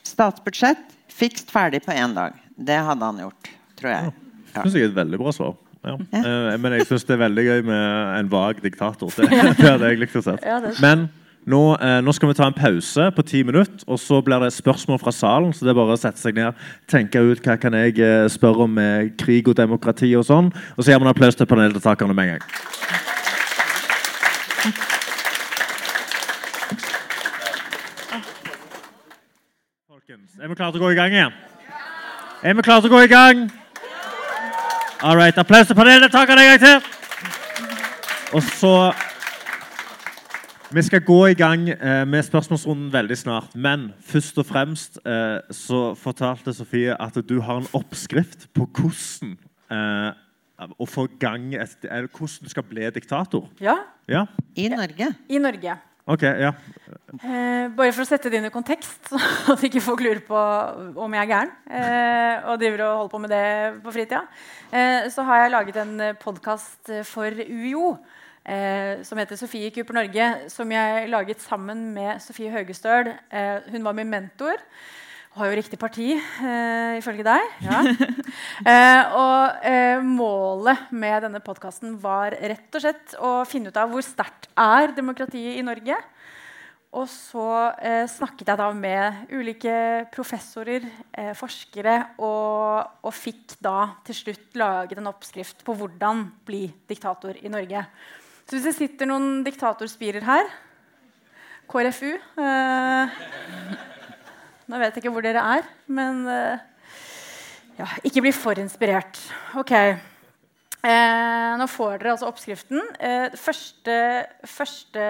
Statsbudsjett 0.07 0.95
fikst 1.11 1.51
ferdig 1.51 1.83
på 1.83 1.97
én 1.97 2.15
dag. 2.15 2.46
Det 2.57 2.79
hadde 2.89 3.05
han 3.05 3.21
gjort, 3.21 3.53
tror 3.77 3.93
jeg. 3.93 4.13
Ja. 4.55 4.63
Det 4.65 4.81
er 4.81 4.89
et 4.89 4.97
veldig 4.97 5.21
bra 5.21 5.33
svar. 5.37 5.55
Ja. 5.87 5.95
Uh, 5.95 6.57
men 6.59 6.73
jeg 6.75 6.89
syns 6.89 7.05
det 7.07 7.15
er 7.15 7.23
veldig 7.27 7.45
gøy 7.47 7.63
med 7.69 7.85
en 8.17 8.33
vag 8.33 8.63
diktator. 8.65 9.13
Det, 9.17 9.29
det 9.29 9.69
hadde 9.69 9.93
jeg 9.93 10.01
likt 10.01 10.17
å 10.19 10.25
se. 10.25 10.35
Men 10.83 11.07
nå, 11.47 11.61
uh, 11.77 11.99
nå, 12.03 12.15
skal 12.17 12.33
vi 12.33 12.39
ta 12.39 12.49
en 12.49 12.57
pause 12.57 13.11
på 13.15 13.25
ti 13.29 13.43
minutter, 13.47 13.85
og 13.87 14.01
så 14.03 14.19
blir 14.25 14.43
det 14.43 14.51
spørsmål 14.57 14.99
fra 15.05 15.13
salen. 15.15 15.53
Så 15.55 15.67
det 15.67 15.75
er 15.75 15.79
bare 15.79 15.95
å 15.95 16.01
sette 16.01 16.23
seg 16.23 16.41
ned, 16.41 16.57
tenke 16.91 17.23
ut 17.23 17.45
hva 17.45 17.59
kan 17.61 17.77
jeg 17.77 18.01
uh, 18.01 18.25
spørre 18.33 18.67
om 18.67 18.75
med 18.81 19.15
krig 19.21 19.47
og 19.53 19.59
demokrati 19.61 20.11
og 20.19 20.27
sånn. 20.27 20.51
Og 20.75 20.81
så 20.83 20.91
gir 20.91 21.03
vi 21.03 21.07
en 21.07 21.13
applaus 21.13 21.39
til 21.39 21.51
paneldeltakerne 21.51 22.17
med 22.17 22.33
en 22.33 22.39
gang. 22.39 22.95
Er 30.37 30.51
vi 30.53 30.57
klare 30.59 30.75
til 30.75 30.83
å 30.83 30.85
gå 30.85 30.91
i 30.93 30.99
gang 30.99 31.15
igjen? 31.15 31.37
Er 32.43 32.55
vi 32.55 32.63
klare 32.63 32.85
til 32.85 32.93
å 32.93 32.97
gå 32.99 32.99
i 33.07 33.09
gang? 33.09 33.47
All 35.01 35.17
right. 35.17 35.37
Applaus 35.41 35.71
til 35.71 35.77
paneldeltakerne 35.79 36.43
en 36.45 36.51
gang 36.53 36.61
til. 36.63 36.93
Og 38.37 38.43
så 38.59 38.93
Vi 40.75 40.83
skal 40.83 41.01
gå 41.01 41.19
i 41.31 41.35
gang 41.39 41.69
eh, 41.71 42.03
med 42.05 42.25
spørsmålsrunden 42.27 42.91
veldig 42.93 43.17
snart. 43.17 43.55
Men 43.55 43.93
først 44.03 44.39
og 44.43 44.49
fremst 44.49 44.99
eh, 45.07 45.39
så 45.55 45.95
fortalte 45.95 46.53
Sofie 46.53 46.97
at 47.01 47.17
du 47.29 47.39
har 47.41 47.63
en 47.63 47.69
oppskrift 47.73 48.49
på 48.53 48.67
hvordan 48.75 49.37
eh, 49.71 50.11
å 50.67 50.89
få 50.91 51.07
gang 51.23 51.55
et, 51.55 51.79
hvordan 51.87 52.43
du 52.43 52.51
skal 52.51 52.67
bli 52.67 52.91
diktator. 52.91 53.47
Ja, 53.63 53.79
Ja? 54.11 54.27
I 54.57 54.69
Norge. 54.69 55.15
i 55.29 55.39
Norge. 55.39 55.79
OK. 56.07 56.23
Ja. 56.23 56.53
Eh, 57.19 57.67
bare 57.75 57.91
for 57.91 58.05
å 58.05 58.07
sette 58.07 58.31
det 58.31 58.39
inn 58.39 58.47
i 58.47 58.53
kontekst, 58.55 59.09
så 59.11 59.19
at 59.57 59.65
ikke 59.67 59.83
folk 59.83 60.05
lurer 60.07 60.21
på 60.27 60.43
om 61.03 61.17
jeg 61.17 61.23
er 61.25 61.33
gæren. 61.33 61.51
Eh, 61.67 62.47
og 62.47 62.61
driver 62.63 62.85
og 62.85 62.93
holder 63.01 63.15
på 63.15 63.23
med 63.25 63.35
det 63.35 63.49
på 63.83 63.95
fritida. 63.97 64.23
Eh, 64.71 65.09
så 65.11 65.25
har 65.27 65.43
jeg 65.43 65.55
laget 65.57 65.81
en 65.83 65.97
podkast 66.23 66.93
for 67.11 67.43
UiO 67.47 67.97
eh, 68.47 69.03
som 69.03 69.19
heter 69.19 69.41
Sofie 69.41 69.73
Kuper 69.75 69.99
Norge. 69.99 70.29
Som 70.53 70.71
jeg 70.73 71.11
laget 71.11 71.43
sammen 71.43 71.89
med 71.97 72.23
Sofie 72.23 72.55
Høgestøl. 72.55 73.11
Eh, 73.31 73.67
hun 73.75 73.85
var 73.85 73.99
min 73.99 74.11
mentor. 74.11 74.63
Har 75.37 75.51
jo 75.51 75.57
riktig 75.59 75.77
parti, 75.77 76.15
eh, 76.17 76.97
ifølge 76.97 77.25
deg. 77.27 77.57
Ja. 77.67 77.83
Eh, 78.67 79.15
og 79.15 79.65
eh, 79.69 80.01
målet 80.01 80.89
med 80.97 81.27
denne 81.27 81.43
podkasten 81.45 81.93
var 82.01 82.33
rett 82.33 82.73
og 82.75 82.83
slett 82.83 83.13
å 83.21 83.31
finne 83.47 83.69
ut 83.69 83.77
av 83.79 83.91
hvor 83.93 84.03
sterkt 84.03 84.49
er 84.57 84.95
demokratiet 84.97 85.59
i 85.61 85.65
Norge. 85.67 85.99
Og 86.97 87.05
så 87.13 87.45
eh, 87.77 88.07
snakket 88.09 88.49
jeg 88.49 88.61
da 88.63 88.69
med 88.73 89.29
ulike 89.29 89.77
professorer, 90.15 90.87
eh, 91.13 91.35
forskere, 91.37 91.99
og, 92.17 93.05
og 93.05 93.15
fikk 93.15 93.59
da 93.63 93.79
til 94.09 94.19
slutt 94.23 94.57
laget 94.57 95.03
en 95.03 95.11
oppskrift 95.13 95.61
på 95.67 95.77
hvordan 95.77 96.25
bli 96.49 96.65
diktator 96.89 97.37
i 97.43 97.53
Norge. 97.53 97.85
Så 98.49 98.57
hvis 98.57 98.71
det 98.71 98.77
sitter 98.79 99.13
noen 99.13 99.45
diktatorspirer 99.47 100.25
her 100.27 100.49
KrFU 101.69 102.15
eh, 102.17 103.21
Nå 104.67 104.81
vet 104.83 104.97
jeg 104.97 105.05
ikke 105.05 105.15
hvor 105.15 105.23
dere 105.23 105.43
er, 105.57 105.67
men 105.87 106.25
eh, 106.27 106.59
ja, 107.79 107.87
ikke 108.09 108.25
bli 108.25 108.33
for 108.35 108.59
inspirert. 108.59 109.21
Ok. 109.59 109.73
Eh, 109.77 111.53
nå 111.61 111.67
får 111.71 112.01
dere 112.01 112.15
altså 112.17 112.29
oppskriften. 112.31 112.83
Eh, 112.99 113.35
første, 113.39 113.97
første 114.51 115.07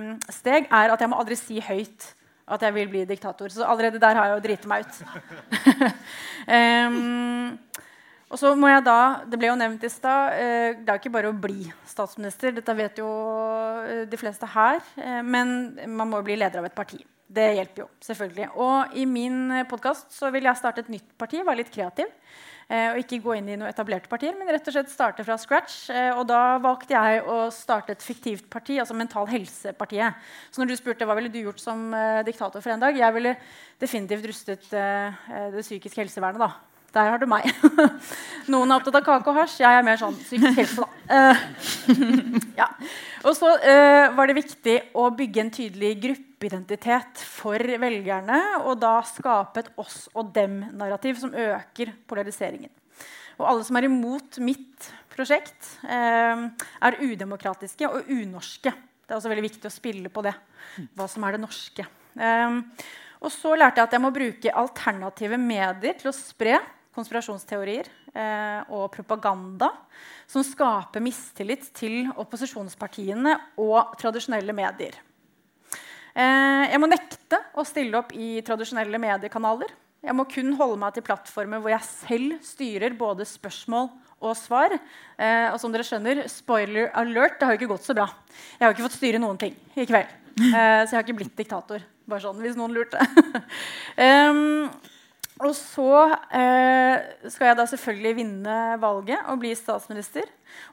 mm, 0.00 0.10
steg 0.32 0.70
er 0.70 0.94
at 0.94 1.04
jeg 1.04 1.12
må 1.12 1.20
aldri 1.20 1.36
si 1.40 1.60
høyt 1.64 2.12
at 2.44 2.64
jeg 2.64 2.76
vil 2.76 2.90
bli 2.92 3.04
diktator. 3.08 3.52
Så 3.52 3.64
allerede 3.64 4.00
der 4.00 4.16
har 4.16 4.30
jeg 4.30 4.38
jo 4.38 4.44
driti 4.48 4.72
meg 4.72 4.84
ut. 4.84 5.00
eh, 6.56 6.98
og 8.34 8.40
så 8.40 8.50
må 8.58 8.66
jeg 8.72 8.82
da, 8.82 8.98
Det 9.30 9.38
ble 9.38 9.52
jo 9.52 9.58
nevnt 9.58 9.84
i 9.86 9.92
stad. 9.92 10.34
Eh, 10.34 10.76
det 10.80 10.90
er 10.90 11.00
ikke 11.00 11.12
bare 11.14 11.30
å 11.30 11.36
bli 11.36 11.68
statsminister. 11.88 12.56
Dette 12.56 12.76
vet 12.76 12.98
jo 12.98 13.08
eh, 13.84 14.04
de 14.10 14.20
fleste 14.20 14.48
her. 14.56 14.80
Eh, 14.98 15.20
men 15.22 15.74
man 15.92 16.10
må 16.10 16.22
bli 16.24 16.40
leder 16.40 16.62
av 16.62 16.68
et 16.68 16.76
parti. 16.76 17.04
Det 17.26 17.46
hjelper 17.56 17.84
jo, 17.84 17.88
selvfølgelig. 18.04 18.48
Og 18.60 18.98
i 19.00 19.06
min 19.08 19.64
podkast 19.70 20.18
vil 20.34 20.44
jeg 20.44 20.60
starte 20.60 20.84
et 20.84 20.90
nytt 20.92 21.14
parti. 21.18 21.40
Være 21.40 21.62
litt 21.62 21.72
kreativ. 21.72 22.10
Eh, 22.72 22.90
og 22.94 23.00
ikke 23.02 23.20
gå 23.20 23.34
inn 23.36 23.48
i 23.52 23.56
noen 23.58 23.68
etablerte 23.68 24.08
partier, 24.08 24.32
men 24.38 24.48
rett 24.48 24.68
og 24.70 24.76
slett 24.76 24.92
starte 24.92 25.24
fra 25.26 25.36
scratch. 25.40 25.90
Eh, 25.92 26.10
og 26.16 26.24
da 26.30 26.56
valgte 26.64 26.96
jeg 26.96 27.22
å 27.28 27.38
starte 27.52 27.92
et 27.92 28.04
fiktivt 28.04 28.46
parti, 28.52 28.78
altså 28.80 28.96
Mental 28.96 29.28
Helse-partiet. 29.28 30.20
Så 30.50 30.62
når 30.62 30.72
du 30.72 30.76
spurte 30.80 31.08
hva 31.08 31.16
ville 31.18 31.32
du 31.32 31.42
gjort 31.42 31.60
som 31.60 31.90
eh, 31.92 32.22
diktator 32.24 32.64
for 32.64 32.74
en 32.74 32.86
dag, 32.86 32.96
jeg 32.96 33.16
ville 33.16 33.34
definitivt 33.82 34.30
rustet 34.30 34.70
eh, 34.72 35.26
eh, 35.28 35.50
det 35.52 35.66
psykiske 35.66 36.04
helsevernet. 36.06 36.40
da. 36.40 36.54
Der 36.94 37.10
har 37.10 37.18
du 37.18 37.26
meg. 37.26 37.48
Noen 38.52 38.70
er 38.70 38.78
opptatt 38.78 39.00
av 39.00 39.04
kake 39.04 39.32
og 39.32 39.38
hasj. 39.40 39.58
Jeg 39.64 39.80
er 39.80 39.84
mer 39.84 39.98
sånn 39.98 40.14
psykisk 40.20 40.60
helse, 40.62 40.84
da. 40.84 41.16
Eh, 41.18 41.40
ja. 42.60 42.68
Og 43.26 43.34
så 43.36 43.50
eh, 43.58 44.12
var 44.14 44.30
det 44.30 44.38
viktig 44.38 44.76
å 44.94 45.08
bygge 45.16 45.42
en 45.42 45.52
tydelig 45.52 45.96
gruppeidentitet 46.44 47.18
for 47.18 47.58
velgerne. 47.58 48.40
Og 48.64 48.78
da 48.80 49.00
skape 49.06 49.62
et 49.62 49.70
oss 49.76 50.08
og 50.14 50.32
dem-narrativ 50.34 51.18
som 51.18 51.32
øker 51.32 51.92
polariseringen. 52.06 52.70
Og 53.38 53.48
alle 53.48 53.64
som 53.64 53.76
er 53.76 53.84
imot 53.88 54.38
mitt 54.38 54.92
prosjekt, 55.10 55.78
eh, 55.82 56.50
er 56.82 57.00
udemokratiske 57.00 57.88
og 57.88 58.08
unorske. 58.08 58.70
Det 58.70 59.10
er 59.10 59.16
også 59.16 59.28
veldig 59.28 59.50
viktig 59.50 59.66
å 59.66 59.72
spille 59.72 60.08
på 60.08 60.22
det. 60.22 60.34
Hva 60.94 61.08
som 61.08 61.24
er 61.24 61.32
det 61.32 61.40
norske. 61.40 61.86
Eh, 62.16 62.60
og 63.20 63.30
så 63.32 63.56
lærte 63.56 63.80
jeg 63.80 63.88
at 63.88 63.92
jeg 63.92 64.00
må 64.00 64.12
bruke 64.12 64.54
alternative 64.54 65.38
medier 65.38 65.94
til 65.98 66.10
å 66.10 66.14
spre 66.14 66.60
konspirasjonsteorier 66.94 67.88
eh, 68.14 68.62
og 68.70 68.92
propaganda 68.92 69.72
som 70.28 70.44
skaper 70.44 71.00
mistillit 71.00 71.72
til 71.74 72.12
opposisjonspartiene 72.14 73.34
og 73.58 73.96
tradisjonelle 73.98 74.52
medier. 74.52 74.94
Eh, 76.14 76.64
jeg 76.70 76.80
må 76.80 76.88
nekte 76.90 77.40
å 77.58 77.64
stille 77.66 77.98
opp 77.98 78.12
i 78.14 78.38
tradisjonelle 78.46 79.00
mediekanaler. 79.02 79.72
Jeg 80.04 80.14
må 80.16 80.26
kun 80.28 80.52
holde 80.58 80.78
meg 80.80 80.94
til 80.94 81.04
plattformer 81.06 81.62
hvor 81.62 81.72
jeg 81.72 81.86
selv 81.88 82.34
styrer 82.44 82.94
både 82.98 83.26
spørsmål 83.26 83.88
og 84.24 84.36
svar. 84.38 84.76
Eh, 85.18 85.48
og 85.50 85.58
som 85.60 85.72
dere 85.74 85.86
skjønner, 85.86 86.24
spoiler 86.30 86.92
alert, 86.96 87.38
det 87.40 87.48
har 87.48 87.56
jo 87.56 87.62
ikke 87.62 87.72
gått 87.74 87.88
så 87.88 87.96
bra. 87.96 88.06
Jeg 88.58 88.66
har 88.66 88.76
ikke 88.76 88.86
fått 88.86 88.98
styre 89.00 89.22
noen 89.22 89.40
ting 89.40 89.56
i 89.74 89.88
kveld. 89.88 90.20
Eh, 90.34 90.80
så 90.82 90.90
jeg 90.90 90.96
har 90.96 91.04
ikke 91.04 91.14
blitt 91.20 91.36
diktator. 91.38 91.82
Bare 92.10 92.24
sånn, 92.24 92.40
hvis 92.42 92.56
noen 92.58 92.72
lurte. 92.74 92.98
um, 94.02 94.66
og 95.42 95.50
så 95.58 95.90
eh, 96.30 97.00
skal 97.26 97.48
jeg 97.48 97.58
da 97.58 97.66
selvfølgelig 97.66 98.16
vinne 98.20 98.58
valget 98.78 99.24
og 99.32 99.40
bli 99.42 99.50
statsminister. 99.58 100.28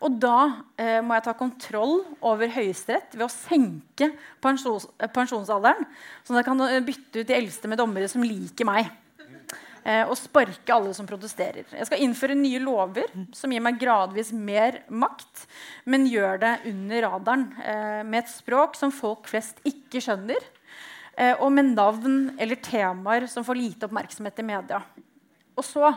Og 0.05 0.19
da 0.21 0.37
eh, 0.77 0.99
må 1.01 1.17
jeg 1.17 1.25
ta 1.25 1.33
kontroll 1.37 2.03
over 2.19 2.51
Høyesterett 2.53 3.15
ved 3.15 3.25
å 3.25 3.33
senke 3.33 4.11
pensjons 4.43 4.85
pensjonsalderen. 5.15 5.87
Sånn 6.21 6.37
at 6.37 6.43
jeg 6.43 6.49
kan 6.51 6.65
eh, 6.67 6.83
bytte 6.85 7.23
ut 7.23 7.31
de 7.31 7.39
eldste 7.39 7.71
med 7.71 7.81
dommere 7.81 8.11
som 8.11 8.21
liker 8.21 8.69
meg. 8.69 8.91
Eh, 9.81 10.05
og 10.05 10.13
sparke 10.19 10.75
alle 10.75 10.93
som 10.93 11.07
protesterer. 11.09 11.65
Jeg 11.73 11.89
skal 11.89 12.05
innføre 12.05 12.37
nye 12.37 12.61
lover 12.61 13.09
som 13.33 13.49
gir 13.49 13.63
meg 13.65 13.79
gradvis 13.81 14.29
mer 14.29 14.83
makt, 14.93 15.47
men 15.89 16.05
gjør 16.05 16.37
det 16.43 16.51
under 16.69 17.07
radaren 17.07 17.47
eh, 17.65 18.01
med 18.05 18.21
et 18.21 18.29
språk 18.29 18.77
som 18.77 18.93
folk 18.93 19.25
flest 19.31 19.57
ikke 19.65 20.03
skjønner. 20.05 20.51
Eh, 21.21 21.35
og 21.37 21.51
med 21.53 21.75
navn 21.75 22.21
eller 22.41 22.57
temaer 22.63 23.27
som 23.29 23.45
får 23.45 23.59
lite 23.59 23.85
oppmerksomhet 23.85 24.39
i 24.41 24.47
media. 24.47 24.81
Og 25.53 25.65
så 25.65 25.91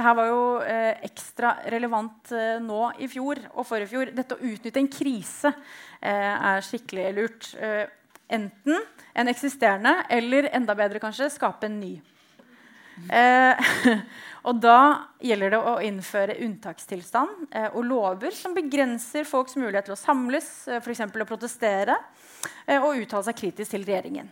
det 0.00 0.06
her 0.06 0.14
var 0.16 0.28
jo 0.30 0.44
eh, 0.64 1.02
ekstra 1.04 1.56
relevant 1.68 2.30
eh, 2.32 2.56
nå 2.62 2.78
i 3.04 3.08
fjor 3.10 3.42
og 3.50 3.66
forrige 3.68 3.90
fjor. 3.90 4.12
Dette 4.16 4.38
å 4.38 4.46
utnytte 4.48 4.80
en 4.80 4.88
krise 4.88 5.50
eh, 5.52 6.30
er 6.32 6.64
skikkelig 6.64 7.10
lurt. 7.18 7.50
Eh, 7.60 7.84
enten 8.32 8.78
en 9.12 9.28
eksisterende 9.28 10.06
eller 10.08 10.48
enda 10.54 10.76
bedre 10.78 11.02
kanskje 11.02 11.28
skape 11.34 11.68
en 11.68 11.76
ny. 11.82 11.92
Eh, 13.12 13.70
og 14.48 14.64
da 14.64 14.80
gjelder 15.20 15.52
det 15.52 15.60
å 15.60 15.76
innføre 15.84 16.40
unntakstilstand 16.46 17.52
og 17.74 17.80
lover 17.84 18.32
som 18.36 18.56
begrenser 18.56 19.28
folks 19.28 19.58
mulighet 19.60 19.90
til 19.90 19.98
å 19.98 20.00
samles, 20.00 20.50
eh, 20.70 20.80
eksempel 20.80 21.26
å 21.26 21.28
protestere 21.28 22.00
og 22.80 22.94
uttale 22.94 23.26
seg 23.26 23.42
kritisk 23.42 23.74
til 23.74 23.84
regjeringen. 23.84 24.30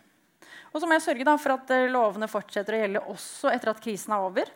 Og 0.72 0.80
så 0.80 0.88
må 0.88 0.96
jeg 0.96 1.06
sørge 1.06 1.36
for 1.40 1.54
at 1.56 1.70
eh, 1.74 1.90
lovene 1.92 2.28
fortsetter 2.30 2.76
å 2.76 2.80
gjelde 2.82 3.04
også 3.14 3.52
etter 3.52 3.72
at 3.72 3.80
krisen 3.82 4.14
er 4.14 4.26
over. 4.26 4.50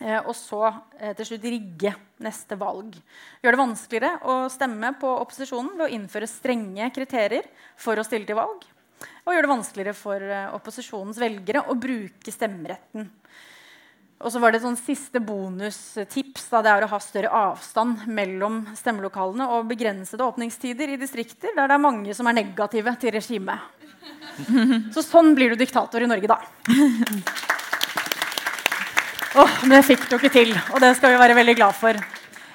Eh, 0.00 0.18
og 0.18 0.32
så 0.36 0.64
eh, 0.98 1.14
til 1.18 1.30
slutt 1.30 1.46
rigge 1.52 1.94
neste 2.24 2.58
valg. 2.60 2.96
Gjøre 3.42 3.56
det 3.56 3.62
vanskeligere 3.62 4.32
å 4.32 4.40
stemme 4.52 4.92
på 5.00 5.12
opposisjonen 5.22 5.76
ved 5.76 5.86
å 5.86 5.94
innføre 5.98 6.30
strenge 6.30 6.90
kriterier 6.96 7.48
for 7.78 8.00
å 8.00 8.06
stille 8.06 8.28
til 8.28 8.40
valg. 8.40 8.66
Og 9.24 9.32
gjøre 9.32 9.46
det 9.46 9.54
vanskeligere 9.54 9.96
for 9.96 10.32
opposisjonens 10.58 11.20
velgere 11.20 11.62
å 11.72 11.76
bruke 11.78 12.32
stemmeretten. 12.34 13.06
Og 14.20 14.28
så 14.28 14.40
var 14.42 14.52
det 14.52 14.60
et 14.60 14.80
siste 14.82 15.20
bonustips. 15.24 16.50
Det 16.52 16.68
er 16.68 16.84
å 16.84 16.90
ha 16.92 16.98
større 17.00 17.30
avstand 17.32 18.02
mellom 18.12 18.66
stemmelokalene 18.76 19.46
og 19.56 19.70
begrensede 19.70 20.26
åpningstider 20.26 20.92
i 20.92 20.98
distrikter 21.00 21.54
der 21.56 21.70
det 21.70 21.78
er 21.78 21.86
mange 21.86 22.16
som 22.16 22.28
er 22.28 22.36
negative 22.36 22.92
til 23.00 23.14
regimet. 23.16 23.79
Så 24.94 25.04
sånn 25.04 25.34
blir 25.36 25.52
du 25.52 25.60
diktator 25.60 26.02
i 26.02 26.08
Norge, 26.10 26.30
da. 26.30 26.38
Oh, 29.38 29.52
men 29.62 29.76
det 29.76 29.84
fikk 29.86 30.08
ikke 30.16 30.32
til, 30.34 30.56
og 30.74 30.80
det 30.82 30.94
skal 30.98 31.14
vi 31.14 31.20
være 31.20 31.36
veldig 31.38 31.54
glad 31.58 31.76
for. 31.78 31.98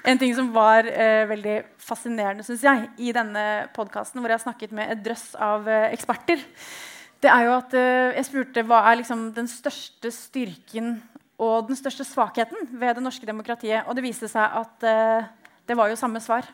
En 0.05 0.19
ting 0.21 0.33
som 0.37 0.51
var 0.53 0.85
eh, 0.85 1.23
veldig 1.29 1.61
fascinerende 1.81 2.43
synes 2.45 2.65
jeg, 2.65 2.89
i 2.99 3.13
denne 3.15 3.45
podkasten, 3.73 4.19
hvor 4.21 4.29
jeg 4.29 4.37
har 4.37 4.43
snakket 4.43 4.75
med 4.75 4.91
et 4.91 5.01
drøss 5.05 5.31
av 5.41 5.69
eh, 5.71 5.87
eksperter, 5.95 6.43
det 7.23 7.31
er 7.31 7.47
jo 7.47 7.55
at 7.55 7.73
eh, 7.79 8.15
jeg 8.19 8.27
spurte 8.27 8.63
hva 8.67 8.83
er 8.89 8.99
liksom 8.99 9.29
den 9.33 9.47
største 9.49 10.11
styrken 10.13 10.97
og 11.41 11.69
den 11.69 11.77
største 11.79 12.05
svakheten 12.07 12.69
ved 12.77 12.95
det 12.97 13.03
norske 13.03 13.27
demokratiet. 13.27 13.87
Og 13.87 13.95
det 13.97 14.03
viste 14.05 14.29
seg 14.31 14.59
at 14.59 14.85
eh, 14.85 15.25
det 15.65 15.77
var 15.77 15.89
jo 15.89 15.99
samme 15.99 16.21
svar. 16.23 16.47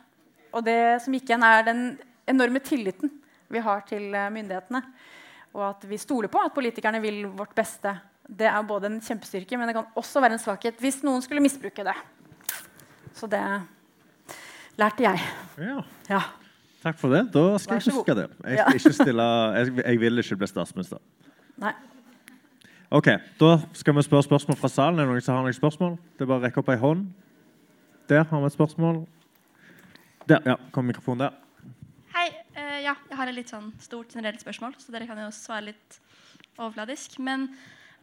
Og 0.55 0.63
det 0.65 1.01
som 1.03 1.13
gikk 1.15 1.29
igjen, 1.29 1.43
er 1.43 1.65
den 1.67 1.81
enorme 2.29 2.61
tilliten 2.63 3.11
vi 3.51 3.61
har 3.63 3.83
til 3.89 4.13
eh, 4.15 4.31
myndighetene. 4.33 4.83
Og 5.51 5.63
at 5.67 5.83
vi 5.89 5.99
stoler 5.99 6.31
på 6.31 6.39
at 6.39 6.53
politikerne 6.55 7.01
vil 7.03 7.25
vårt 7.35 7.53
beste 7.55 7.91
Det 8.31 8.47
er 8.47 8.61
både 8.63 8.87
en 8.87 9.01
kjempestyrke, 9.03 9.57
men 9.59 9.67
det 9.67 9.75
kan 9.75 9.89
også 9.99 10.21
være 10.23 10.37
en 10.37 10.39
svakhet 10.39 10.77
hvis 10.79 11.01
noen 11.03 11.23
skulle 11.23 11.43
misbruke 11.43 11.83
det. 11.83 11.95
Så 13.17 13.27
det 13.27 13.41
lærte 14.79 15.03
jeg. 15.03 15.19
Ja. 15.59 15.81
Ja. 16.07 16.21
Takk 16.81 16.97
for 16.97 17.13
det. 17.13 17.25
Da 17.33 17.57
skal 17.59 17.81
jeg 17.81 17.91
huske 17.91 18.15
det. 18.15 18.27
Jeg, 18.45 18.61
skal 18.63 18.79
ikke 18.79 18.93
stille, 19.03 19.25
jeg, 19.57 19.73
jeg 19.83 19.99
vil 19.99 20.23
ikke 20.23 20.37
bli 20.39 20.47
statsminister. 20.49 21.01
Nei. 21.61 21.73
Ok, 22.91 23.07
Da 23.39 23.51
skal 23.73 23.95
vi 23.95 24.03
spørre 24.03 24.23
spørsmål 24.23 24.57
fra 24.57 24.67
salen. 24.67 24.99
Er 24.99 25.05
det 25.05 25.11
noen 25.11 25.23
som 25.23 25.37
har 25.37 25.45
noen 25.45 25.55
spørsmål? 25.55 25.93
Det 26.17 26.25
er 26.25 26.31
bare 26.31 26.41
å 26.41 26.45
rekke 26.47 26.59
opp 26.63 26.71
ei 26.73 26.79
hånd. 26.81 27.05
Der 28.09 28.25
har 28.27 28.41
vi 28.41 28.49
et 28.49 28.55
spørsmål. 28.55 28.97
Der, 30.27 30.41
ja. 30.45 30.57
Kom 30.71 30.89
mikrofonen 30.89 31.27
der. 31.27 31.37
Eh, 32.51 32.79
ja, 32.83 32.95
jeg 33.09 33.17
har 33.19 33.29
et 33.31 33.37
litt 33.37 33.51
sånn 33.51 33.69
stort 33.79 34.11
generelt 34.15 34.41
spørsmål, 34.43 34.75
så 34.81 34.91
dere 34.91 35.07
kan 35.09 35.19
jo 35.21 35.29
svare 35.35 35.69
litt 35.69 35.99
overfladisk. 36.57 37.17
Men 37.23 37.47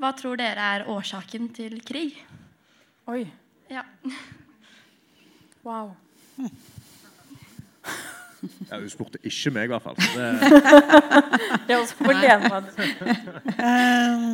hva 0.00 0.14
tror 0.16 0.38
dere 0.40 0.70
er 0.78 0.86
årsaken 0.88 1.50
til 1.56 1.80
krig? 1.84 2.16
Oi. 3.10 3.26
Ja. 3.72 3.84
Wow. 5.66 5.94
Ja, 8.68 8.78
hun 8.78 8.88
spurte 8.92 9.18
ikke 9.26 9.50
meg, 9.52 9.66
i 9.66 9.72
hvert 9.72 9.84
fall. 9.84 9.96
Det, 9.98 10.28
Det 11.66 11.74
er 11.74 11.80
også 11.82 12.12
Lena. 12.14 12.60
Eh, 13.58 14.26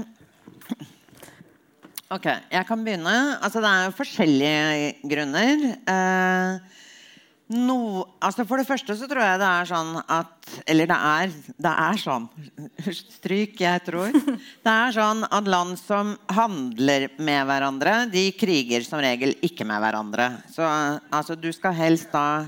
ok, 2.12 2.28
jeg 2.52 2.66
kan 2.68 2.84
begynne. 2.84 3.16
Altså, 3.40 3.62
det 3.64 3.70
er 3.72 3.88
jo 3.88 3.96
forskjellige 3.98 4.92
grunner. 5.10 5.64
Eh, 5.94 6.82
no, 7.52 8.04
altså 8.24 8.46
for 8.48 8.60
det 8.60 8.66
første 8.68 8.96
så 8.96 9.08
tror 9.10 9.20
jeg 9.24 9.40
det 9.42 9.50
er 9.50 9.68
sånn 9.68 9.92
at 10.00 10.48
Eller 10.70 10.88
det 10.88 10.96
er, 10.96 11.34
det 11.66 11.72
er 11.84 12.00
sånn. 12.00 12.26
Stryk, 12.88 13.58
jeg 13.60 13.84
tror. 13.86 14.12
Det 14.64 14.72
er 14.72 14.96
sånn 14.96 15.24
at 15.28 15.48
land 15.48 15.78
som 15.80 16.14
handler 16.32 17.08
med 17.18 17.46
hverandre, 17.48 17.94
de 18.12 18.26
kriger 18.38 18.84
som 18.86 19.02
regel 19.02 19.34
ikke 19.44 19.66
med 19.68 19.80
hverandre. 19.82 20.28
Så 20.52 20.64
altså, 20.64 21.36
du 21.36 21.50
skal 21.52 21.76
helst 21.76 22.12
da 22.12 22.46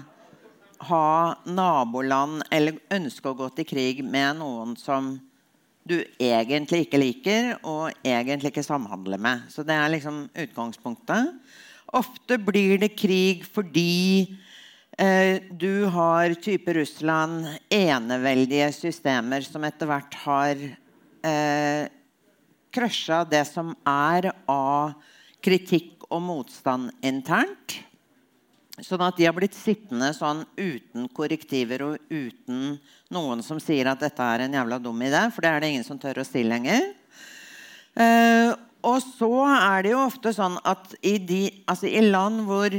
ha 0.87 1.37
naboland 1.49 2.45
eller 2.53 2.77
ønske 2.93 3.31
å 3.31 3.39
gå 3.39 3.49
til 3.57 3.69
krig 3.69 4.03
med 4.05 4.39
noen 4.41 4.77
som 4.81 5.15
du 5.87 6.01
egentlig 6.19 6.85
ikke 6.85 7.01
liker 7.01 7.53
og 7.63 7.95
egentlig 8.05 8.51
ikke 8.53 8.67
samhandler 8.67 9.21
med. 9.23 9.47
Så 9.53 9.65
det 9.67 9.77
er 9.77 9.93
liksom 9.93 10.25
utgangspunktet. 10.35 11.31
Ofte 11.95 12.39
blir 12.43 12.81
det 12.83 12.97
krig 12.99 13.47
fordi 13.55 14.35
du 14.97 15.85
har 15.93 16.33
type 16.41 16.73
Russland 16.73 17.45
eneveldige 17.69 18.71
systemer 18.73 19.45
som 19.45 19.65
etter 19.69 19.91
hvert 19.91 20.15
har 20.23 20.63
eh, 21.27 21.89
det 23.29 23.43
som 23.49 23.75
er 23.89 24.31
av 24.49 24.95
kritikk 25.45 26.07
og 26.11 26.23
motstand 26.23 26.91
internt. 27.05 27.79
Sånn 28.77 29.01
at 29.07 29.17
de 29.17 29.25
har 29.25 29.33
blitt 29.33 29.57
sittende 29.57 30.11
sånn 30.13 30.43
uten 30.59 31.09
korrektiver 31.17 31.85
og 31.87 32.11
uten 32.13 32.77
noen 33.09 33.41
som 33.45 33.61
sier 33.63 33.89
at 33.89 34.03
dette 34.05 34.21
er 34.21 34.45
en 34.45 34.57
jævla 34.59 34.79
dum 34.85 35.01
idé, 35.01 35.23
for 35.33 35.41
det 35.41 35.53
er 35.53 35.65
det 35.65 35.71
ingen 35.73 35.87
som 35.87 36.01
tør 36.01 36.21
å 36.21 36.27
si 36.29 36.45
lenger. 36.45 36.91
Eh, 37.97 38.53
og 38.85 39.01
så 39.01 39.33
er 39.49 39.87
det 39.87 39.95
jo 39.95 40.03
ofte 40.05 40.35
sånn 40.37 40.59
at 40.69 40.93
i, 41.01 41.17
de, 41.17 41.43
altså 41.65 41.89
i 41.89 42.05
land 42.05 42.45
hvor 42.45 42.77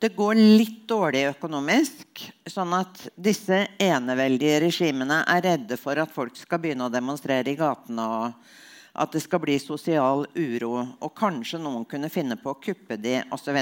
det 0.00 0.14
går 0.16 0.38
litt 0.38 0.86
dårlig 0.88 1.26
økonomisk, 1.34 2.22
sånn 2.48 2.72
at 2.78 3.02
disse 3.20 3.66
eneveldige 3.76 4.62
regimene 4.64 5.20
er 5.28 5.44
redde 5.44 5.76
for 5.76 6.00
at 6.00 6.12
folk 6.14 6.38
skal 6.40 6.62
begynne 6.62 6.86
å 6.88 6.92
demonstrere 6.92 7.52
i 7.52 7.58
gatene, 7.58 8.06
og 8.08 9.00
at 9.00 9.12
det 9.12 9.20
skal 9.22 9.42
bli 9.44 9.58
sosial 9.60 10.24
uro, 10.32 10.72
og 11.04 11.12
kanskje 11.16 11.60
noen 11.60 11.84
kunne 11.88 12.08
finne 12.12 12.38
på 12.40 12.54
å 12.54 12.58
kuppe 12.64 12.96
de 12.96 13.18
osv. 13.36 13.60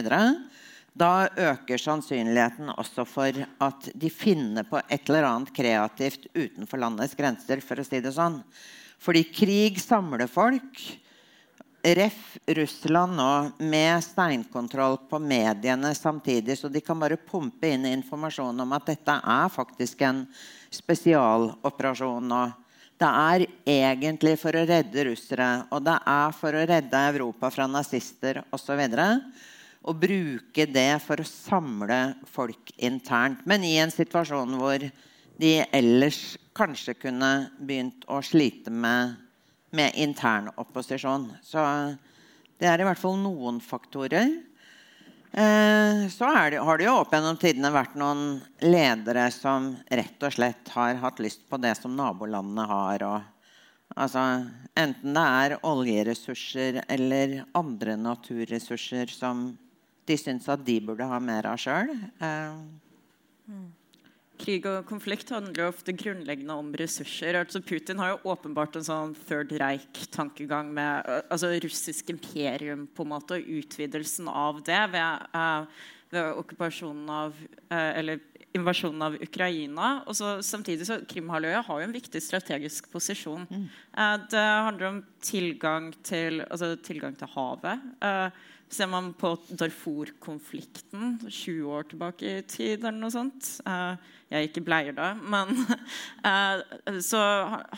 Da 0.99 1.11
øker 1.27 1.83
sannsynligheten 1.83 2.71
også 2.75 3.05
for 3.07 3.43
at 3.67 3.91
de 3.95 4.11
finner 4.11 4.67
på 4.67 4.79
et 4.87 5.11
eller 5.11 5.27
annet 5.29 5.53
kreativt 5.55 6.31
utenfor 6.35 6.81
landets 6.81 7.19
grenser. 7.19 7.61
for 7.61 7.79
å 7.79 7.85
si 7.85 8.01
det 8.01 8.15
sånn. 8.15 8.43
Fordi 8.99 9.25
krig 9.31 9.79
samler 9.79 10.27
folk. 10.27 10.81
Ref. 11.83 12.39
Russland 12.47 13.17
nå 13.17 13.51
med 13.59 14.05
steinkontroll 14.05 14.97
på 15.11 15.19
mediene 15.19 15.95
samtidig, 15.95 16.59
så 16.59 16.69
de 16.69 16.81
kan 16.81 16.99
bare 16.99 17.17
pumpe 17.17 17.69
inn 17.69 17.87
informasjon 17.87 18.65
om 18.65 18.73
at 18.75 18.89
dette 18.89 19.15
er 19.15 19.53
faktisk 19.53 20.03
en 20.09 20.25
spesialoperasjon 20.75 22.27
nå. 22.29 22.41
Det 22.99 23.09
er 23.09 23.45
egentlig 23.69 24.35
for 24.41 24.57
å 24.59 24.65
redde 24.67 25.05
russere, 25.07 25.49
og 25.71 25.85
det 25.87 25.95
er 26.11 26.35
for 26.35 26.57
å 26.57 26.65
redde 26.67 27.05
Europa 27.13 27.53
fra 27.55 27.69
nazister 27.71 28.41
osv. 28.51 28.83
Og 29.87 30.01
bruke 30.03 30.67
det 30.67 30.91
for 31.05 31.23
å 31.23 31.29
samle 31.29 32.01
folk 32.27 32.73
internt. 32.75 33.45
Men 33.47 33.63
i 33.63 33.77
en 33.79 33.95
situasjon 33.95 34.59
hvor 34.59 34.83
de 35.39 35.53
ellers 35.71 36.35
kanskje 36.59 36.97
kunne 36.99 37.33
begynt 37.63 38.03
å 38.11 38.19
slite 38.27 38.75
med, 38.75 39.15
med 39.71 39.95
intern 39.95 40.51
opposisjon. 40.57 41.29
Så 41.43 41.63
det 42.59 42.69
er 42.69 42.81
i 42.81 42.87
hvert 42.89 43.01
fall 43.01 43.19
noen 43.21 43.61
faktorer. 43.63 44.31
Eh, 45.33 46.09
så 46.09 46.31
det, 46.51 46.59
har 46.65 46.79
det 46.79 46.87
jo 46.87 46.97
opp 47.03 47.13
gjennom 47.13 47.37
tidene 47.41 47.71
vært 47.75 47.99
noen 48.01 48.41
ledere 48.65 49.29
som 49.35 49.75
rett 49.91 50.25
og 50.25 50.35
slett 50.35 50.73
har 50.73 51.01
hatt 51.03 51.21
lyst 51.21 51.45
på 51.51 51.61
det 51.61 51.75
som 51.79 51.97
nabolandene 51.99 52.65
har. 52.71 53.05
Og, 53.05 53.53
altså, 53.95 54.25
enten 54.79 55.17
det 55.19 55.27
er 55.43 55.59
oljeressurser 55.69 56.83
eller 56.89 57.43
andre 57.59 57.99
naturressurser 58.01 59.13
som 59.13 59.51
de 60.09 60.17
syns 60.17 60.49
at 60.49 60.65
de 60.65 60.79
burde 60.81 61.07
ha 61.07 61.21
mer 61.21 61.51
av 61.51 61.61
sjøl. 61.61 61.93
Eh, 62.25 63.59
Krig 64.39 64.67
og 64.71 64.87
konflikt 64.89 65.31
handler 65.35 65.65
jo 65.65 65.73
ofte 65.73 65.95
grunnleggende 65.97 66.55
om 66.61 66.71
ressurser. 66.79 67.37
Altså 67.41 67.61
Putin 67.65 67.99
har 68.03 68.15
jo 68.15 68.33
åpenbart 68.33 68.79
en 68.79 68.87
sånn 68.87 69.15
Third 69.27 69.53
Reich-tankegang 69.59 70.71
med 70.75 71.09
altså 71.27 71.51
russisk 71.65 72.13
imperium 72.15 72.87
på 72.95 73.07
en 73.07 73.13
måte, 73.17 73.39
og 73.39 73.53
utvidelsen 73.61 74.31
av 74.31 74.61
det 74.67 74.81
ved, 74.95 75.29
uh, 75.35 75.87
ved 76.15 76.43
okkupasjonen 76.43 77.09
av 77.13 77.39
uh, 77.73 77.91
Eller 77.99 78.23
invasjonen 78.57 79.03
av 79.05 79.17
Ukraina. 79.21 79.89
Og 80.09 80.17
så, 80.17 80.37
samtidig 80.45 80.87
så 80.89 81.01
Krimhalvøya 81.09 81.65
har 81.67 81.83
jo 81.83 81.89
en 81.89 81.97
viktig 81.99 82.23
strategisk 82.25 82.89
posisjon. 82.93 83.45
Uh, 83.93 84.15
det 84.31 84.47
handler 84.69 84.93
om 84.93 85.03
tilgang 85.21 85.91
til, 86.07 86.45
altså, 86.47 86.77
tilgang 86.83 87.19
til 87.19 87.35
havet. 87.35 87.91
Uh, 88.01 88.31
Ser 88.69 88.89
man 88.93 89.15
på 89.17 89.31
Darfur-konflikten 89.49 91.15
20 91.25 91.71
år 91.73 91.87
tilbake 91.89 92.29
i 92.29 92.43
tid, 92.45 92.83
eller 92.83 92.99
noe 93.01 93.15
sånt 93.15 93.47
eh, 93.65 94.11
Jeg 94.29 94.51
ikke 94.51 94.61
bleier 94.67 94.93
da, 94.93 95.15
men 95.17 95.55
eh, 96.29 96.99
så 97.01 97.21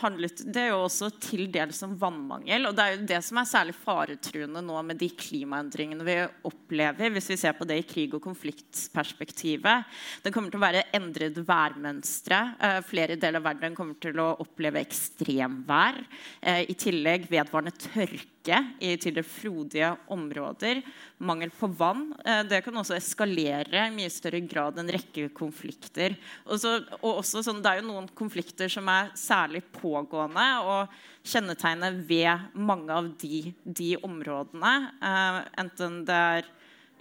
handlet 0.01 0.41
det 0.51 0.65
jo 0.67 0.81
også 0.83 1.07
til 1.23 1.45
dels 1.51 1.79
om 1.87 1.93
vannmangel. 1.99 2.67
Og 2.67 2.75
det 2.75 2.83
er 2.83 2.95
jo 2.97 3.05
det 3.07 3.19
som 3.23 3.39
er 3.39 3.47
særlig 3.47 3.75
faretruende 3.79 4.63
nå 4.65 4.81
med 4.83 4.99
de 4.99 5.07
klimaendringene 5.15 6.03
vi 6.03 6.17
opplever, 6.49 7.13
hvis 7.15 7.31
vi 7.31 7.37
ser 7.39 7.55
på 7.55 7.67
det 7.69 7.79
i 7.79 7.85
krig- 7.87 8.17
og 8.17 8.23
konfliktperspektivet. 8.25 9.87
Det 10.25 10.33
kommer 10.35 10.51
til 10.51 10.59
å 10.59 10.65
være 10.65 10.83
endret 10.97 11.39
værmønstre. 11.47 12.41
Eh, 12.59 12.81
flere 12.83 13.15
deler 13.15 13.39
av 13.39 13.47
verden 13.47 13.77
kommer 13.77 13.95
til 14.03 14.19
å 14.19 14.33
oppleve 14.43 14.83
ekstremvær. 14.83 16.03
Eh, 16.41 16.65
I 16.67 16.75
tillegg 16.75 17.31
vedvarende 17.31 17.77
tørke 17.79 18.59
i 18.81 18.95
tidligere 18.97 19.29
frodige 19.29 19.95
områder. 20.11 20.81
Mangel 21.21 21.51
på 21.53 21.69
vann. 21.77 22.07
Det 22.49 22.63
kan 22.65 22.79
også 22.81 22.95
eskalere 22.97 23.83
i 23.85 23.93
mye 23.93 24.09
større 24.09 24.39
grad 24.49 24.79
en 24.81 24.89
rekke 24.89 25.27
konflikter. 25.37 26.15
Og 26.45 26.61
så, 26.61 26.77
og 27.01 27.21
også 27.21 27.43
sånn, 27.45 27.61
det 27.63 27.71
er 27.71 27.81
jo 27.81 27.89
noen 27.89 28.07
konflikter 28.17 28.71
som 28.71 28.89
er 28.91 29.11
særlig 29.19 29.63
pågående. 29.75 30.47
og 30.65 31.27
Kjennetegnet 31.27 32.01
ved 32.09 32.47
mange 32.57 32.95
av 32.95 33.11
de, 33.21 33.51
de 33.63 33.91
områdene, 34.01 34.73
eh, 35.01 35.43
enten 35.61 36.01
det 36.07 36.23
er 36.31 36.49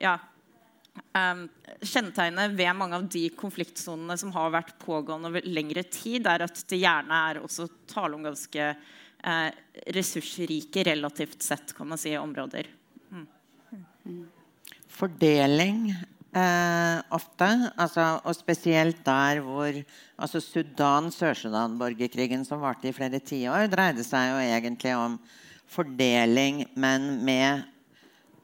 ja, 0.00 0.18
Um, 1.14 1.44
kjennetegnet 1.86 2.52
ved 2.58 2.76
mange 2.76 2.98
av 2.98 3.04
de 3.10 3.22
konfliktsonene 3.38 4.16
som 4.18 4.32
har 4.34 4.50
vært 4.54 4.76
pågående 4.82 5.30
over 5.30 5.46
lengre 5.46 5.84
tid, 5.86 6.26
er 6.28 6.44
at 6.44 6.60
det 6.70 6.80
gjerne 6.82 7.20
er 7.30 7.40
også 7.40 7.66
tale 7.90 8.18
om 8.18 8.26
ganske 8.26 8.66
eh, 8.66 9.48
ressursrike 9.96 10.84
relativt 10.90 11.46
sett 11.46 11.74
kan 11.78 11.90
man 11.90 12.00
si, 12.00 12.12
områder. 12.18 12.68
fordeling 14.90 15.94
eh, 16.36 17.00
ofte. 17.14 17.48
Altså, 17.76 18.06
og 18.24 18.36
spesielt 18.36 19.02
der 19.06 19.42
hvor 19.44 19.80
altså 20.20 20.40
Sudan, 20.42 21.10
Sør-Sudan-borgerkrigen 21.14 22.44
som 22.46 22.62
varte 22.64 22.90
i 22.90 22.94
flere 22.96 23.20
tiår, 23.20 23.68
dreide 23.72 24.06
seg 24.06 24.32
jo 24.32 24.40
egentlig 24.44 24.94
om 24.96 25.18
fordeling, 25.70 26.64
men 26.74 27.12
med 27.24 27.66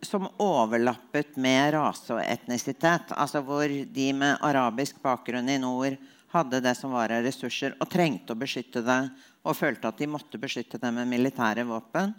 som 0.05 0.29
overlappet 0.39 1.39
med 1.41 1.73
rase 1.75 2.15
og 2.15 2.23
etnisitet. 2.23 3.15
Altså 3.17 3.43
hvor 3.43 3.67
de 3.69 4.11
med 4.15 4.43
arabisk 4.45 5.01
bakgrunn 5.03 5.49
i 5.51 5.59
nord 5.59 5.97
hadde 6.35 6.61
det 6.63 6.75
som 6.77 6.93
var 6.95 7.15
av 7.15 7.25
ressurser, 7.25 7.75
og 7.81 7.91
trengte 7.91 8.35
å 8.35 8.39
beskytte 8.39 8.83
det, 8.85 9.01
og 9.47 9.57
følte 9.57 9.89
at 9.89 9.99
de 10.03 10.11
måtte 10.11 10.41
beskytte 10.43 10.79
det 10.83 10.93
med 10.95 11.09
militære 11.09 11.65
våpen. 11.69 12.15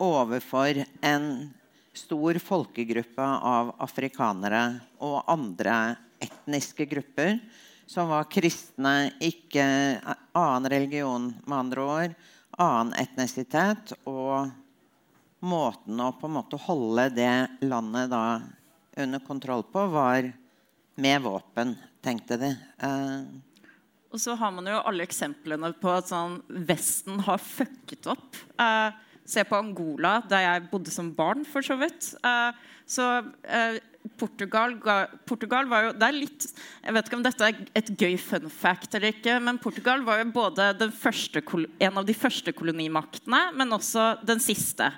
overfor 0.00 0.78
en 1.04 1.52
stor 1.92 2.38
folkegruppe 2.38 3.24
av 3.24 3.74
afrikanere 3.82 4.62
og 5.02 5.24
andre 5.30 5.96
etniske 6.22 6.86
grupper 6.90 7.38
som 7.90 8.10
var 8.12 8.28
kristne, 8.30 9.10
ikke 9.18 9.64
annen 10.36 10.68
religion, 10.70 11.32
med 11.42 11.56
andre 11.56 11.82
ord, 11.82 12.12
annen 12.60 12.94
etnisitet, 13.00 13.96
og 14.06 14.46
måten 15.42 15.98
å 15.98 16.12
på 16.14 16.28
en 16.28 16.36
måte 16.36 16.60
holde 16.68 17.08
det 17.16 17.34
landet 17.64 18.12
da 18.12 18.24
under 19.00 19.22
kontroll 19.26 19.64
på, 19.72 19.88
var 19.90 20.28
med 21.00 21.22
våpen, 21.24 21.74
tenkte 22.04 22.38
de. 22.38 22.52
Eh. 22.78 23.66
og 24.12 24.22
så 24.22 24.36
har 24.38 24.54
man 24.54 24.68
jo 24.70 24.78
alle 24.86 25.06
eksemplene 25.08 25.72
på 25.80 25.90
at 25.90 26.10
sånn, 26.12 26.38
Vesten 26.46 27.22
har 27.26 27.42
fucket 27.42 28.06
opp. 28.12 28.38
Uh, 28.60 28.94
se 29.30 29.44
på 29.46 29.58
Angola, 29.58 30.18
der 30.30 30.46
jeg 30.46 30.66
bodde 30.72 30.92
som 30.94 31.12
barn, 31.14 31.46
for 31.48 31.64
så 31.64 31.78
vidt. 31.80 32.12
Uh, 32.24 32.50
så 32.90 33.06
Portugal, 34.18 34.74
Portugal, 35.28 35.66
var 35.68 35.84
jo 35.84 35.90
Det 35.92 36.06
er 36.06 36.16
litt 36.16 36.46
Jeg 36.82 36.94
vet 36.96 37.08
ikke 37.08 37.18
om 37.18 37.24
dette 37.24 37.46
er 37.46 37.58
et 37.76 37.90
gøy 38.00 38.16
fun 38.20 38.48
fact 38.50 38.96
eller 38.96 39.12
ikke, 39.12 39.36
men 39.44 39.60
Portugal 39.60 40.02
var 40.06 40.22
jo 40.22 40.30
både 40.32 40.88
første, 40.96 41.42
en 41.78 42.00
av 42.00 42.06
de 42.08 42.16
første 42.16 42.54
kolonimaktene, 42.56 43.42
men 43.54 43.76
også 43.76 44.14
den 44.26 44.40
siste. 44.42 44.88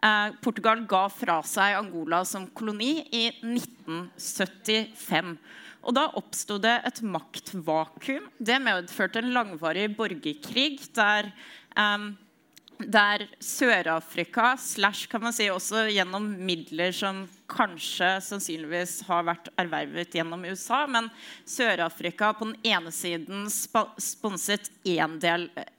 Eh, 0.00 0.28
Portugal 0.44 0.84
ga 0.88 1.06
fra 1.12 1.40
seg 1.44 1.76
Angola 1.76 2.22
som 2.28 2.46
koloni 2.56 3.00
i 3.16 3.26
1975. 3.42 5.34
Og 5.80 5.96
da 5.96 6.06
oppsto 6.20 6.58
det 6.60 6.76
et 6.88 7.00
maktvakuum. 7.04 8.28
Det 8.36 8.58
medførte 8.60 9.22
en 9.22 9.32
langvarig 9.32 9.88
borgerkrig 9.96 10.80
der 10.96 11.30
um, 11.72 12.12
der 12.86 13.26
Sør-Afrika 13.42 14.54
slash 14.58 15.08
kan 15.10 15.22
man 15.24 15.34
si 15.36 15.48
også 15.52 15.86
gjennom 15.92 16.26
midler 16.40 16.94
som 16.94 17.24
kanskje 17.50 18.08
sannsynligvis 18.24 19.00
har 19.08 19.24
vært 19.26 19.50
ervervet 19.60 20.14
gjennom 20.14 20.44
USA, 20.46 20.84
men 20.86 21.10
Sør-Afrika 21.48 22.32
på 22.38 22.50
den 22.50 22.72
ene 22.72 22.92
siden 22.94 23.48
sponset 23.50 24.70
én 24.86 25.18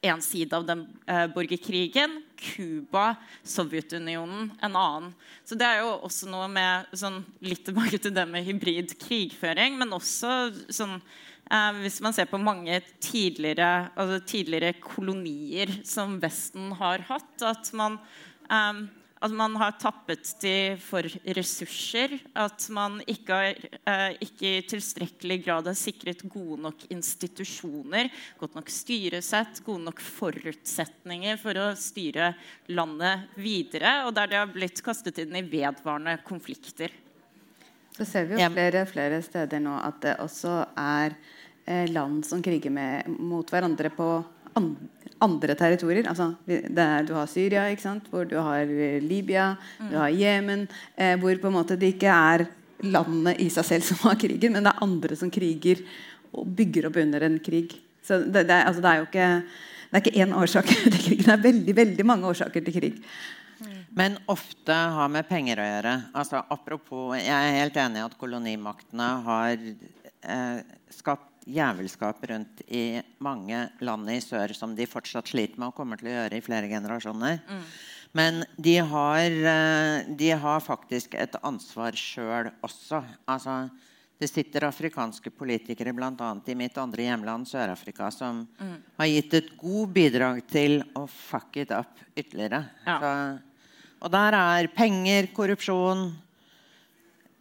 en 0.01 0.21
side 0.21 0.57
av 0.57 0.67
den 0.67 0.85
eh, 1.07 1.27
borgerkrigen. 1.31 2.21
Cuba, 2.41 3.15
Sovjetunionen, 3.45 4.51
en 4.61 4.75
annen. 4.75 5.11
Så 5.45 5.53
det 5.55 5.67
er 5.67 5.83
jo 5.83 5.91
også 6.07 6.29
noe 6.31 6.47
med 6.49 6.89
sånn, 6.97 7.19
litt 7.45 7.61
tilbake 7.67 7.99
til 8.01 8.15
det 8.15 8.25
med 8.29 8.47
hybrid 8.47 8.95
krigføring, 9.01 9.77
men 9.77 9.93
også 9.93 10.49
sånn 10.73 10.97
Eh, 11.51 11.81
hvis 11.83 11.99
man 12.03 12.15
ser 12.15 12.29
på 12.31 12.39
mange 12.39 12.79
tidligere, 13.03 13.91
altså 13.99 14.21
tidligere, 14.23 14.77
kolonier 14.79 15.71
som 15.87 16.15
Vesten 16.21 16.71
har 16.79 17.03
hatt, 17.09 17.43
at 17.43 17.71
man, 17.75 17.97
eh, 18.47 18.79
at 19.21 19.33
man 19.35 19.57
har 19.59 19.75
tappet 19.77 20.31
de 20.41 20.77
for 20.81 21.03
ressurser. 21.35 22.15
At 22.33 22.69
man 22.71 23.01
ikke, 23.03 23.33
har, 23.35 23.59
eh, 23.85 24.15
ikke 24.23 24.47
i 24.47 24.63
tilstrekkelig 24.63 25.43
grad 25.43 25.67
har 25.67 25.75
sikret 25.75 26.23
gode 26.23 26.61
nok 26.61 26.87
institusjoner, 26.89 28.09
godt 28.39 28.55
nok 28.55 28.71
styresett, 28.71 29.61
gode 29.65 29.83
nok 29.83 29.99
forutsetninger 29.99 31.37
for 31.37 31.53
å 31.53 31.75
styre 31.75 32.33
landet 32.69 33.27
videre. 33.35 34.07
Og 34.07 34.15
der 34.15 34.27
det 34.27 34.39
har 34.39 34.47
blitt 34.47 34.81
kastet 34.81 35.19
inn 35.19 35.35
i 35.35 35.43
vedvarende 35.43 36.17
konflikter. 36.23 36.89
Så 37.91 38.07
ser 38.07 38.25
vi 38.25 38.39
jo 38.39 38.49
flere, 38.49 38.85
flere 38.87 39.21
steder 39.21 39.59
nå 39.59 39.75
at 39.83 39.99
det 40.01 40.15
også 40.23 40.65
er 40.79 41.13
land 41.91 42.25
som 42.27 42.41
kriger 42.43 42.73
med, 42.73 43.09
mot 43.19 43.49
hverandre 43.51 43.91
på 43.95 44.07
andre 45.21 45.55
territorier. 45.55 46.07
Altså, 46.09 46.33
der 46.45 47.05
du 47.07 47.13
har 47.15 47.29
Syria, 47.29 47.67
hvor 48.09 48.25
du 48.25 48.37
har 48.37 48.65
eh, 48.65 49.01
Libya, 49.01 49.55
mm. 49.79 49.91
du 49.91 49.97
har 49.97 50.09
Jemen. 50.09 50.67
Eh, 50.95 51.17
hvor 51.19 51.35
på 51.35 51.47
en 51.47 51.57
måte 51.59 51.77
det 51.77 51.95
ikke 51.95 52.11
er 52.11 52.47
landene 52.81 53.35
i 53.37 53.49
seg 53.53 53.67
selv 53.67 53.85
som 53.89 54.01
har 54.07 54.19
krigen, 54.19 54.55
men 54.55 54.65
det 54.65 54.73
er 54.73 54.85
andre 54.85 55.17
som 55.19 55.31
kriger 55.31 55.83
og 56.31 56.47
bygger 56.47 56.89
opp 56.89 56.97
under 57.01 57.27
en 57.27 57.37
krig. 57.43 57.75
Så 58.03 58.23
det, 58.23 58.47
det, 58.49 58.63
altså, 58.65 58.81
det 58.81 58.89
er 58.91 59.01
jo 59.01 59.09
ikke 59.09 59.29
det 59.91 59.99
er 59.99 60.03
ikke 60.05 60.23
én 60.23 60.33
årsak 60.39 60.69
til 60.93 60.97
krigen. 60.97 61.25
Det 61.27 61.33
er 61.35 61.45
veldig, 61.45 61.73
veldig 61.75 62.07
mange 62.07 62.27
årsaker 62.31 62.63
til 62.63 62.77
krig. 62.77 63.01
Mm. 63.61 63.79
Men 63.99 64.15
ofte 64.31 64.73
har 64.73 65.09
med 65.11 65.27
penger 65.27 65.59
å 65.59 65.65
gjøre. 65.67 65.95
Altså, 66.15 66.43
apropos, 66.49 67.17
Jeg 67.19 67.35
er 67.35 67.59
helt 67.59 67.77
enig 67.77 67.99
i 67.99 68.05
at 68.05 68.15
kolonimaktene 68.17 69.09
har 69.27 69.51
eh, 69.59 70.63
skapt 70.95 71.30
jævelskap 71.51 72.23
rundt 72.29 72.63
i 72.67 73.01
mange 73.23 73.63
land 73.83 74.09
i 74.11 74.19
sør 74.23 74.53
som 74.57 74.75
de 74.77 74.87
fortsatt 74.89 75.31
sliter 75.31 75.59
med 75.59 75.71
og 75.71 75.77
kommer 75.77 75.99
til 75.99 76.11
å 76.11 76.15
gjøre 76.15 76.39
i 76.39 76.45
flere 76.45 76.69
generasjoner. 76.71 77.41
Mm. 77.47 77.63
Men 78.17 78.41
de 78.59 78.75
har, 78.77 79.29
eh, 79.29 80.07
de 80.07 80.31
har, 80.31 80.59
faktisk 80.59 81.15
et 81.15 81.35
ansvar 81.43 81.95
sjøl 81.95 82.51
også. 82.63 83.03
Altså, 83.27 83.69
det 84.19 84.29
sitter 84.29 84.67
afrikanske 84.67 85.31
politikere 85.33 85.93
bl.a. 85.95 86.31
i 86.45 86.55
mitt 86.55 86.77
andre 86.77 87.07
hjemland, 87.07 87.47
Sør-Afrika, 87.47 88.11
som 88.13 88.43
mm. 88.59 88.75
har 88.99 89.09
gitt 89.09 89.33
et 89.39 89.55
god 89.57 89.95
bidrag 89.95 90.43
til 90.51 90.81
å 90.93 91.07
fuck 91.09 91.57
it 91.57 91.71
up 91.71 92.03
ytterligere. 92.15 92.65
Ja. 92.85 92.99
Så, 92.99 93.13
og 94.01 94.13
der 94.13 94.37
er 94.37 94.69
penger, 94.75 95.31
korrupsjon, 95.33 96.11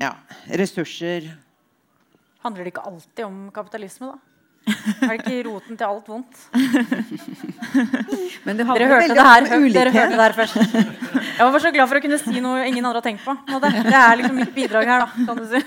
ja, 0.00 0.14
ressurser 0.56 1.28
Handler 2.44 2.64
det 2.64 2.72
ikke 2.74 2.88
alltid 2.88 3.24
om 3.26 3.38
kapitalisme, 3.54 4.12
da? 4.14 4.18
Er 4.70 5.08
det 5.08 5.16
ikke 5.22 5.48
roten 5.48 5.76
til 5.78 5.86
alt 5.86 6.08
vondt? 6.08 6.40
Men 8.44 8.58
det 8.58 8.66
dere 8.68 8.88
hørte 8.90 9.14
det 9.16 9.24
her, 9.24 9.46
dere 9.72 9.92
hørte 9.94 10.12
det 10.12 10.20
her 10.20 10.34
først. 10.36 10.58
Jeg 11.40 11.46
var 11.54 11.62
så 11.64 11.72
glad 11.74 11.88
for 11.88 11.98
å 11.98 12.02
kunne 12.04 12.18
si 12.20 12.42
noe 12.44 12.66
ingen 12.68 12.84
andre 12.84 13.00
har 13.00 13.06
tenkt 13.06 13.24
på. 13.24 13.34
Det, 13.64 13.70
det 13.88 13.96
er 13.96 14.18
liksom 14.20 14.36
mitt 14.36 14.52
bidrag 14.54 14.90
her, 14.92 15.06
da. 15.06 15.24
kan 15.28 15.40
du 15.40 15.46
si. 15.48 15.62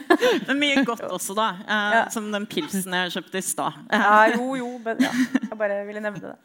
Men 0.48 0.62
mye 0.62 0.84
godt 0.86 1.04
også, 1.10 1.36
da. 1.38 1.50
Eh, 1.66 1.96
ja. 1.98 2.04
Som 2.14 2.30
den 2.34 2.46
pilsen 2.50 2.96
jeg 3.00 3.16
kjøpte 3.18 3.42
i 3.42 3.46
stad. 3.46 3.82
Ja, 3.90 4.14
jo, 4.36 4.54
jo. 4.62 4.70
Men, 4.86 5.02
ja. 5.04 5.12
Jeg 5.42 5.60
bare 5.60 5.82
ville 5.90 6.04
nevne 6.06 6.34
det. 6.34 6.38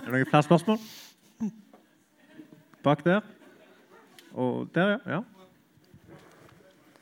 Er 0.00 0.06
det 0.06 0.14
noen 0.14 0.30
flere 0.30 0.46
spørsmål? 0.46 0.80
Bak 2.86 3.04
der. 3.04 3.26
Og 4.38 4.70
der, 4.74 4.96
ja. 4.96 5.18
ja. 5.18 5.39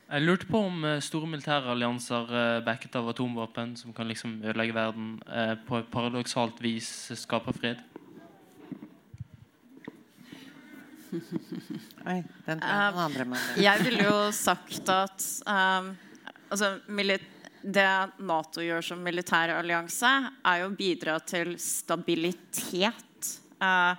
Jeg 0.09 0.24
lurte 0.24 0.46
på 0.48 0.61
om 0.64 0.84
eh, 0.88 1.02
store 1.04 1.28
militære 1.28 1.68
allianser 1.68 2.30
eh, 2.32 2.59
backet 2.64 2.94
av 2.96 3.11
atomvåpen 3.11 3.74
som 3.76 3.92
kan 3.92 4.09
liksom 4.09 4.38
ødelegge 4.40 4.72
verden, 4.72 5.11
eh, 5.28 5.52
på 5.68 5.82
et 5.82 5.90
paradoksalt 5.92 6.62
vis 6.64 6.88
skaper 7.20 7.52
fred. 7.52 7.82
Oi, 12.09 12.22
den 12.46 12.61
um, 12.64 12.98
andre 13.04 13.26
Jeg 13.61 13.84
ville 13.84 14.09
jo 14.09 14.16
sagt 14.32 14.88
at 14.92 15.28
um, 15.44 15.92
altså, 16.48 16.72
det 17.61 17.86
Nato 18.24 18.64
gjør 18.64 18.84
som 18.88 19.04
militær 19.04 19.52
allianse, 19.59 20.14
er 20.40 20.62
jo 20.62 20.72
å 20.72 20.76
bidra 20.76 21.18
til 21.20 21.52
stabilitet. 21.61 23.34
Uh, 23.61 23.92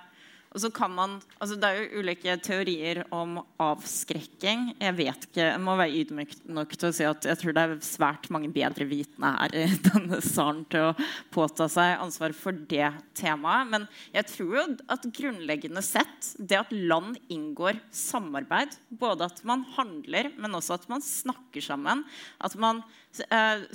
og 0.50 0.62
så 0.64 0.70
kan 0.74 0.90
man, 0.90 1.12
altså 1.38 1.54
Det 1.60 1.68
er 1.68 1.76
jo 1.78 2.00
ulike 2.02 2.34
teorier 2.42 3.04
om 3.14 3.36
avskrekking. 3.62 4.72
Jeg 4.82 4.96
vet 4.98 5.26
ikke, 5.28 5.44
jeg 5.44 5.60
må 5.62 5.76
være 5.78 6.00
ydmyk 6.00 6.32
nok 6.50 6.74
til 6.74 6.88
å 6.88 6.96
si 6.96 7.06
at 7.06 7.28
jeg 7.28 7.38
tror 7.38 7.54
det 7.54 7.62
er 7.62 7.74
svært 7.86 8.26
mange 8.34 8.50
bedre 8.50 8.86
vitende 8.90 9.30
her 9.36 9.54
i 9.54 9.66
denne 9.86 10.18
salen 10.24 10.64
til 10.72 10.88
å 10.88 10.96
påta 11.30 11.68
seg 11.70 12.02
ansvar 12.02 12.34
for 12.34 12.56
det 12.72 12.88
temaet. 13.18 13.70
Men 13.70 13.86
jeg 14.16 14.26
tror 14.32 14.56
jo 14.58 14.64
at 14.90 15.06
grunnleggende 15.20 15.84
sett, 15.86 16.32
det 16.34 16.58
at 16.58 16.74
land 16.74 17.20
inngår 17.30 17.78
samarbeid, 17.94 18.74
både 18.90 19.30
at 19.30 19.44
man 19.46 19.62
handler, 19.76 20.32
men 20.34 20.58
også 20.58 20.80
at 20.80 20.90
man 20.90 21.04
snakker 21.04 21.62
sammen, 21.62 22.02
at 22.42 22.58
man 22.58 22.82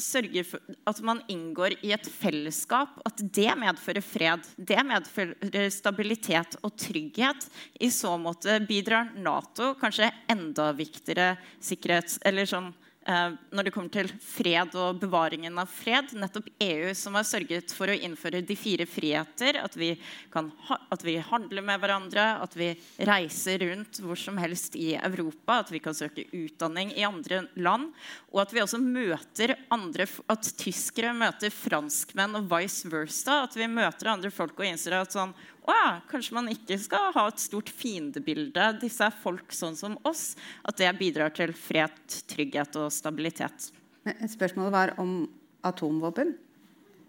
sørger 0.01 0.47
for 0.47 0.75
at 0.87 1.01
man 1.05 1.19
inngår 1.31 1.75
i 1.83 1.91
et 1.95 2.07
fellesskap, 2.07 2.95
at 3.05 3.19
det 3.35 3.51
medfører 3.59 4.05
fred. 4.05 4.47
Det 4.55 4.79
medfører 4.87 5.69
stabilitet 5.73 6.57
og 6.63 6.75
trygghet. 6.79 7.49
I 7.79 7.91
så 7.91 8.15
måte 8.21 8.61
bidrar 8.67 9.11
Nato 9.19 9.73
kanskje 9.79 10.11
enda 10.31 10.71
viktigere 10.77 11.35
sikkerhets... 11.59 12.19
Eller 12.25 12.47
sånn 12.49 12.71
Eh, 12.71 12.84
når 13.05 13.67
det 13.67 13.71
kommer 13.73 13.91
til 13.93 14.09
fred 14.21 14.73
og 14.81 14.97
bevaringen 15.01 15.59
av 15.61 15.69
fred. 15.69 16.15
Nettopp 16.17 16.47
EU 16.63 16.89
som 16.97 17.17
har 17.17 17.27
sørget 17.27 17.73
for 17.75 17.91
å 17.91 17.97
innføre 17.97 18.41
de 18.41 18.57
fire 18.57 18.87
friheter. 18.89 19.59
At 19.61 19.77
vi, 19.77 19.91
kan 20.33 20.49
at 20.89 21.05
vi 21.05 21.19
handler 21.21 21.65
med 21.65 21.83
hverandre, 21.83 22.25
at 22.41 22.57
vi 22.57 22.71
reiser 23.05 23.61
rundt 23.61 24.01
hvor 24.01 24.17
som 24.19 24.39
helst 24.41 24.77
i 24.79 24.95
Europa. 24.97 25.61
At 25.61 25.73
vi 25.73 25.83
kan 25.85 25.97
søke 25.97 26.25
utdanning 26.33 26.95
i 26.97 27.05
andre 27.05 27.43
land. 27.61 27.91
Og 28.33 28.41
at 28.41 28.55
vi 28.55 28.63
også 28.63 28.81
møter 28.81 29.53
andre, 29.73 30.09
at 30.31 30.53
tyskere 30.57 31.13
møter 31.13 31.53
franskmenn 31.53 32.41
og 32.41 32.49
vice 32.55 32.89
versa. 32.89 33.43
At 33.45 33.57
vi 33.59 33.69
møter 33.69 34.15
andre 34.15 34.33
folk 34.33 34.57
og 34.57 34.65
innser 34.65 34.97
at 34.97 35.13
sånn, 35.13 35.35
ja, 35.73 36.01
kanskje 36.11 36.35
man 36.37 36.51
ikke 36.51 36.77
skal 36.81 37.09
ha 37.15 37.25
et 37.31 37.41
stort 37.41 37.71
fiendebilde. 37.73 38.67
Disse 38.83 39.07
er 39.07 39.15
folk 39.23 39.53
sånn 39.55 39.77
som 39.79 39.97
oss. 40.05 40.33
At 40.67 40.77
det 40.81 40.91
bidrar 40.99 41.33
til 41.35 41.55
fred, 41.57 41.95
trygghet 42.29 42.77
og 42.81 42.91
stabilitet. 42.93 43.71
Men 44.05 44.29
Spørsmålet 44.29 44.75
var 44.75 44.93
om 45.01 45.17
atomvåpen 45.65 46.35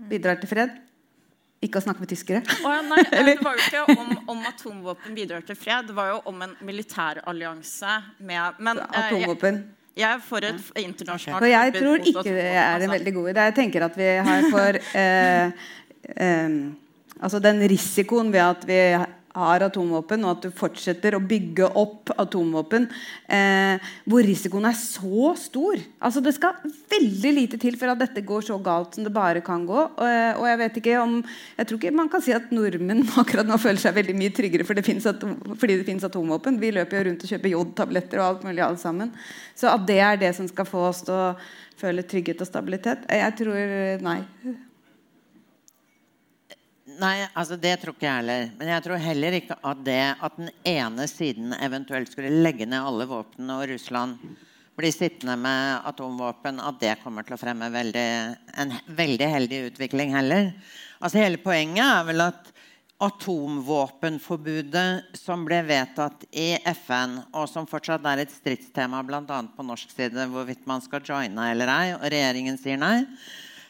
bidrar 0.09 0.41
til 0.41 0.51
fred. 0.51 0.77
Ikke 1.65 1.81
å 1.81 1.85
snakke 1.87 2.05
med 2.05 2.11
tyskere? 2.11 2.43
Oh, 2.61 2.69
ja, 2.69 2.83
nei, 2.85 3.01
det 3.09 3.39
var 3.41 3.57
jo 3.57 3.65
ikke 3.65 3.97
om, 3.97 4.11
om, 4.35 4.43
atomvåpen 4.49 5.17
bidrar 5.17 5.45
til 5.47 5.57
fred. 5.59 5.89
Det 5.89 5.97
var 5.97 6.13
jo 6.13 6.19
om 6.29 6.43
en 6.45 6.53
militærallianse 6.69 7.97
med 8.29 8.61
men, 8.61 8.81
Atomvåpen. 8.87 9.63
Jeg, 9.65 9.87
jeg 9.97 10.09
er 10.11 10.25
for 10.25 10.45
et 10.45 10.83
internasjonalt 10.83 11.41
For 11.41 11.49
jeg 11.49 11.77
tror 11.79 12.11
ikke 12.13 12.25
det 12.29 12.45
er 12.45 12.59
en 12.61 12.75
altså. 12.75 12.93
veldig 12.93 13.15
god 13.17 13.31
idé. 13.33 13.47
Jeg 13.49 13.57
tenker 13.57 13.87
at 13.89 13.97
vi 13.97 14.11
har 14.29 14.51
for 14.53 14.81
eh, 15.03 15.71
eh, 16.27 16.59
Altså 17.21 17.41
den 17.43 17.62
risikoen 17.69 18.33
ved 18.35 18.45
at 18.45 18.67
vi 18.69 18.81
har 19.37 19.64
atomvåpen, 19.67 20.25
og 20.25 20.37
at 20.37 20.47
du 20.47 20.55
fortsetter 20.55 21.17
å 21.17 21.23
bygge 21.25 21.69
opp 21.77 22.12
atomvåpen 22.17 22.87
eh, 23.33 23.89
hvor 24.09 24.25
risikoen 24.25 24.69
er 24.69 24.77
så 24.79 25.33
stor. 25.39 25.81
Altså 26.01 26.23
Det 26.25 26.33
skal 26.37 26.62
veldig 26.93 27.33
lite 27.37 27.61
til 27.61 27.77
for 27.81 27.93
at 27.93 28.01
dette 28.01 28.25
går 28.27 28.47
så 28.49 28.57
galt 28.64 28.97
som 28.97 29.05
det 29.05 29.12
bare 29.14 29.43
kan 29.45 29.67
gå. 29.69 29.77
Og, 29.77 30.07
eh, 30.07 30.33
og 30.39 30.47
Jeg 30.49 30.61
vet 30.62 30.79
ikke 30.81 30.97
om, 31.03 31.19
jeg 31.59 31.69
tror 31.69 31.81
ikke 31.81 31.99
man 31.99 32.12
kan 32.12 32.25
si 32.25 32.37
at 32.37 32.49
nordmenn 32.55 33.05
akkurat 33.23 33.49
nå 33.49 33.61
føler 33.61 33.83
seg 33.83 33.99
veldig 33.99 34.17
mye 34.17 34.35
tryggere 34.37 34.69
for 34.69 34.79
det 34.79 34.87
atom, 35.12 35.37
fordi 35.55 35.81
det 35.81 35.89
finnes 35.89 36.09
atomvåpen. 36.09 36.61
Vi 36.62 36.73
løper 36.73 37.01
jo 37.01 37.11
rundt 37.11 37.27
og 37.27 37.35
kjøper 37.35 37.53
jodtabletter 37.53 38.23
og 38.23 38.29
alt 38.31 38.49
mulig 38.49 38.64
alle 38.64 38.81
sammen. 38.81 39.12
Så 39.57 39.69
at 39.73 39.85
det 39.89 40.01
er 40.01 40.17
det 40.21 40.33
som 40.37 40.49
skal 40.49 40.69
få 40.69 40.89
oss 40.89 41.05
til 41.05 41.17
å 41.17 41.35
føle 41.77 42.07
trygghet 42.09 42.41
og 42.41 42.49
stabilitet, 42.49 43.05
jeg 43.12 43.37
tror 43.37 44.01
nei. 44.01 44.23
Nei, 46.97 47.26
altså 47.36 47.59
det 47.61 47.74
tror 47.82 47.97
ikke 47.97 48.07
jeg 48.07 48.22
heller. 48.22 48.51
Men 48.57 48.70
jeg 48.72 48.84
tror 48.86 49.03
heller 49.03 49.36
ikke 49.36 49.57
at 49.70 49.80
det 49.84 50.03
at 50.14 50.36
den 50.38 50.51
ene 50.64 51.07
siden 51.11 51.53
eventuelt 51.61 52.12
skulle 52.12 52.42
legge 52.44 52.68
ned 52.68 52.80
alle 52.80 53.09
våpnene 53.11 53.59
og 53.61 53.68
Russland 53.74 54.18
blir 54.76 54.92
sittende 54.92 55.36
med 55.40 55.86
atomvåpen, 55.88 56.61
at 56.61 56.80
det 56.80 56.99
kommer 57.03 57.24
til 57.24 57.34
å 57.36 57.38
fremme 57.40 57.70
veldig, 57.72 58.09
en 58.61 58.74
veldig 58.99 59.28
heldig 59.32 59.61
utvikling 59.70 60.14
heller. 60.16 60.51
Altså 61.01 61.18
Hele 61.22 61.38
poenget 61.40 61.84
er 61.84 62.05
vel 62.11 62.20
at 62.26 62.53
atomvåpenforbudet 63.07 65.16
som 65.20 65.44
ble 65.49 65.59
vedtatt 65.68 66.24
i 66.32 66.57
FN, 66.72 67.18
og 67.36 67.49
som 67.51 67.66
fortsatt 67.68 68.07
er 68.09 68.18
et 68.24 68.32
stridstema 68.32 69.03
bl.a. 69.05 69.42
på 69.53 69.62
norsk 69.68 69.90
side, 69.92 70.30
hvorvidt 70.32 70.64
man 70.68 70.80
skal 70.84 71.05
joine 71.05 71.51
eller 71.53 71.68
ei, 71.72 71.94
og 71.97 72.09
regjeringen 72.09 72.57
sier 72.61 72.78
nei. 72.80 72.99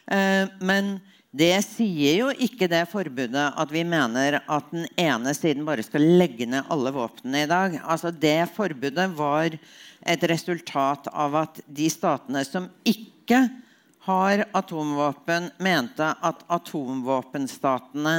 Uh, 0.07 0.47
men 0.63 0.99
det 1.35 1.59
sier 1.65 2.21
jo 2.21 2.29
ikke 2.31 2.69
det 2.71 2.85
forbudet 2.89 3.49
at 3.59 3.71
vi 3.73 3.83
mener 3.87 4.39
at 4.39 4.69
den 4.71 4.87
ene 4.99 5.33
siden 5.35 5.65
bare 5.67 5.83
skal 5.83 6.05
legge 6.19 6.47
ned 6.47 6.69
alle 6.71 6.93
våpnene 6.95 7.43
i 7.43 7.49
dag. 7.49 7.75
Altså 7.83 8.11
Det 8.11 8.47
forbudet 8.55 9.09
var 9.17 9.51
et 10.07 10.23
resultat 10.31 11.09
av 11.11 11.35
at 11.35 11.59
de 11.67 11.89
statene 11.91 12.45
som 12.47 12.69
ikke 12.87 13.43
har 14.07 14.45
atomvåpen, 14.55 15.51
mente 15.59 16.07
at 16.07 16.45
atomvåpenstatene 16.47 18.15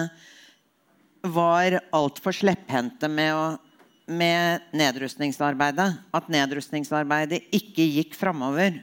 var 1.24 1.78
altfor 1.96 2.36
slepphendte 2.36 3.08
med, 3.08 3.56
med 4.04 4.68
nedrustningsarbeidet. 4.76 5.94
At 6.12 6.28
nedrustningsarbeidet 6.28 7.48
ikke 7.56 7.88
gikk 7.88 8.18
framover. 8.20 8.82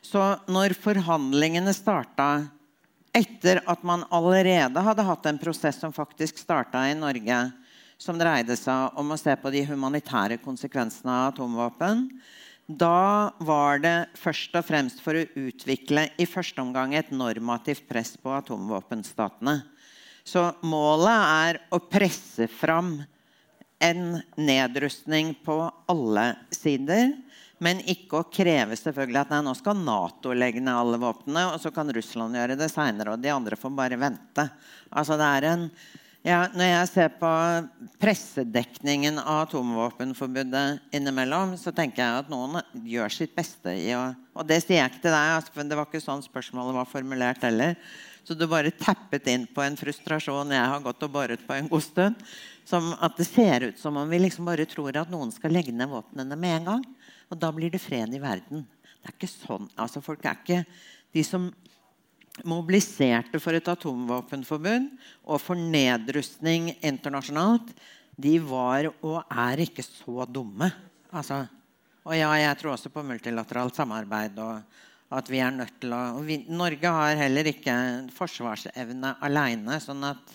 Så 0.00 0.38
når 0.48 0.72
forhandlingene 0.80 1.74
starta 1.76 2.48
etter 3.16 3.62
at 3.66 3.82
man 3.86 4.04
allerede 4.14 4.82
hadde 4.84 5.06
hatt 5.06 5.26
en 5.28 5.40
prosess 5.40 5.80
som 5.80 5.94
faktisk 5.94 6.38
starta 6.40 6.84
i 6.88 6.96
Norge, 6.98 7.38
som 7.98 8.18
dreide 8.18 8.54
seg 8.58 8.98
om 8.98 9.10
å 9.10 9.18
se 9.18 9.34
på 9.40 9.50
de 9.54 9.64
humanitære 9.66 10.38
konsekvensene 10.42 11.10
av 11.10 11.32
atomvåpen. 11.32 12.06
Da 12.68 13.32
var 13.40 13.80
det 13.80 13.96
først 14.20 14.54
og 14.60 14.66
fremst 14.68 15.00
for 15.00 15.16
å 15.16 15.26
utvikle 15.40 16.10
i 16.20 16.28
første 16.28 16.60
omgang 16.62 16.92
et 16.94 17.10
normativt 17.10 17.86
press 17.88 18.12
på 18.20 18.34
atomvåpenstatene. 18.36 19.62
Så 20.28 20.42
målet 20.68 21.22
er 21.24 21.60
å 21.72 21.80
presse 21.80 22.44
fram 22.52 22.98
en 23.80 24.18
nedrustning 24.36 25.32
på 25.46 25.56
alle 25.88 26.26
sider. 26.52 27.14
Men 27.64 27.80
ikke 27.90 28.20
å 28.20 28.26
kreve 28.30 28.76
selvfølgelig 28.78 29.22
at 29.24 29.32
nei, 29.34 29.40
nå 29.46 29.54
skal 29.58 29.78
Nato 29.82 30.34
legge 30.36 30.62
ned 30.62 30.74
alle 30.78 31.00
våpnene, 31.02 31.48
og 31.52 31.62
så 31.62 31.72
kan 31.74 31.90
Russland 31.94 32.38
gjøre 32.38 32.58
det 32.58 32.70
seinere, 32.70 33.16
og 33.16 33.22
de 33.22 33.32
andre 33.34 33.58
får 33.58 33.72
bare 33.78 33.98
vente. 33.98 34.44
Altså 34.94 35.18
det 35.18 35.30
er 35.38 35.46
en, 35.48 35.64
ja, 36.26 36.38
når 36.54 36.70
jeg 36.70 36.90
ser 36.92 37.10
på 37.18 37.32
pressedekningen 38.02 39.18
av 39.22 39.48
atomvåpenforbudet 39.48 40.94
innimellom, 40.94 41.56
så 41.58 41.74
tenker 41.74 42.04
jeg 42.04 42.22
at 42.22 42.30
noen 42.30 42.60
gjør 42.86 43.14
sitt 43.14 43.34
beste 43.38 43.74
i 43.74 43.90
å 43.98 44.10
Og 44.38 44.46
det 44.46 44.60
sier 44.62 44.78
jeg 44.78 44.92
ikke 44.92 45.02
til 45.02 45.14
deg, 45.16 45.32
altså, 45.34 45.64
det 45.66 45.76
var 45.78 45.88
ikke 45.88 46.04
sånn 46.04 46.22
spørsmålet 46.22 46.76
var 46.76 46.86
formulert 46.86 47.42
heller. 47.42 47.74
Så 48.22 48.36
du 48.38 48.44
bare 48.46 48.70
tappet 48.70 49.26
inn 49.32 49.48
på 49.50 49.64
en 49.64 49.74
frustrasjon 49.74 50.52
jeg 50.52 50.70
har 50.70 50.82
gått 50.84 51.02
og 51.02 51.10
boret 51.10 51.42
på 51.46 51.56
en 51.56 51.70
god 51.70 51.82
stund. 51.82 52.24
Som 52.68 52.92
at 53.00 53.16
det 53.16 53.24
ser 53.24 53.64
ut 53.70 53.80
som 53.80 53.96
om 53.96 54.10
vi 54.10 54.20
liksom 54.20 54.46
bare 54.46 54.68
tror 54.68 54.94
at 55.00 55.10
noen 55.10 55.32
skal 55.32 55.54
legge 55.56 55.72
ned 55.72 55.88
våpnene 55.88 56.36
med 56.36 56.58
en 56.58 56.68
gang. 56.68 56.84
Og 57.28 57.40
da 57.40 57.50
blir 57.54 57.72
det 57.72 57.82
fred 57.82 58.14
i 58.14 58.20
verden. 58.22 58.64
Det 58.98 59.10
er 59.10 59.16
ikke 59.16 59.30
sånn. 59.30 59.68
Altså, 59.78 60.02
folk 60.04 60.24
er 60.26 60.40
ikke 60.40 60.62
De 61.16 61.22
som 61.24 61.46
mobiliserte 62.44 63.40
for 63.40 63.56
et 63.56 63.68
atomvåpenforbund 63.72 64.90
og 65.24 65.40
for 65.40 65.56
nedrustning 65.58 66.68
internasjonalt, 66.84 67.72
de 68.12 68.34
var 68.44 68.90
og 68.92 69.22
er 69.24 69.62
ikke 69.64 69.82
så 69.86 70.26
dumme. 70.28 70.68
Altså, 71.08 71.40
og 72.04 72.12
ja, 72.14 72.28
jeg 72.36 72.58
tror 72.60 72.74
også 72.74 72.92
på 72.92 73.06
multilateralt 73.08 73.80
samarbeid. 73.80 74.38
og 74.38 74.62
at 75.10 75.30
vi 75.32 75.40
er 75.40 75.54
nødt 75.54 75.78
til 75.80 75.94
å 75.96 76.20
vi, 76.20 76.42
Norge 76.52 76.90
har 76.92 77.16
heller 77.16 77.48
ikke 77.48 77.74
forsvarsevne 78.16 79.14
aleine. 79.24 79.78
Sånn 79.80 80.04
at 80.04 80.34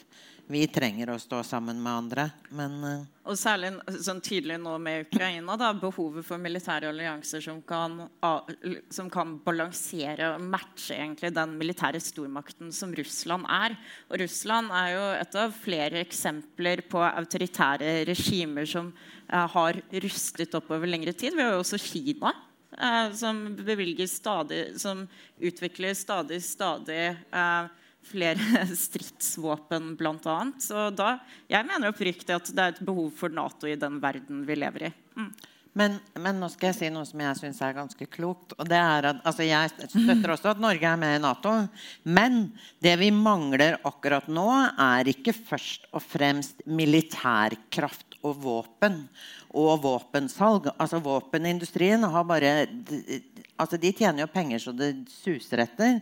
vi 0.52 0.66
trenger 0.68 1.14
å 1.14 1.20
stå 1.22 1.40
sammen 1.46 1.80
med 1.82 1.94
andre. 1.94 2.26
Men, 2.54 2.76
uh... 2.84 3.06
og 3.30 3.38
særlig 3.40 3.72
sånn 4.04 4.20
tydelig 4.24 4.58
nå 4.62 4.76
med 4.84 5.06
Ukraina, 5.06 5.56
da, 5.60 5.72
behovet 5.78 6.26
for 6.28 6.42
militære 6.42 6.90
allianser 6.92 7.44
som 7.44 7.62
kan, 7.68 8.02
som 8.92 9.10
kan 9.14 9.38
balansere 9.46 10.34
og 10.34 10.44
matche 10.44 10.98
egentlig 10.98 11.34
den 11.36 11.56
militære 11.60 12.02
stormakten 12.04 12.74
som 12.76 12.94
Russland 12.98 13.48
er. 13.48 13.78
Og 14.12 14.20
Russland 14.24 14.74
er 14.76 14.94
jo 14.94 15.04
et 15.18 15.38
av 15.46 15.60
flere 15.64 16.04
eksempler 16.04 16.84
på 16.92 17.04
autoritære 17.08 18.02
regimer 18.12 18.68
som 18.70 18.92
uh, 18.94 19.46
har 19.56 19.80
rustet 20.04 20.60
opp 20.60 20.74
over 20.76 20.90
lengre 20.90 21.16
tid. 21.16 21.38
Vi 21.38 21.46
har 21.46 21.56
jo 21.56 21.64
også 21.64 21.82
Kina. 21.82 22.36
Uh, 22.74 23.14
som 23.14 23.54
stadig 24.10 24.80
Som 24.82 25.08
utvikler 25.38 25.94
stadig, 25.94 26.42
stadig 26.42 27.16
flere 28.08 28.66
stridsvåpen, 28.86 29.94
bl.a. 30.00 30.38
Så 30.62 30.90
da, 30.96 31.16
jeg 31.52 31.70
mener 31.70 31.94
oppriktig 31.94 32.36
at 32.36 32.52
det 32.52 32.68
er 32.68 32.76
et 32.76 32.86
behov 32.86 33.10
for 33.18 33.34
Nato 33.34 33.70
i 33.70 33.80
den 33.80 34.00
verden 34.04 34.46
vi 34.48 34.60
lever 34.60 34.90
i. 34.90 34.94
Mm. 35.18 35.34
Men, 35.74 35.96
men, 36.22 36.38
nå 36.38 36.48
skal 36.54 36.70
jeg 36.70 36.78
si 36.78 36.90
noe 36.94 37.06
som 37.10 37.22
jeg 37.24 37.38
syns 37.40 37.60
er 37.66 37.74
ganske 37.74 38.06
klokt. 38.14 38.54
og 38.60 38.68
det 38.70 38.78
er 38.78 39.08
at, 39.10 39.22
altså 39.26 39.46
Jeg 39.48 39.72
støtter 39.90 40.36
også 40.36 40.52
at 40.52 40.62
Norge 40.62 40.86
er 40.86 41.00
med 41.02 41.16
i 41.18 41.22
Nato. 41.24 41.54
Men 42.06 42.44
det 42.84 42.94
vi 43.02 43.10
mangler 43.10 43.80
akkurat 43.82 44.30
nå, 44.30 44.48
er 44.70 45.10
ikke 45.10 45.34
først 45.34 45.90
og 45.92 46.06
fremst 46.06 46.62
militærkraft 46.70 48.13
og 48.24 48.40
våpen 48.42 49.04
og 49.54 49.84
våpensalg. 49.84 50.72
Altså 50.78 51.02
Våpenindustrien 51.04 52.04
har 52.04 52.26
bare 52.28 52.54
altså 53.60 53.78
De 53.78 53.92
tjener 53.94 54.24
jo 54.24 54.32
penger 54.32 54.64
så 54.64 54.74
det 54.76 54.92
suser 55.12 55.64
etter. 55.66 56.00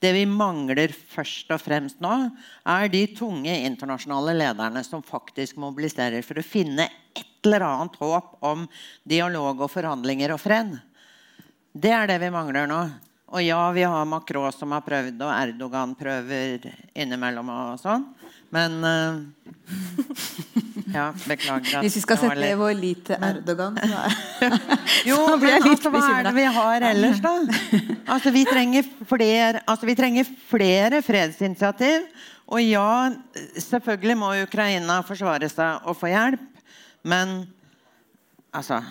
Det 0.00 0.12
vi 0.14 0.24
mangler 0.28 0.92
først 0.92 1.50
og 1.52 1.60
fremst 1.60 2.00
nå, 2.04 2.14
er 2.62 2.92
de 2.92 3.02
tunge 3.16 3.56
internasjonale 3.66 4.36
lederne 4.38 4.84
som 4.86 5.04
faktisk 5.04 5.58
mobiliserer 5.60 6.22
for 6.26 6.38
å 6.38 6.46
finne 6.46 6.88
et 7.16 7.28
eller 7.42 7.66
annet 7.66 7.98
håp 7.98 8.36
om 8.46 8.68
dialog 9.08 9.64
og 9.64 9.72
forhandlinger 9.72 10.34
og 10.34 10.40
fred. 10.42 10.76
Det 11.72 11.90
er 11.90 12.06
det 12.10 12.20
vi 12.22 12.30
mangler 12.30 12.68
nå. 12.70 12.82
Og 13.32 13.40
ja, 13.40 13.60
vi 13.72 13.82
har 13.88 14.04
Macron 14.04 14.52
som 14.52 14.74
har 14.76 14.84
prøvd, 14.84 15.22
og 15.24 15.32
Erdogan 15.32 15.94
prøver 15.96 16.66
innimellom. 16.92 17.48
og 17.48 17.80
sånn. 17.80 18.04
Men 18.52 18.78
uh, 18.84 19.20
Ja, 20.92 21.06
beklager. 21.24 21.80
Hvis 21.80 21.96
vi 21.96 22.02
skal 22.04 22.18
sette 22.20 22.48
vår 22.60 22.74
lit 22.76 23.00
til 23.06 23.24
Erdogan, 23.24 23.78
så, 23.80 24.02
jo, 25.08 25.16
så 25.16 25.38
blir 25.40 25.54
jeg 25.54 25.64
litt 25.64 25.86
altså, 25.86 25.92
Hva 25.94 26.02
er 26.18 26.26
det 26.26 26.34
vi 26.36 26.44
har 26.58 26.86
ellers, 26.90 27.22
da? 27.24 27.32
Altså, 28.12 28.32
vi 28.34 28.42
trenger 28.44 28.88
flere, 29.08 29.62
altså, 29.64 29.88
vi 29.88 29.96
trenger 29.96 30.28
flere 30.50 31.00
fredsinitiativ. 31.06 32.04
Og 32.52 32.60
ja, 32.60 32.88
selvfølgelig 33.56 34.16
må 34.20 34.34
Ukraina 34.42 34.98
forsvare 35.06 35.48
seg 35.48 35.88
og 35.88 35.96
få 35.96 36.10
hjelp. 36.12 36.44
Men 37.08 37.38
altså 38.52 38.82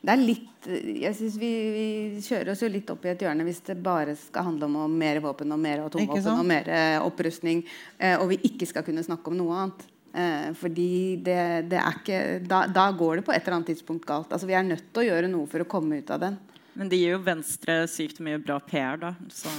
det 0.00 0.12
er 0.14 0.22
litt 0.22 0.46
jeg 0.68 1.14
synes 1.16 1.36
vi, 1.40 1.50
vi, 1.72 1.84
kjører 2.20 2.52
oss 2.52 2.60
jo 2.60 2.68
litt 2.68 2.90
opp 2.92 3.06
i 3.06 3.12
et 3.14 3.22
hjørne 3.24 3.46
hvis 3.46 3.62
det 3.64 3.78
bare 3.80 4.12
skal 4.18 4.50
handle 4.50 4.68
om 4.68 4.92
mer 4.92 5.22
våpen 5.24 5.54
og 5.54 5.60
mer 5.60 5.86
atomvåpen 5.86 6.34
og 6.34 6.44
mer 6.44 6.68
eh, 6.68 6.98
opprustning, 7.00 7.62
eh, 7.96 8.16
og 8.20 8.28
vi 8.34 8.40
ikke 8.50 8.68
skal 8.68 8.84
kunne 8.84 9.04
snakke 9.06 9.32
om 9.32 9.38
noe 9.38 9.56
annet. 9.56 9.86
Eh, 10.10 10.50
fordi 10.58 11.16
det, 11.24 11.40
det 11.70 11.78
er 11.80 11.96
ikke 11.96 12.20
da, 12.44 12.64
da, 12.68 12.90
går 12.92 13.20
det 13.20 13.26
på 13.28 13.32
et 13.32 13.40
eller 13.44 13.60
annet 13.60 13.72
tidspunkt 13.72 14.04
galt. 14.08 14.32
Altså 14.32 14.48
Vi 14.50 14.56
er 14.58 14.66
nødt 14.66 14.90
til 14.90 15.04
å 15.04 15.08
gjøre 15.08 15.32
noe 15.32 15.48
for 15.48 15.64
å 15.64 15.68
komme 15.70 16.02
ut 16.02 16.12
av 16.12 16.24
den. 16.26 16.38
Men 16.76 16.90
det 16.90 17.00
gir 17.00 17.16
jo 17.16 17.24
Venstre 17.24 17.82
sykt 17.90 18.20
mye 18.24 18.40
bra 18.42 18.60
PR, 18.62 19.00
da. 19.00 19.14
Så 19.32 19.52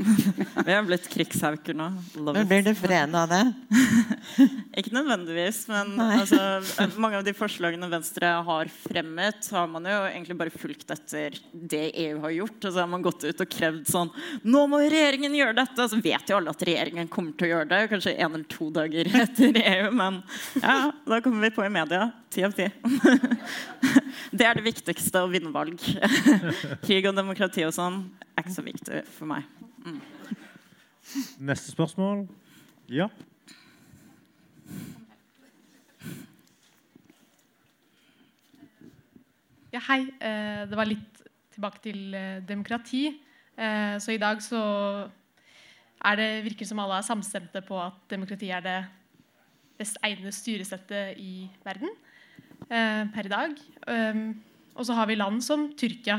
Vi 0.66 0.72
har 0.72 0.82
blitt 0.86 1.08
krigshauker 1.10 1.76
nå. 1.76 1.88
Men 2.14 2.48
blir 2.48 2.62
det 2.64 2.74
fred 2.78 3.14
av 3.16 3.28
det? 3.30 3.42
Ikke 4.80 4.92
nødvendigvis, 4.94 5.62
men 5.70 5.92
altså, 6.00 6.38
mange 7.00 7.20
av 7.20 7.26
de 7.26 7.34
forslagene 7.36 7.88
Venstre 7.90 8.30
har 8.46 8.70
fremmet, 8.72 9.48
har 9.52 9.68
man 9.70 9.88
jo 9.88 9.98
egentlig 10.08 10.38
bare 10.40 10.54
fulgt 10.54 10.92
etter 10.94 11.36
det 11.52 11.84
EU 12.06 12.20
har 12.24 12.34
gjort. 12.36 12.58
Og 12.64 12.72
så 12.72 12.82
har 12.82 12.90
man 12.90 13.04
gått 13.04 13.26
ut 13.26 13.44
og 13.44 13.50
krevd 13.50 13.90
sånn 13.90 14.12
Nå 14.46 14.64
må 14.70 14.80
regjeringen 14.82 15.36
gjøre 15.36 15.58
dette! 15.60 15.88
Så 15.90 16.00
vet 16.00 16.30
jo 16.30 16.38
alle 16.38 16.54
at 16.54 16.64
regjeringen 16.66 17.10
kommer 17.12 17.36
til 17.36 17.50
å 17.50 17.52
gjøre 17.54 17.70
det. 17.72 17.82
Kanskje 17.92 18.16
en 18.16 18.30
eller 18.30 18.48
to 18.50 18.70
dager 18.74 19.10
etter 19.24 19.60
EU, 19.64 19.92
men 19.96 20.22
ja, 20.62 20.78
da 21.06 21.20
kommer 21.24 21.48
vi 21.48 21.54
på 21.54 21.66
i 21.66 21.72
media. 21.72 22.10
Ti 22.30 22.46
av 22.46 22.54
ti. 22.54 22.68
Det 24.30 24.46
er 24.46 24.58
det 24.58 24.62
viktigste 24.62 25.24
å 25.24 25.30
vinne 25.30 25.50
valg. 25.54 25.80
Krig 26.84 27.08
og 27.10 27.16
demokrati 27.18 27.66
og 27.66 27.74
sånn 27.74 28.04
er 28.36 28.44
ikke 28.44 28.54
så 28.54 28.66
viktig 28.66 29.02
for 29.16 29.30
meg. 29.30 29.59
Mm. 29.84 30.00
Neste 31.40 31.72
spørsmål. 31.72 32.26
Ja. 32.90 33.08
Ja, 39.70 39.80
hei. 39.86 40.02
Eh, 40.18 40.66
det 40.66 40.76
var 40.76 40.88
litt 40.88 41.22
tilbake 41.54 41.80
til 41.84 42.14
eh, 42.14 42.42
demokrati. 42.42 43.06
Eh, 43.54 43.96
så 44.02 44.12
i 44.12 44.20
dag 44.20 44.42
så 44.42 44.60
er 46.04 46.18
det, 46.18 46.28
virker 46.44 46.68
som 46.68 46.82
alle 46.82 46.98
er 46.98 47.06
samstemte 47.06 47.62
på 47.64 47.78
at 47.80 47.98
demokrati 48.10 48.50
er 48.50 48.64
det 48.64 48.78
best 49.80 50.00
egnede 50.04 50.32
styresettet 50.34 51.20
i 51.22 51.48
verden 51.64 51.92
per 52.68 53.26
i 53.26 53.30
dag. 53.32 53.54
Og 54.76 54.84
så 54.86 54.94
har 54.94 55.08
vi 55.08 55.16
land 55.16 55.40
som 55.42 55.64
Tyrkia, 55.76 56.18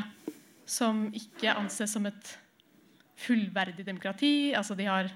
som 0.65 1.05
ikke 1.13 1.53
anses 1.53 1.93
som 1.93 2.05
et 2.09 2.31
fullverdig 3.21 3.85
demokrati. 3.87 4.51
Altså 4.57 4.75
de, 4.77 4.87
har, 4.89 5.09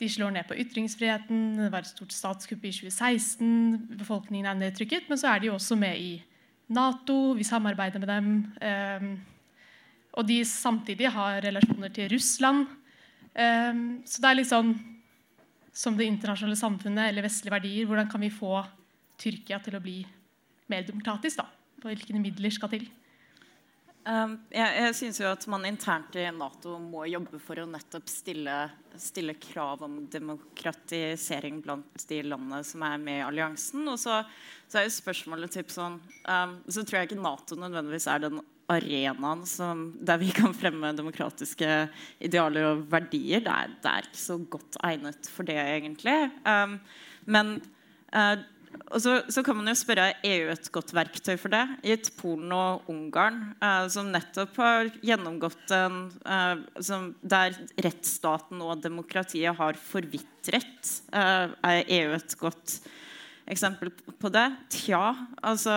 de, 0.00 0.08
slår 0.08 0.34
ned 0.34 0.48
på 0.48 0.58
ytringsfriheten. 0.62 1.42
Det 1.58 1.70
var 1.72 1.84
et 1.84 1.92
stort 1.92 2.14
statskupp 2.14 2.64
i 2.64 2.72
2016. 2.74 3.96
Befolkningen 4.00 4.48
er 4.50 4.58
nedtrykket. 4.58 5.08
Men 5.10 5.20
så 5.20 5.34
er 5.34 5.42
de 5.42 5.52
også 5.54 5.78
med 5.80 5.98
i 6.00 6.12
Nato. 6.70 7.34
Vi 7.38 7.46
samarbeider 7.46 8.02
med 8.02 8.12
dem. 8.12 8.30
Um, 8.62 9.10
og 10.18 10.26
de 10.26 10.40
samtidig 10.44 11.10
har 11.14 11.42
relasjoner 11.44 11.92
til 11.94 12.10
Russland. 12.14 12.66
Um, 13.34 14.00
så 14.06 14.22
det 14.22 14.30
er 14.30 14.38
litt 14.40 14.50
sånn 14.50 14.74
som 15.80 15.94
det 15.96 16.08
internasjonale 16.10 16.58
samfunnet 16.58 17.10
eller 17.10 17.26
vestlige 17.26 17.54
verdier. 17.54 17.86
Hvordan 17.88 18.10
kan 18.10 18.22
vi 18.24 18.32
få 18.34 18.64
Tyrkia 19.20 19.60
til 19.62 19.76
å 19.76 19.82
bli 19.84 20.00
mer 20.70 20.86
demokratisk? 20.86 21.42
da? 21.42 21.46
Hvilke 21.84 22.18
midler 22.18 22.52
skal 22.52 22.72
til? 22.72 22.88
Um, 24.08 24.38
jeg 24.48 24.76
jeg 24.80 24.94
syns 24.96 25.18
jo 25.20 25.26
at 25.28 25.42
man 25.52 25.66
internt 25.68 26.14
i 26.16 26.22
Nato 26.32 26.78
må 26.80 27.02
jobbe 27.10 27.36
for 27.42 27.60
å 27.60 27.66
nettopp 27.68 28.08
stille, 28.08 28.54
stille, 28.96 29.34
krav 29.36 29.82
om 29.84 29.98
demokratisering 30.08 31.58
blant 31.60 32.06
de 32.08 32.22
landene 32.24 32.62
som 32.64 32.86
er 32.86 33.02
med 33.02 33.18
i 33.18 33.26
alliansen. 33.26 33.84
Og 33.92 33.98
så, 34.00 34.22
så 34.70 34.80
er 34.80 34.86
jo 34.88 34.94
spørsmålet 34.94 35.52
typ 35.52 35.74
sånn 35.74 35.98
um, 36.00 36.56
Så 36.64 36.86
tror 36.86 37.02
jeg 37.02 37.10
ikke 37.10 37.20
Nato 37.20 37.60
nødvendigvis 37.60 38.08
er 38.08 38.24
den 38.24 38.40
arenaen 38.70 39.44
som, 39.50 39.90
der 40.00 40.20
vi 40.22 40.30
kan 40.32 40.54
fremme 40.56 40.94
demokratiske 40.96 41.68
idealer 42.24 42.70
og 42.70 42.86
verdier. 42.92 43.44
Det 43.44 43.52
er, 43.52 43.76
det 43.82 43.92
er 43.92 44.08
ikke 44.08 44.22
så 44.22 44.38
godt 44.56 44.80
egnet 44.86 45.28
for 45.28 45.48
det, 45.48 45.58
egentlig. 45.60 46.16
Um, 46.46 46.78
men 47.28 47.58
uh, 48.14 48.38
og 48.90 48.98
så, 49.02 49.16
så, 49.30 49.42
kan 49.46 49.56
man 49.58 49.70
jo 49.70 49.74
spørre 49.78 50.08
er 50.10 50.24
EU 50.26 50.50
et 50.50 50.68
godt 50.74 50.92
verktøy 50.94 51.36
for 51.38 51.52
det. 51.52 51.62
Gitt 51.86 52.10
Polen 52.18 52.50
og 52.54 52.88
Ungarn, 52.90 53.40
eh, 53.62 53.86
som 53.92 54.10
nettopp 54.10 54.58
har 54.58 54.90
gjennomgått 55.06 55.74
en 55.76 56.00
eh, 56.26 56.64
som, 56.82 57.12
Der 57.22 57.54
rettsstaten 57.86 58.62
og 58.66 58.82
demokratiet 58.82 59.54
har 59.58 59.78
forvitret. 59.78 60.94
Eh, 61.14 61.54
er 61.70 61.94
EU 62.00 62.16
et 62.18 62.36
godt 62.40 62.80
eksempel 63.50 63.92
på 63.94 64.30
det? 64.34 64.48
Tja, 64.74 65.14
altså 65.42 65.76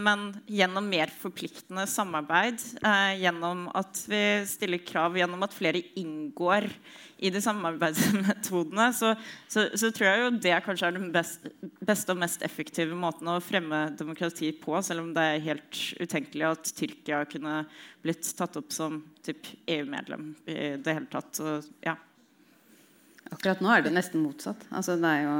men 0.00 0.30
gjennom 0.48 0.86
mer 0.88 1.10
forpliktende 1.12 1.84
samarbeid, 1.86 2.62
eh, 2.82 3.20
gjennom 3.20 3.66
at 3.76 4.00
vi 4.08 4.22
stiller 4.48 4.80
krav, 4.80 5.18
gjennom 5.18 5.44
at 5.44 5.52
flere 5.52 5.82
inngår 6.00 6.70
i 7.18 7.30
de 7.34 7.42
samarbeidsmetodene, 7.42 8.86
så, 8.96 9.12
så, 9.50 9.66
så, 9.74 9.90
tror 9.92 10.08
jeg 10.08 10.22
jo 10.22 10.30
det 10.46 10.54
kanskje 10.64 10.88
er 10.88 10.96
den 10.96 11.10
beste, 11.12 11.52
beste 11.84 12.14
og 12.14 12.20
mest 12.22 12.44
effektive 12.46 12.96
måten 12.96 13.28
å 13.28 13.38
fremme 13.44 13.84
demokrati 13.98 14.54
på, 14.56 14.78
selv 14.86 15.04
om 15.04 15.12
det 15.16 15.26
er 15.34 15.46
helt 15.50 15.80
utenkelig 16.00 16.48
at 16.48 16.72
Tyrkia 16.78 17.22
kunne 17.28 17.60
blitt 18.04 18.30
tatt 18.38 18.56
opp 18.60 18.72
som 18.72 19.02
EU-medlem 19.28 20.30
i 20.48 20.76
det 20.80 20.94
hele 20.96 21.10
tatt. 21.12 21.34
Så, 21.36 21.58
ja. 21.84 21.98
Akkurat 23.28 23.60
nå 23.60 23.74
er 23.74 23.84
det 23.84 23.92
nesten 23.92 24.24
motsatt. 24.24 24.64
Altså, 24.72 24.96
det 24.96 25.10
er 25.10 25.26
jo 25.26 25.36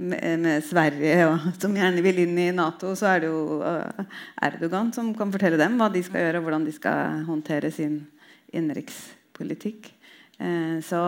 med, 0.00 0.48
Sverige, 0.66 1.26
og, 1.28 1.50
som 1.60 1.76
gjerne 1.76 2.04
vil 2.04 2.22
inn 2.24 2.38
i 2.40 2.48
Nato, 2.54 2.94
så 2.98 3.12
er 3.12 3.24
det 3.24 3.30
jo 3.32 3.60
uh, 3.62 4.18
Erdogan 4.48 4.92
som 4.94 5.12
kan 5.16 5.32
fortelle 5.34 5.60
dem 5.60 5.78
hva 5.80 5.90
de 5.92 6.02
skal 6.06 6.26
gjøre, 6.26 6.40
og 6.40 6.48
hvordan 6.48 6.66
de 6.68 6.74
skal 6.76 7.22
håndtere 7.28 7.72
sin 7.74 8.00
innenrikspolitikk. 8.54 9.92
Eh, 10.38 10.78
så, 10.86 11.00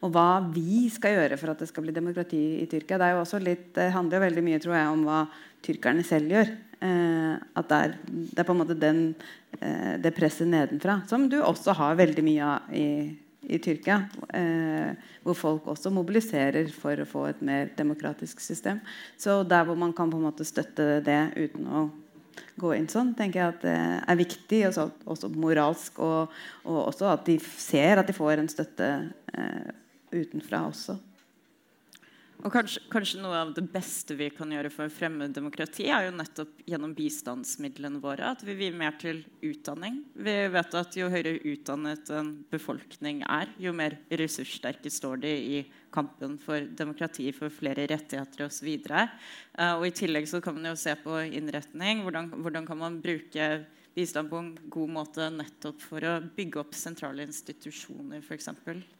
og 0.00 0.12
hva 0.14 0.40
vi 0.54 0.86
skal 0.92 1.18
gjøre 1.18 1.36
for 1.40 1.52
at 1.52 1.60
det 1.60 1.68
skal 1.68 1.84
bli 1.84 1.94
demokrati 1.94 2.40
i 2.62 2.68
Tyrkia. 2.70 2.96
Det, 2.96 3.04
er 3.04 3.16
jo 3.16 3.24
også 3.24 3.40
litt, 3.42 3.68
det 3.76 3.90
handler 3.92 4.18
jo 4.18 4.24
veldig 4.24 4.44
mye 4.46 4.60
tror 4.64 4.76
jeg, 4.78 4.94
om 4.94 5.04
hva 5.08 5.20
tyrkerne 5.64 6.04
selv 6.06 6.32
gjør. 6.32 6.52
Eh, 6.78 7.34
at 7.60 7.70
det 7.70 7.80
er, 7.84 7.96
det 8.08 8.40
er, 8.40 8.46
på 8.48 8.54
en 8.54 8.62
måte 8.62 8.78
den, 8.78 9.02
eh, 9.60 9.96
det 10.00 10.14
presset 10.16 10.48
nedenfra 10.48 11.02
som 11.10 11.26
du 11.28 11.40
også 11.42 11.74
har 11.76 11.98
veldig 11.98 12.24
mye 12.24 12.52
av 12.54 12.72
i, 12.72 12.88
i 13.48 13.58
Tyrkia. 13.62 14.02
Eh, 14.36 14.92
hvor 15.24 15.36
folk 15.36 15.70
også 15.72 15.92
mobiliserer 15.92 16.68
for 16.72 17.00
å 17.00 17.08
få 17.08 17.24
et 17.30 17.40
mer 17.44 17.72
demokratisk 17.78 18.40
system. 18.44 18.80
Så 19.16 19.40
der 19.48 19.66
hvor 19.68 19.78
man 19.78 19.94
kan 19.96 20.10
på 20.12 20.20
en 20.20 20.28
måte 20.28 20.46
støtte 20.48 20.98
det 21.04 21.22
uten 21.36 21.66
å 21.66 21.88
gå 22.58 22.72
inn 22.76 22.88
sånn, 22.90 23.12
tenker 23.18 23.40
jeg 23.40 23.54
at 23.54 23.64
det 23.64 23.76
er 24.12 24.18
viktig, 24.18 24.62
også, 24.70 24.88
også 25.08 25.30
moralsk. 25.34 25.98
Og, 26.04 26.38
og, 26.64 26.80
også 26.86 27.10
at 27.12 27.26
de 27.28 27.38
ser 27.40 28.00
at 28.00 28.08
de 28.08 28.16
får 28.16 28.42
en 28.42 28.50
støtte 28.50 28.88
eh, 29.34 29.68
utenfra 30.14 30.66
også. 30.68 30.98
Og 32.46 32.52
kanskje, 32.54 32.84
kanskje, 32.92 33.18
noe 33.18 33.34
av 33.34 33.48
det 33.56 33.64
beste 33.72 34.14
vi 34.14 34.28
kan 34.30 34.52
gjøre 34.54 34.70
for 34.70 34.86
å 34.86 34.92
fremme 34.92 35.26
demokrati, 35.34 35.88
er 35.90 36.06
jo 36.06 36.14
nettopp 36.14 36.60
gjennom 36.70 36.92
bistandsmidlene 36.94 37.98
våre. 38.02 38.30
At 38.30 38.44
vi 38.46 38.54
vil 38.60 38.76
mer 38.78 38.94
til 39.00 39.24
utdanning. 39.42 40.04
Vi 40.14 40.36
vet 40.54 40.76
at 40.78 40.98
jo 40.98 41.10
høyere 41.10 41.34
utdannet 41.50 42.12
en 42.14 42.30
befolkning 42.52 43.24
er, 43.26 43.50
jo 43.58 43.74
mer 43.74 43.98
ressurssterke 44.22 44.92
står 44.92 45.24
de 45.24 45.34
i 45.58 45.64
kampen 45.94 46.36
for 46.38 46.62
demokrati, 46.78 47.26
for 47.34 47.50
flere 47.50 47.88
rettigheter 47.90 48.46
osv. 48.46 48.70
Og, 48.70 48.94
eh, 49.58 49.74
og 49.74 49.88
I 49.88 49.96
tillegg 49.98 50.30
så 50.30 50.42
kan 50.44 50.54
man 50.54 50.70
jo 50.70 50.76
se 50.78 50.94
på 51.02 51.18
innretning. 51.26 52.04
Hvordan, 52.06 52.30
hvordan 52.38 52.70
kan 52.70 52.78
man 52.78 53.02
bruke 53.02 53.50
bistand 53.98 54.30
på 54.30 54.38
en 54.38 54.50
god 54.70 54.92
måte 54.94 55.26
nettopp 55.34 55.82
for 55.82 56.04
å 56.06 56.14
bygge 56.36 56.60
opp 56.62 56.76
sentrale 56.78 57.26
institusjoner, 57.26 58.22
f.eks. 58.22 58.48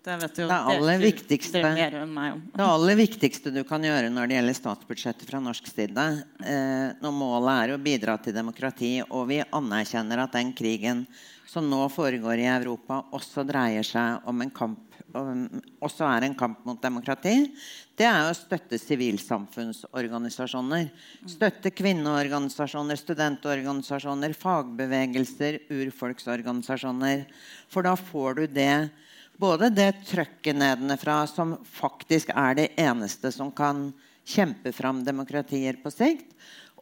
Det 0.05 0.17
vet 0.25 0.41
jo 0.43 0.49
det 0.51 0.59
aller, 0.73 0.99
viktigste, 1.03 1.63
det 1.63 2.67
aller 2.67 2.99
viktigste 2.99 3.55
du 3.55 3.63
kan 3.69 3.87
gjøre 3.87 4.11
når 4.11 4.31
det 4.31 4.39
gjelder 4.41 4.59
statsbudsjettet 4.59 5.31
fra 5.31 5.43
norsk 5.45 5.71
side, 5.71 6.07
eh, 6.43 6.89
når 6.99 7.15
målet 7.15 7.55
er 7.55 7.75
å 7.77 7.81
bidra 7.83 8.19
til 8.23 8.35
demokrati, 8.35 8.97
og 9.07 9.29
vi 9.31 9.43
anerkjenner 9.45 10.25
at 10.25 10.35
den 10.35 10.51
krigen 10.59 11.07
som 11.49 11.71
nå 11.71 11.85
foregår 11.93 12.43
i 12.43 12.51
Europa, 12.51 13.05
også 13.15 13.47
dreier 13.49 13.87
seg 13.87 14.27
om 14.29 14.43
en 14.45 14.53
kamp 14.53 14.88
også 15.15 16.05
er 16.05 16.27
en 16.27 16.35
kamp 16.37 16.65
mot 16.69 16.81
demokrati, 16.83 17.49
det 17.99 18.07
er 18.07 18.29
å 18.29 18.37
støtte 18.37 18.79
sivilsamfunnsorganisasjoner. 18.81 20.91
Støtte 21.27 21.73
kvinneorganisasjoner, 21.75 23.01
studentorganisasjoner, 23.01 24.37
fagbevegelser, 24.39 25.63
urfolksorganisasjoner. 25.73 27.25
For 27.73 27.89
da 27.89 27.97
får 27.97 28.39
du 28.39 28.47
det 28.61 28.75
både 29.39 29.71
det 29.71 29.93
trøkket 30.09 30.59
nedenfra, 30.59 31.23
som 31.31 31.57
faktisk 31.63 32.33
er 32.35 32.59
det 32.59 32.71
eneste 32.79 33.31
som 33.35 33.53
kan 33.55 33.89
kjempe 34.29 34.73
fram 34.77 35.05
demokratier 35.07 35.79
på 35.83 35.93
sikt. 35.95 36.35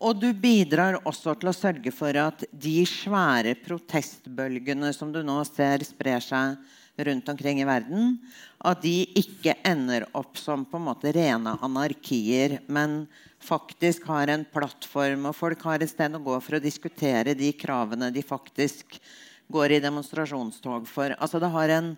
Og 0.05 0.19
du 0.21 0.29
bidrar 0.37 0.99
også 1.09 1.33
til 1.41 1.49
å 1.49 1.57
sørge 1.57 1.93
for 1.95 2.17
at 2.21 2.43
de 2.53 2.83
svære 2.89 3.55
protestbølgene 3.63 4.91
som 4.93 5.13
du 5.13 5.23
nå 5.25 5.39
ser 5.49 5.85
sprer 5.89 6.21
seg 6.21 6.59
rundt 6.97 7.29
omkring 7.29 7.61
i 7.61 7.69
verden, 7.69 8.17
at 8.59 8.83
de 8.83 9.05
ikke 9.19 9.57
ender 9.67 10.07
opp 10.17 10.39
som 10.41 10.65
på 10.65 10.79
en 10.79 10.87
måte 10.89 11.13
rene 11.15 11.57
anarkier, 11.65 12.59
men 12.67 13.05
faktisk 13.43 14.09
har 14.11 14.33
en 14.33 14.47
plattform, 14.53 15.29
og 15.29 15.37
folk 15.37 15.63
har 15.69 15.83
et 15.83 15.93
sted 15.93 16.17
å 16.17 16.23
gå 16.25 16.39
for 16.41 16.59
å 16.59 16.63
diskutere 16.63 17.37
de 17.37 17.53
kravene 17.57 18.11
de 18.15 18.25
faktisk 18.25 18.99
går 19.53 19.77
i 19.77 19.83
demonstrasjonstog 19.85 20.89
for. 20.91 21.15
Altså 21.21 21.41
det 21.43 21.53
har 21.53 21.75
en 21.77 21.93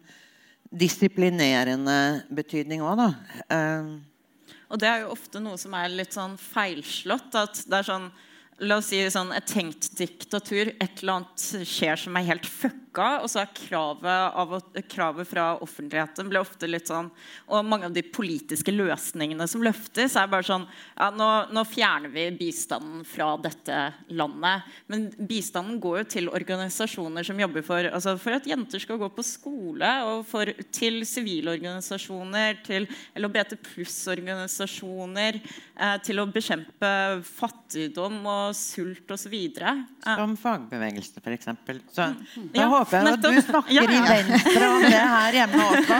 disiplinerende 0.68 2.24
betydning 2.34 2.82
òg, 2.84 3.01
da. 3.01 3.11
Uh, 3.49 4.57
og 4.68 4.80
det 4.82 4.88
er 4.90 5.05
jo 5.05 5.14
ofte 5.14 5.40
noe 5.40 5.57
som 5.61 5.72
er 5.78 5.94
litt 5.94 6.12
sånn 6.12 6.36
feilslått. 6.40 7.32
at 7.38 7.62
det 7.64 7.78
er 7.80 7.88
sånn 7.92 8.11
La 8.59 8.80
oss 8.80 8.88
si 8.90 8.99
sånn, 9.07 9.28
et 9.30 9.46
tenkt 9.46 9.92
diktatur. 9.94 10.72
Et 10.82 11.03
eller 11.03 11.20
annet 11.20 11.42
skjer 11.62 12.01
som 12.03 12.16
er 12.18 12.26
helt 12.26 12.46
fucka 12.51 12.88
boka, 12.99 13.22
og 13.22 13.30
så 13.30 13.42
er 13.42 13.53
kravet, 13.55 14.36
av, 14.38 14.55
kravet 14.90 15.28
fra 15.28 15.46
offentligheten 15.62 16.28
ble 16.30 16.40
ofte 16.42 16.68
litt 16.68 16.88
sånn 16.90 17.11
Og 17.49 17.66
mange 17.66 17.88
av 17.88 17.94
de 17.94 18.03
politiske 18.03 18.72
løsningene 18.72 19.46
som 19.49 19.62
løftes, 19.64 20.16
er 20.16 20.30
bare 20.30 20.46
sånn 20.46 20.66
ja, 20.96 21.11
nå, 21.14 21.28
nå 21.55 21.64
fjerner 21.68 22.11
vi 22.12 22.28
bistanden 22.36 23.05
fra 23.07 23.30
dette 23.40 23.76
landet. 24.09 24.66
Men 24.90 25.09
bistanden 25.28 25.78
går 25.82 26.03
jo 26.03 26.07
til 26.14 26.30
organisasjoner 26.32 27.26
som 27.26 27.38
jobber 27.40 27.64
for, 27.66 27.88
altså 27.92 28.16
for 28.20 28.36
at 28.36 28.49
jenter 28.49 28.82
skal 28.82 28.99
gå 29.01 29.09
på 29.14 29.24
skole, 29.26 29.90
og 30.09 30.24
for, 30.28 30.51
til 30.74 31.01
sivile 31.09 31.55
organisasjoner, 31.57 32.61
til 32.66 32.88
LHBT 33.18 33.59
pluss-organisasjoner, 33.68 35.40
eh, 35.40 35.96
til 36.05 36.22
å 36.22 36.26
bekjempe 36.32 36.92
fattigdom 37.28 38.20
og 38.26 38.57
sult 38.59 39.14
osv. 39.14 39.36
Som 39.59 40.36
fagbevegelse, 40.40 41.22
f.eks. 41.22 41.51
Så 41.94 42.09
da 42.55 42.64
ja, 42.64 42.84
håper 42.89 43.09
jeg 43.09 43.18
at 43.18 43.24
du 43.24 43.41
snakker 43.45 43.74
ja, 43.74 43.82
ja. 43.84 43.91
i 43.91 44.01
Venstre 44.09 44.68
om 44.68 44.86
det 44.86 45.03
her 45.12 45.36
hjemme 45.39 45.66
også. 45.66 45.99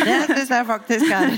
Det 0.00 0.16
syns 0.30 0.50
jeg 0.56 0.66
faktisk 0.70 1.12
er 1.18 1.28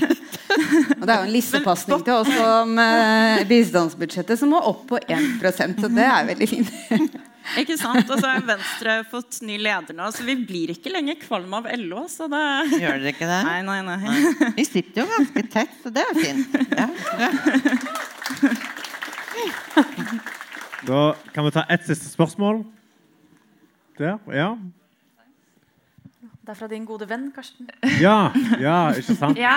Og 0.99 1.03
Det 1.03 1.11
er 1.11 1.17
jo 1.17 1.25
en 1.25 1.33
lissepasning 1.33 2.01
til 2.07 2.15
oss 2.15 2.31
om 2.45 2.79
eh, 2.83 3.43
bistandsbudsjettet 3.49 4.39
som 4.39 4.53
må 4.53 4.59
opp 4.71 4.83
på 4.89 4.99
1 5.03 5.43
så 5.43 5.89
det 5.91 6.07
er 6.07 6.27
veldig 6.31 6.49
fint. 6.49 6.73
Ikke 7.59 7.75
sant? 7.75 8.07
Og 8.07 8.19
så 8.21 8.29
har 8.29 8.43
Venstre 8.47 8.93
fått 9.11 9.41
ny 9.43 9.57
leder 9.59 9.95
nå, 9.97 10.07
så 10.15 10.23
vi 10.23 10.35
blir 10.47 10.71
ikke 10.71 10.93
lenger 10.93 11.17
kvalm 11.19 11.51
av 11.57 11.67
LO. 11.75 12.05
Så 12.07 12.29
det... 12.31 12.39
Gjør 12.79 13.01
dere 13.01 13.11
ikke 13.11 13.27
det? 13.27 13.39
Nei, 13.49 13.57
nei, 13.67 13.81
nei. 13.83 13.97
nei. 14.05 14.51
Vi 14.55 14.63
sitter 14.63 15.03
jo 15.03 15.07
ganske 15.11 15.43
tett, 15.51 15.73
så 15.83 15.91
det 15.91 16.05
er 16.07 16.13
fint. 16.21 16.55
Ja. 16.71 16.87
Da 20.87 21.15
kan 21.35 21.45
vi 21.45 21.51
ta 21.51 21.65
ett 21.69 21.85
siste 21.87 22.09
spørsmål. 22.09 22.63
Der. 23.97 24.17
Ja. 24.31 24.57
Det 26.43 26.51
er 26.51 26.57
fra 26.59 26.67
din 26.67 26.83
gode 26.83 27.05
venn, 27.07 27.29
Karsten. 27.31 27.69
Ja, 28.01 28.27
ja 28.59 28.89
ikke 28.99 29.15
sant? 29.15 29.37
ja, 29.39 29.53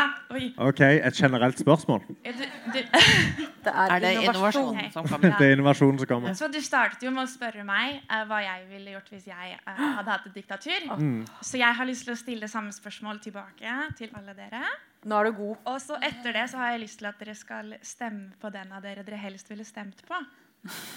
ok, 0.62 0.80
Et 0.86 1.16
generelt 1.18 1.58
spørsmål. 1.58 2.04
Du, 2.06 2.30
du, 2.30 2.78
det 2.78 3.72
er, 3.72 3.90
er 3.90 3.98
det 4.04 4.12
innovasjon 4.20 4.78
som 4.94 5.08
kommer? 5.08 5.34
det 5.40 5.48
er 5.48 5.56
innovasjon 5.56 5.98
som 5.98 6.08
kommer. 6.12 6.36
Så 6.38 6.46
Du 6.52 6.60
startet 6.62 7.02
jo 7.02 7.10
med 7.10 7.24
å 7.24 7.32
spørre 7.32 7.66
meg 7.66 7.98
uh, 8.06 8.22
hva 8.30 8.38
jeg 8.44 8.68
ville 8.70 8.94
gjort 8.94 9.10
hvis 9.16 9.26
jeg 9.32 9.58
uh, 9.66 9.82
hadde 9.98 10.14
hatt 10.14 10.30
et 10.30 10.38
diktatur. 10.38 10.86
Mm. 10.94 11.24
Så 11.42 11.58
jeg 11.58 11.80
har 11.80 11.90
lyst 11.90 12.06
til 12.06 12.14
å 12.14 12.20
stille 12.22 12.54
samme 12.54 12.70
spørsmål 12.78 13.18
tilbake 13.26 13.76
til 13.98 14.14
alle 14.14 14.38
dere. 14.38 14.62
Nå 15.10 15.18
er 15.18 15.30
du 15.32 15.36
god. 15.42 15.56
Og 15.72 15.82
så 15.82 15.98
etter 15.98 16.38
det 16.38 16.48
så 16.54 16.62
har 16.62 16.76
jeg 16.76 16.86
lyst 16.86 17.02
til 17.02 17.10
at 17.10 17.18
dere 17.18 17.34
skal 17.34 17.78
stemme 17.82 18.38
på 18.38 18.54
den 18.54 18.70
av 18.70 18.86
dere 18.86 19.02
dere 19.02 19.18
helst 19.26 19.50
ville 19.50 19.66
stemt 19.66 20.06
på. 20.06 20.22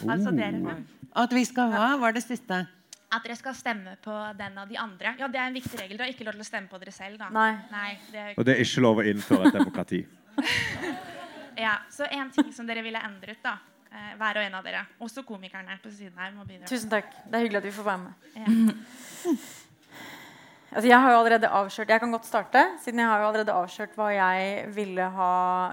Altså 0.06 0.38
dere. 0.38 0.84
At 1.18 1.34
vi 1.34 1.50
skal 1.50 1.74
hva? 1.74 1.96
Var 2.06 2.14
det 2.14 2.30
siste? 2.30 2.68
At 3.10 3.24
dere 3.26 3.36
skal 3.39 3.55
stemme 3.57 3.95
på 4.03 4.16
den 4.38 4.57
av 4.62 4.70
de 4.70 4.78
andre. 4.78 5.16
Ja, 5.18 5.28
Det 5.28 5.39
er 5.41 5.47
en 5.49 5.55
viktig 5.57 5.80
regel. 5.80 5.97
Dere 5.97 6.05
har 6.05 6.14
ikke 6.14 6.28
lov 6.28 6.36
til 6.38 6.43
å 6.45 6.49
stemme 6.49 6.70
på 6.70 6.78
dere 6.82 6.91
selv. 6.93 7.18
da. 7.18 7.30
Nei. 7.34 7.51
Nei 7.72 7.89
det 8.12 8.20
er... 8.20 8.34
Og 8.38 8.45
det 8.45 8.53
er 8.55 8.62
ikke 8.62 8.84
lov 8.86 9.01
å 9.01 9.05
innføre 9.10 9.49
et 9.49 9.57
demokrati. 9.57 10.03
ja, 11.66 11.80
Så 11.89 12.05
en 12.05 12.30
ting 12.36 12.51
som 12.53 12.70
dere 12.70 12.84
ville 12.86 13.01
endret, 13.01 13.41
da. 13.41 13.55
Eh, 13.89 14.12
hver 14.20 14.38
og 14.38 14.45
en 14.45 14.60
av 14.60 14.68
dere. 14.68 14.84
Også 15.01 15.24
komikerne 15.26 15.80
på 15.82 15.89
siden 15.89 16.22
her. 16.22 16.36
må 16.38 16.45
bidra. 16.45 16.70
Tusen 16.70 16.91
takk. 16.91 17.10
Det 17.26 17.39
er 17.39 17.47
hyggelig 17.47 17.64
at 17.64 17.68
vi 17.72 17.74
får 17.80 17.89
være 17.89 18.05
med. 18.05 18.30
Ja. 18.38 19.34
Altså, 20.70 20.86
jeg 20.86 21.01
har 21.01 21.10
jo 21.10 21.18
allerede 21.18 21.49
avslørt 21.49 21.89
Jeg 21.89 22.01
kan 22.03 22.12
godt 22.14 22.28
starte, 22.30 22.62
siden 22.84 22.99
jeg 23.01 23.10
har 23.10 23.24
jo 23.24 23.28
allerede 23.32 23.53
avslørt 23.57 23.95
hva 23.97 24.12
jeg 24.14 24.68
ville 24.76 25.07
ha 25.16 25.30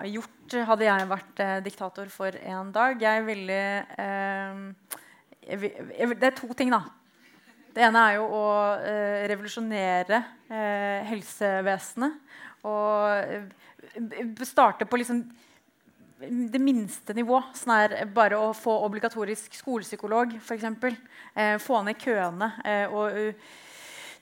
gjort 0.09 0.55
hadde 0.71 0.87
jeg 0.87 1.09
vært 1.11 1.43
eh, 1.45 1.57
diktator 1.65 2.09
for 2.09 2.39
en 2.39 2.71
dag. 2.73 3.03
Jeg 3.03 3.25
ville 3.27 3.59
eh, 3.99 4.63
jeg, 5.43 5.73
jeg, 5.99 6.17
Det 6.17 6.31
er 6.31 6.37
to 6.39 6.49
ting, 6.57 6.73
da. 6.73 6.81
Det 7.77 7.85
ene 7.85 8.03
er 8.09 8.15
jo 8.17 8.27
å 8.33 8.45
eh, 8.81 9.27
revolusjonere 9.29 10.23
eh, 10.49 11.03
helsevesenet. 11.11 12.15
Og 12.65 13.35
eh, 13.37 14.47
starte 14.49 14.89
på 14.89 14.97
liksom 14.97 15.21
det 16.17 16.61
minste 16.63 17.13
nivå. 17.13 17.43
Sånn 17.53 17.75
er 17.77 17.97
bare 18.09 18.41
å 18.41 18.55
få 18.57 18.79
obligatorisk 18.87 19.59
skolepsykolog, 19.61 20.39
f.eks. 20.41 20.65
Eh, 21.37 21.55
få 21.61 21.83
ned 21.85 22.01
køene. 22.01 22.49
Eh, 22.65 22.89
og 22.89 23.13
uh, 23.13 23.55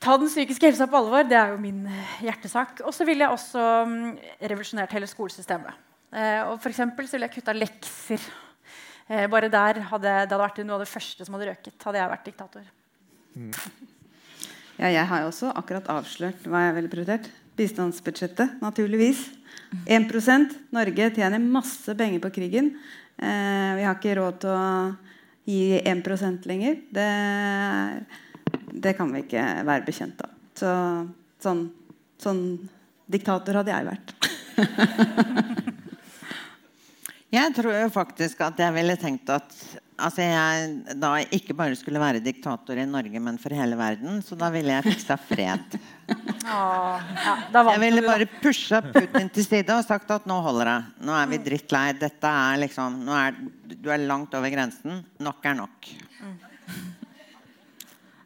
ta 0.03 0.19
den 0.19 0.29
psykiske 0.29 0.69
helsa 0.69 0.89
på 0.91 0.99
alvor. 0.99 1.25
Det 1.29 1.39
er 1.39 1.55
jo 1.55 1.61
min 1.63 1.85
eh, 1.89 2.15
hjertesak. 2.27 2.83
Og 2.85 2.95
så 2.95 3.07
ville 3.09 3.25
jeg 3.25 3.39
også 3.39 3.67
um, 3.87 3.99
revolusjonert 4.43 4.99
hele 4.99 5.09
skolesystemet. 5.11 5.83
Eh, 6.15 6.41
og 6.49 6.59
for 6.63 6.75
så 6.75 6.89
ville 6.91 7.29
jeg 7.29 7.37
kutta 7.39 7.55
lekser. 7.57 8.31
Eh, 9.09 9.27
bare 9.31 9.51
der 9.53 9.83
hadde, 9.91 10.09
Det 10.09 10.33
hadde 10.33 10.41
vært 10.41 10.65
noe 10.65 10.79
av 10.79 10.85
det 10.85 10.91
første 10.91 11.25
som 11.27 11.37
hadde 11.37 11.51
røket. 11.53 11.79
hadde 11.85 12.03
jeg 12.03 12.13
vært 12.17 12.33
diktator. 12.33 12.73
Mm. 13.35 13.53
Ja, 14.79 14.91
jeg 14.91 15.07
har 15.11 15.23
jo 15.23 15.31
også 15.31 15.53
akkurat 15.55 15.89
avslørt 15.93 16.47
hva 16.51 16.67
jeg 16.67 16.77
ville 16.79 16.93
prioritert. 16.93 17.31
Bistandsbudsjettet, 17.59 18.59
naturligvis. 18.63 19.23
1% 19.87 20.55
Norge 20.75 21.11
tjener 21.15 21.43
masse 21.43 21.95
penger 21.99 22.23
på 22.23 22.31
krigen. 22.35 22.75
Eh, 23.19 23.71
vi 23.79 23.87
har 23.87 23.99
ikke 23.99 24.17
råd 24.19 24.41
til 24.43 24.55
å 24.55 24.67
gi 25.47 25.79
1 25.79 26.47
lenger. 26.51 26.79
Det 26.95 27.11
det 28.85 28.93
kan 28.99 29.13
vi 29.13 29.19
ikke 29.25 29.43
være 29.67 29.85
bekjent 29.87 30.21
av. 30.25 30.31
Så, 30.59 30.73
sånn, 31.43 31.63
sånn 32.21 32.43
diktator 33.11 33.55
hadde 33.61 33.75
jeg 33.75 33.89
vært. 33.89 34.09
jeg 37.39 37.55
tror 37.57 37.73
jo 37.79 37.89
faktisk 37.95 38.37
at 38.47 38.57
jeg 38.63 38.77
ville 38.77 38.97
tenkt 39.01 39.27
at 39.35 39.49
altså 39.97 40.25
jeg 40.25 40.97
da 41.01 41.11
ikke 41.35 41.55
bare 41.57 41.77
skulle 41.79 42.03
være 42.03 42.23
diktator 42.25 42.79
i 42.81 42.87
Norge, 42.89 43.21
men 43.23 43.39
for 43.41 43.55
hele 43.55 43.77
verden. 43.79 44.21
Så 44.25 44.39
da 44.39 44.51
ville 44.55 44.75
jeg 44.75 44.87
fiksa 44.89 45.17
fred. 45.21 45.77
Åh, 46.55 47.13
ja, 47.25 47.37
jeg 47.55 47.83
ville 47.83 48.03
bare 48.05 48.29
pusha 48.43 48.83
Putin 48.85 49.31
til 49.33 49.47
side 49.47 49.77
og 49.77 49.87
sagt 49.87 50.11
at 50.15 50.27
nå 50.29 50.41
holder 50.45 50.71
det. 50.73 50.81
Nå 51.09 51.15
er 51.19 51.31
vi 51.31 51.43
drittlei. 51.47 51.87
Dette 52.01 52.35
er 52.49 52.61
liksom 52.65 53.01
er, 53.09 53.39
Du 53.75 53.89
er 53.93 54.05
langt 54.05 54.35
over 54.37 54.53
grensen. 54.53 55.05
Nok 55.23 55.49
er 55.51 55.59
nok. 55.63 55.95
Mm. 56.21 56.37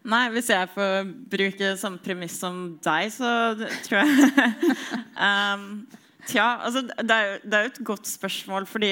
Nei, 0.08 0.24
hvis 0.32 0.48
jeg 0.48 0.68
får 0.72 1.08
bruke 1.28 1.72
samme 1.76 2.00
premiss 2.00 2.38
som 2.40 2.60
deg, 2.84 3.10
så 3.12 3.30
tror 3.84 3.98
jeg 4.00 4.52
um, 5.28 5.66
Tja, 6.28 6.44
altså, 6.60 6.82
det, 6.84 7.14
er 7.14 7.24
jo, 7.24 7.36
det 7.48 7.56
er 7.56 7.62
jo 7.64 7.70
et 7.70 7.78
godt 7.88 8.08
spørsmål. 8.10 8.66
fordi 8.68 8.90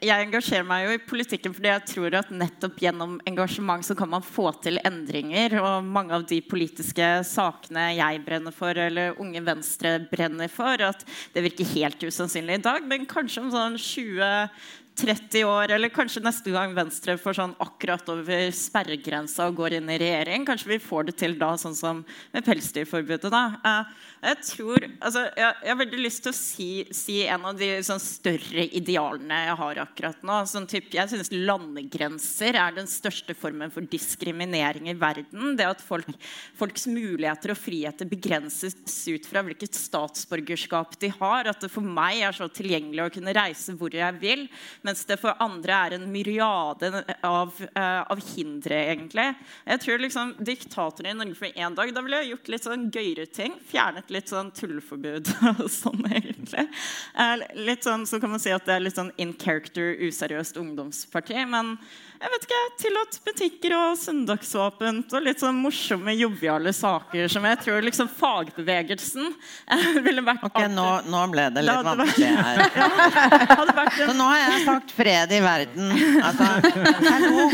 Jeg 0.00 0.24
engasjerer 0.24 0.64
meg 0.64 0.86
jo 0.86 0.94
i 0.96 1.02
politikken 1.10 1.52
fordi 1.52 1.68
jeg 1.68 1.84
tror 1.90 2.16
at 2.22 2.32
nettopp 2.32 2.80
gjennom 2.80 3.18
engasjement 3.28 3.84
så 3.84 3.96
kan 3.98 4.08
man 4.08 4.24
få 4.24 4.48
til 4.64 4.80
endringer. 4.88 5.58
Og 5.60 5.84
mange 5.84 6.16
av 6.16 6.24
de 6.30 6.40
politiske 6.40 7.10
sakene 7.28 7.90
jeg 7.98 8.24
brenner 8.24 8.54
for, 8.56 8.72
eller 8.72 9.18
Unge 9.20 9.44
Venstre 9.44 9.98
brenner 10.08 10.48
for, 10.48 10.80
at 10.80 11.04
det 11.34 11.44
virker 11.50 11.68
helt 11.74 12.00
usannsynlig 12.00 12.62
i 12.62 12.64
dag, 12.64 12.86
men 12.88 13.08
kanskje 13.08 13.44
om 13.44 13.52
sånn 13.52 13.76
20 13.76 14.48
30 14.98 15.44
år, 15.48 15.70
eller 15.74 15.92
kanskje 15.92 16.22
neste 16.24 16.52
gang 16.52 16.74
Venstre 16.76 17.16
får 17.20 17.38
sånn 17.38 17.54
akkurat 17.62 18.08
over 18.12 18.50
sperregrensa 18.54 19.46
og 19.48 19.56
går 19.60 19.78
inn 19.78 19.88
i 19.92 19.98
regjering. 20.00 20.44
Kanskje 20.48 20.74
vi 20.74 20.80
får 20.82 21.08
det 21.08 21.16
til 21.22 21.36
da, 21.40 21.54
sånn 21.60 21.76
som 21.76 22.02
med 22.34 22.44
pelsdyrforbudet. 22.46 23.30
da. 23.32 23.44
Uh, 23.64 24.08
jeg 24.20 24.36
tror, 24.44 24.84
altså, 25.00 25.22
jeg, 25.32 25.54
jeg, 25.64 25.70
har 25.70 25.78
veldig 25.80 26.00
lyst 26.04 26.22
til 26.26 26.32
å 26.32 26.36
si, 26.36 26.68
si 26.92 27.16
en 27.24 27.46
av 27.48 27.56
de 27.56 27.70
sånn, 27.86 28.02
større 28.02 28.66
idealene 28.76 29.38
jeg 29.46 29.56
har 29.62 29.80
akkurat 29.86 30.26
nå. 30.28 30.36
Sånn, 30.50 30.68
typ, 30.68 30.90
jeg 30.92 31.12
synes 31.12 31.32
Landegrenser 31.32 32.58
er 32.60 32.76
den 32.76 32.90
største 32.90 33.36
formen 33.38 33.72
for 33.72 33.86
diskriminering 33.88 34.90
i 34.92 34.96
verden. 35.00 35.54
Det 35.56 35.70
at 35.70 35.84
folk, 35.84 36.10
folks 36.58 36.84
muligheter 36.90 37.54
og 37.54 37.60
friheter 37.60 38.10
begrenses 38.10 38.76
ut 39.08 39.28
fra 39.28 39.44
hvilket 39.46 39.78
statsborgerskap 39.78 40.98
de 41.00 41.12
har. 41.16 41.48
At 41.48 41.64
det 41.64 41.72
for 41.72 41.84
meg 41.84 42.20
er 42.26 42.36
så 42.36 42.50
tilgjengelig 42.52 43.06
å 43.06 43.14
kunne 43.16 43.36
reise 43.36 43.76
hvor 43.80 43.96
jeg 43.96 44.20
vil, 44.20 44.44
mens 44.86 45.04
det 45.08 45.18
for 45.20 45.38
andre 45.42 45.76
er 45.86 45.96
en 45.96 46.06
myriade 46.12 46.90
av, 47.26 47.54
uh, 47.76 48.02
av 48.02 48.22
hindre. 48.34 48.78
egentlig. 48.90 49.26
Jeg 49.66 49.82
tror 49.84 50.02
liksom 50.02 50.34
diktatoren 50.38 51.10
i 51.10 51.16
Norge 51.18 51.38
for 51.38 51.46
én 51.46 51.74
dag 51.76 51.94
Da 51.94 52.02
ville 52.02 52.22
jeg 52.22 52.30
gjort 52.32 52.52
litt 52.54 52.66
sånn 52.66 52.90
gøyere 52.90 53.26
ting. 53.26 53.56
Fjernet 53.70 54.10
litt 54.10 54.30
sånn 54.32 54.52
tulleforbud 54.56 55.32
og 55.56 55.66
sånn, 55.70 56.04
egentlig. 56.10 56.68
Litt 57.58 57.84
sånn, 57.84 58.06
Så 58.06 58.20
kan 58.20 58.32
man 58.32 58.42
si 58.42 58.52
at 58.54 58.66
det 58.66 58.76
er 58.76 58.84
litt 58.84 58.98
sånn 58.98 59.12
in 59.20 59.34
character, 59.34 59.94
useriøst 60.00 60.60
ungdomsparti. 60.60 61.44
Men 61.50 61.76
jeg 62.20 62.28
vet 62.34 62.42
ikke, 62.44 62.56
tillatt 62.82 63.14
butikker 63.24 63.72
og 63.78 63.94
søndagsåpent 63.96 65.14
og 65.16 65.22
litt 65.24 65.40
sånn 65.40 65.56
morsomme, 65.56 66.12
joviale 66.12 66.72
saker 66.76 67.30
som 67.32 67.46
jeg 67.48 67.60
tror 67.62 67.86
liksom 67.86 68.10
fagbevegelsen 68.12 69.30
ville 70.04 70.24
vært 70.26 70.44
Ok, 70.50 70.58
nå, 70.68 70.84
nå, 71.08 71.22
ble 71.32 71.46
det 71.54 71.62
litt 71.64 71.78
det 71.86 71.94
vanskelig 72.02 72.28
her. 72.36 72.60
ja, 72.76 73.86
Så 73.94 74.16
nå 74.18 74.26
har 74.28 74.42
jeg 74.42 74.58
sagt 74.66 74.92
fred 74.98 75.32
i 75.32 75.40
verden. 75.44 75.94
Altså, 76.20 76.50
hallo! 77.06 77.46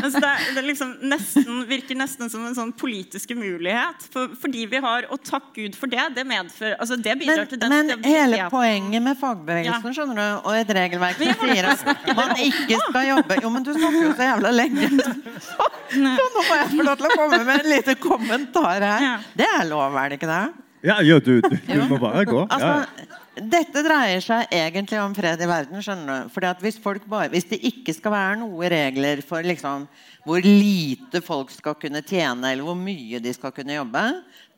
Altså, 0.00 0.24
det, 0.24 0.32
det 0.56 0.66
liksom 0.66 0.90
nesten, 1.12 1.62
virker 1.70 2.00
nesten 2.00 2.32
som 2.32 2.48
en 2.48 2.58
sånn 2.58 2.74
politisk 2.74 3.36
umulighet. 3.36 4.08
For, 4.10 4.34
fordi 4.42 4.66
vi 4.70 4.82
har 4.82 5.06
Og 5.14 5.22
takk 5.26 5.52
Gud 5.54 5.78
for 5.78 5.90
det. 5.90 6.02
Det 6.16 6.26
medfører 6.26 6.76
altså 6.80 6.98
det 6.98 7.14
bidrar 7.20 7.44
men, 7.44 7.50
til 7.52 7.62
den 7.62 7.74
Men 7.76 8.04
hele 8.10 8.42
poenget 8.50 9.06
med 9.06 9.18
fagbevegelsen 9.22 9.86
ja. 9.86 9.94
skjønner 10.00 10.18
du, 10.18 10.50
og 10.50 10.58
et 10.58 10.74
regelverk 10.80 11.20
som 11.20 11.46
sier 11.46 11.70
at 11.70 12.12
man 12.18 12.34
ikke 12.42 12.82
skal 12.88 13.10
jobbe 13.12 13.40
Jo, 13.44 13.54
men 13.54 13.66
du 13.66 13.72
snakker 13.76 13.99
snakker 14.00 14.08
jo 14.08 14.16
så 14.16 14.28
jævla 14.30 14.50
lenge. 14.54 14.90
Så, 15.50 15.66
så 15.90 16.24
nå 16.30 16.42
må 16.46 16.56
jeg 16.58 16.66
få 16.70 16.84
lov 16.86 16.98
til 17.00 17.06
å 17.08 17.14
komme 17.16 17.38
med 17.42 17.64
en 17.64 17.68
liten 17.72 17.96
kommentar 17.98 18.84
her. 18.84 19.22
Det 19.34 19.46
er 19.48 19.64
lov, 19.66 19.96
er 19.98 20.12
det 20.12 20.18
ikke 20.20 20.28
det? 20.30 20.42
Ja, 20.86 21.00
ja 21.02 21.16
du, 21.18 21.40
du, 21.42 21.56
du 21.66 21.80
må 21.90 21.98
bare 21.98 22.22
gå. 22.28 22.44
Altså, 22.44 23.08
dette 23.40 23.82
dreier 23.82 24.22
seg 24.22 24.52
egentlig 24.54 25.00
om 25.00 25.16
fred 25.16 25.42
i 25.42 25.48
verden. 25.48 25.80
skjønner 25.82 26.28
du? 26.28 26.30
Fordi 26.34 26.50
at 26.50 26.62
hvis, 26.62 26.78
bare, 26.84 27.30
hvis 27.32 27.48
det 27.50 27.58
ikke 27.72 27.94
skal 27.96 28.14
være 28.14 28.38
noen 28.44 28.70
regler 28.70 29.24
for 29.26 29.46
liksom, 29.46 29.88
hvor 30.28 30.46
lite 30.46 31.24
folk 31.24 31.50
skal 31.54 31.74
kunne 31.80 32.04
tjene, 32.06 32.52
eller 32.52 32.68
hvor 32.68 32.78
mye 32.78 33.18
de 33.24 33.34
skal 33.34 33.54
kunne 33.56 33.74
jobbe, 33.80 34.04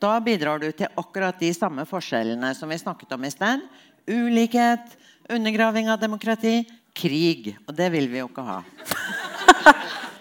da 0.02 0.12
bidrar 0.20 0.60
du 0.60 0.68
til 0.68 0.90
akkurat 1.00 1.40
de 1.40 1.54
samme 1.56 1.86
forskjellene 1.88 2.52
som 2.58 2.68
vi 2.68 2.82
snakket 2.82 3.16
om 3.16 3.24
i 3.24 3.32
sted. 3.32 3.64
Ulikhet, 4.10 4.98
undergraving 5.32 5.88
av 5.88 6.02
demokrati, 6.02 6.60
krig. 6.96 7.52
Og 7.66 7.76
det 7.76 7.90
vil 7.94 8.08
vi 8.12 8.22
jo 8.22 8.30
ikke 8.30 8.46
ha. 8.46 8.62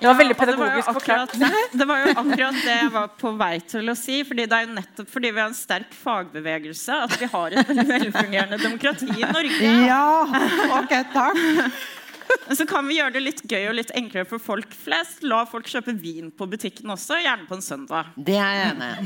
Det 0.02 0.08
var 0.10 0.18
veldig 0.18 0.36
pedagogisk 0.38 0.88
forklart. 0.96 1.34
Det 1.78 1.86
var 1.86 2.00
jo 2.02 2.14
akkurat 2.18 2.56
det 2.66 2.74
jeg 2.74 2.90
var 2.94 3.12
på 3.22 3.32
vei 3.38 3.54
til 3.70 3.92
å 3.92 3.94
si. 3.98 4.24
fordi 4.26 4.48
Det 4.50 4.58
er 4.58 4.66
jo 4.66 4.74
nettopp 4.80 5.12
fordi 5.14 5.30
vi 5.30 5.42
har 5.44 5.52
en 5.52 5.58
sterk 5.58 5.94
fagbevegelse 5.94 6.98
at 7.06 7.14
vi 7.22 7.30
har 7.30 7.58
et 7.62 7.70
velfungerende 7.70 8.58
demokrati 8.64 9.12
i 9.14 9.30
Norge. 9.30 9.74
Ja, 9.86 10.26
ok, 10.80 10.96
takk. 11.14 11.44
Så 12.58 12.66
kan 12.66 12.88
vi 12.88 12.98
gjøre 12.98 13.14
det 13.16 13.22
litt 13.24 13.42
gøy 13.46 13.68
og 13.70 13.78
litt 13.78 13.92
enklere 13.98 14.26
for 14.26 14.42
folk 14.42 14.74
flest. 14.74 15.22
La 15.28 15.44
folk 15.50 15.70
kjøpe 15.70 15.94
vin 15.94 16.32
på 16.34 16.48
butikken 16.50 16.90
også, 16.96 17.20
gjerne 17.22 17.46
på 17.46 17.60
en 17.60 17.66
søndag. 17.66 18.12
Det 18.18 18.38
er 18.42 18.58
jeg 18.58 18.74
enig 18.74 18.90
i. 18.98 19.06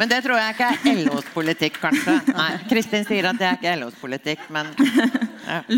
Men 0.00 0.08
det 0.10 0.22
tror 0.24 0.40
jeg 0.40 0.56
ikke 0.56 0.72
er 0.72 1.04
LOs 1.04 1.30
politikk, 1.34 1.80
kanskje. 1.84 2.18
Nei, 2.32 2.50
Kristin 2.70 3.06
sier 3.08 3.28
at 3.32 3.40
det 3.42 3.50
er 3.50 3.60
ikke 3.60 3.78
LOs 3.82 3.98
politikk, 4.00 4.46
men. 4.54 4.72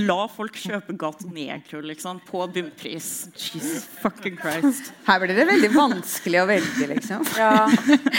La 0.09 0.19
folk 0.33 0.57
kjøpe 0.59 0.95
Gato 0.99 1.29
Negro 1.33 1.83
liksom, 1.85 2.23
på 2.29 2.45
bunnpris. 2.55 3.11
Jesus 3.37 3.85
fucking 4.03 4.39
Christ. 4.41 4.93
Her 5.09 5.21
blir 5.23 5.35
det 5.37 5.49
veldig 5.49 5.73
vanskelig 5.75 6.43
å 6.43 6.47
velge, 6.49 6.89
liksom. 6.95 7.27
Ja. 7.37 7.67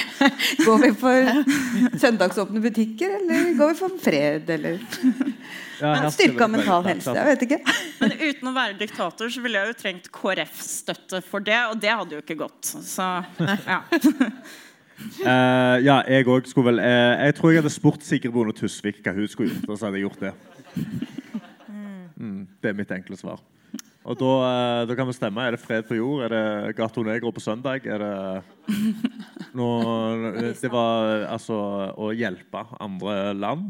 Går 0.65 0.83
vi 0.83 0.91
for 0.99 1.97
søndagsåpne 2.01 2.61
butikker, 2.63 3.17
eller 3.21 3.53
går 3.57 3.73
vi 3.73 3.79
for 3.79 3.97
fred, 4.03 4.49
eller 4.51 4.79
ja, 5.79 6.09
Styrka 6.11 6.47
mental 6.51 6.83
helse. 6.87 7.13
Jeg 7.15 7.27
vet 7.29 7.45
ikke. 7.47 7.59
Men 8.01 8.15
uten 8.19 8.51
å 8.51 8.55
være 8.55 8.77
diktator 8.79 9.31
så 9.31 9.43
ville 9.43 9.61
jeg 9.61 9.71
jo 9.71 9.77
trengt 9.79 10.09
KrF-støtte 10.15 11.21
for 11.25 11.45
det, 11.45 11.59
og 11.71 11.79
det 11.81 11.93
hadde 11.93 12.17
jo 12.17 12.23
ikke 12.23 12.39
gått. 12.41 12.71
Så 12.83 13.07
ja. 13.47 13.79
uh, 15.23 15.77
ja, 15.87 16.01
jeg 16.03 16.27
òg 16.27 16.49
skulle 16.49 16.73
vel 16.73 16.83
uh, 16.83 17.15
Jeg 17.23 17.37
tror 17.39 17.53
jeg 17.53 17.63
hadde 17.63 17.73
spurt 17.73 18.05
Sigrid 18.05 18.35
Bonde 18.35 18.55
Tusvik 18.57 18.99
hva 19.05 19.15
hun 19.15 19.29
skulle 19.31 19.53
gjort, 19.53 19.69
og 19.69 19.79
så 19.79 19.87
hadde 19.87 20.01
jeg 20.01 20.09
gjort 20.09 20.25
det. 20.27 20.33
Mm, 22.19 22.47
det 22.59 22.71
er 22.71 22.75
mitt 22.75 22.89
enkle 22.91 23.15
svar. 23.15 23.39
Og 24.09 24.17
da, 24.19 24.29
uh, 24.43 24.81
da, 24.89 24.95
kan 24.97 25.07
vi 25.07 25.15
stemme. 25.15 25.43
Er 25.45 25.55
det 25.55 25.61
fred 25.61 25.85
på 25.87 25.95
jord? 25.95 26.23
Er 26.25 26.33
det 26.33 26.75
Gato 26.75 27.03
Negro 27.05 27.31
på 27.35 27.43
søndag? 27.43 27.85
Er 27.87 28.01
det 28.03 28.13
noe 29.59 30.51
Det 30.59 30.71
var 30.73 31.27
altså 31.29 31.59
å 31.95 32.09
hjelpe 32.15 32.65
andre 32.79 33.35
land. 33.37 33.69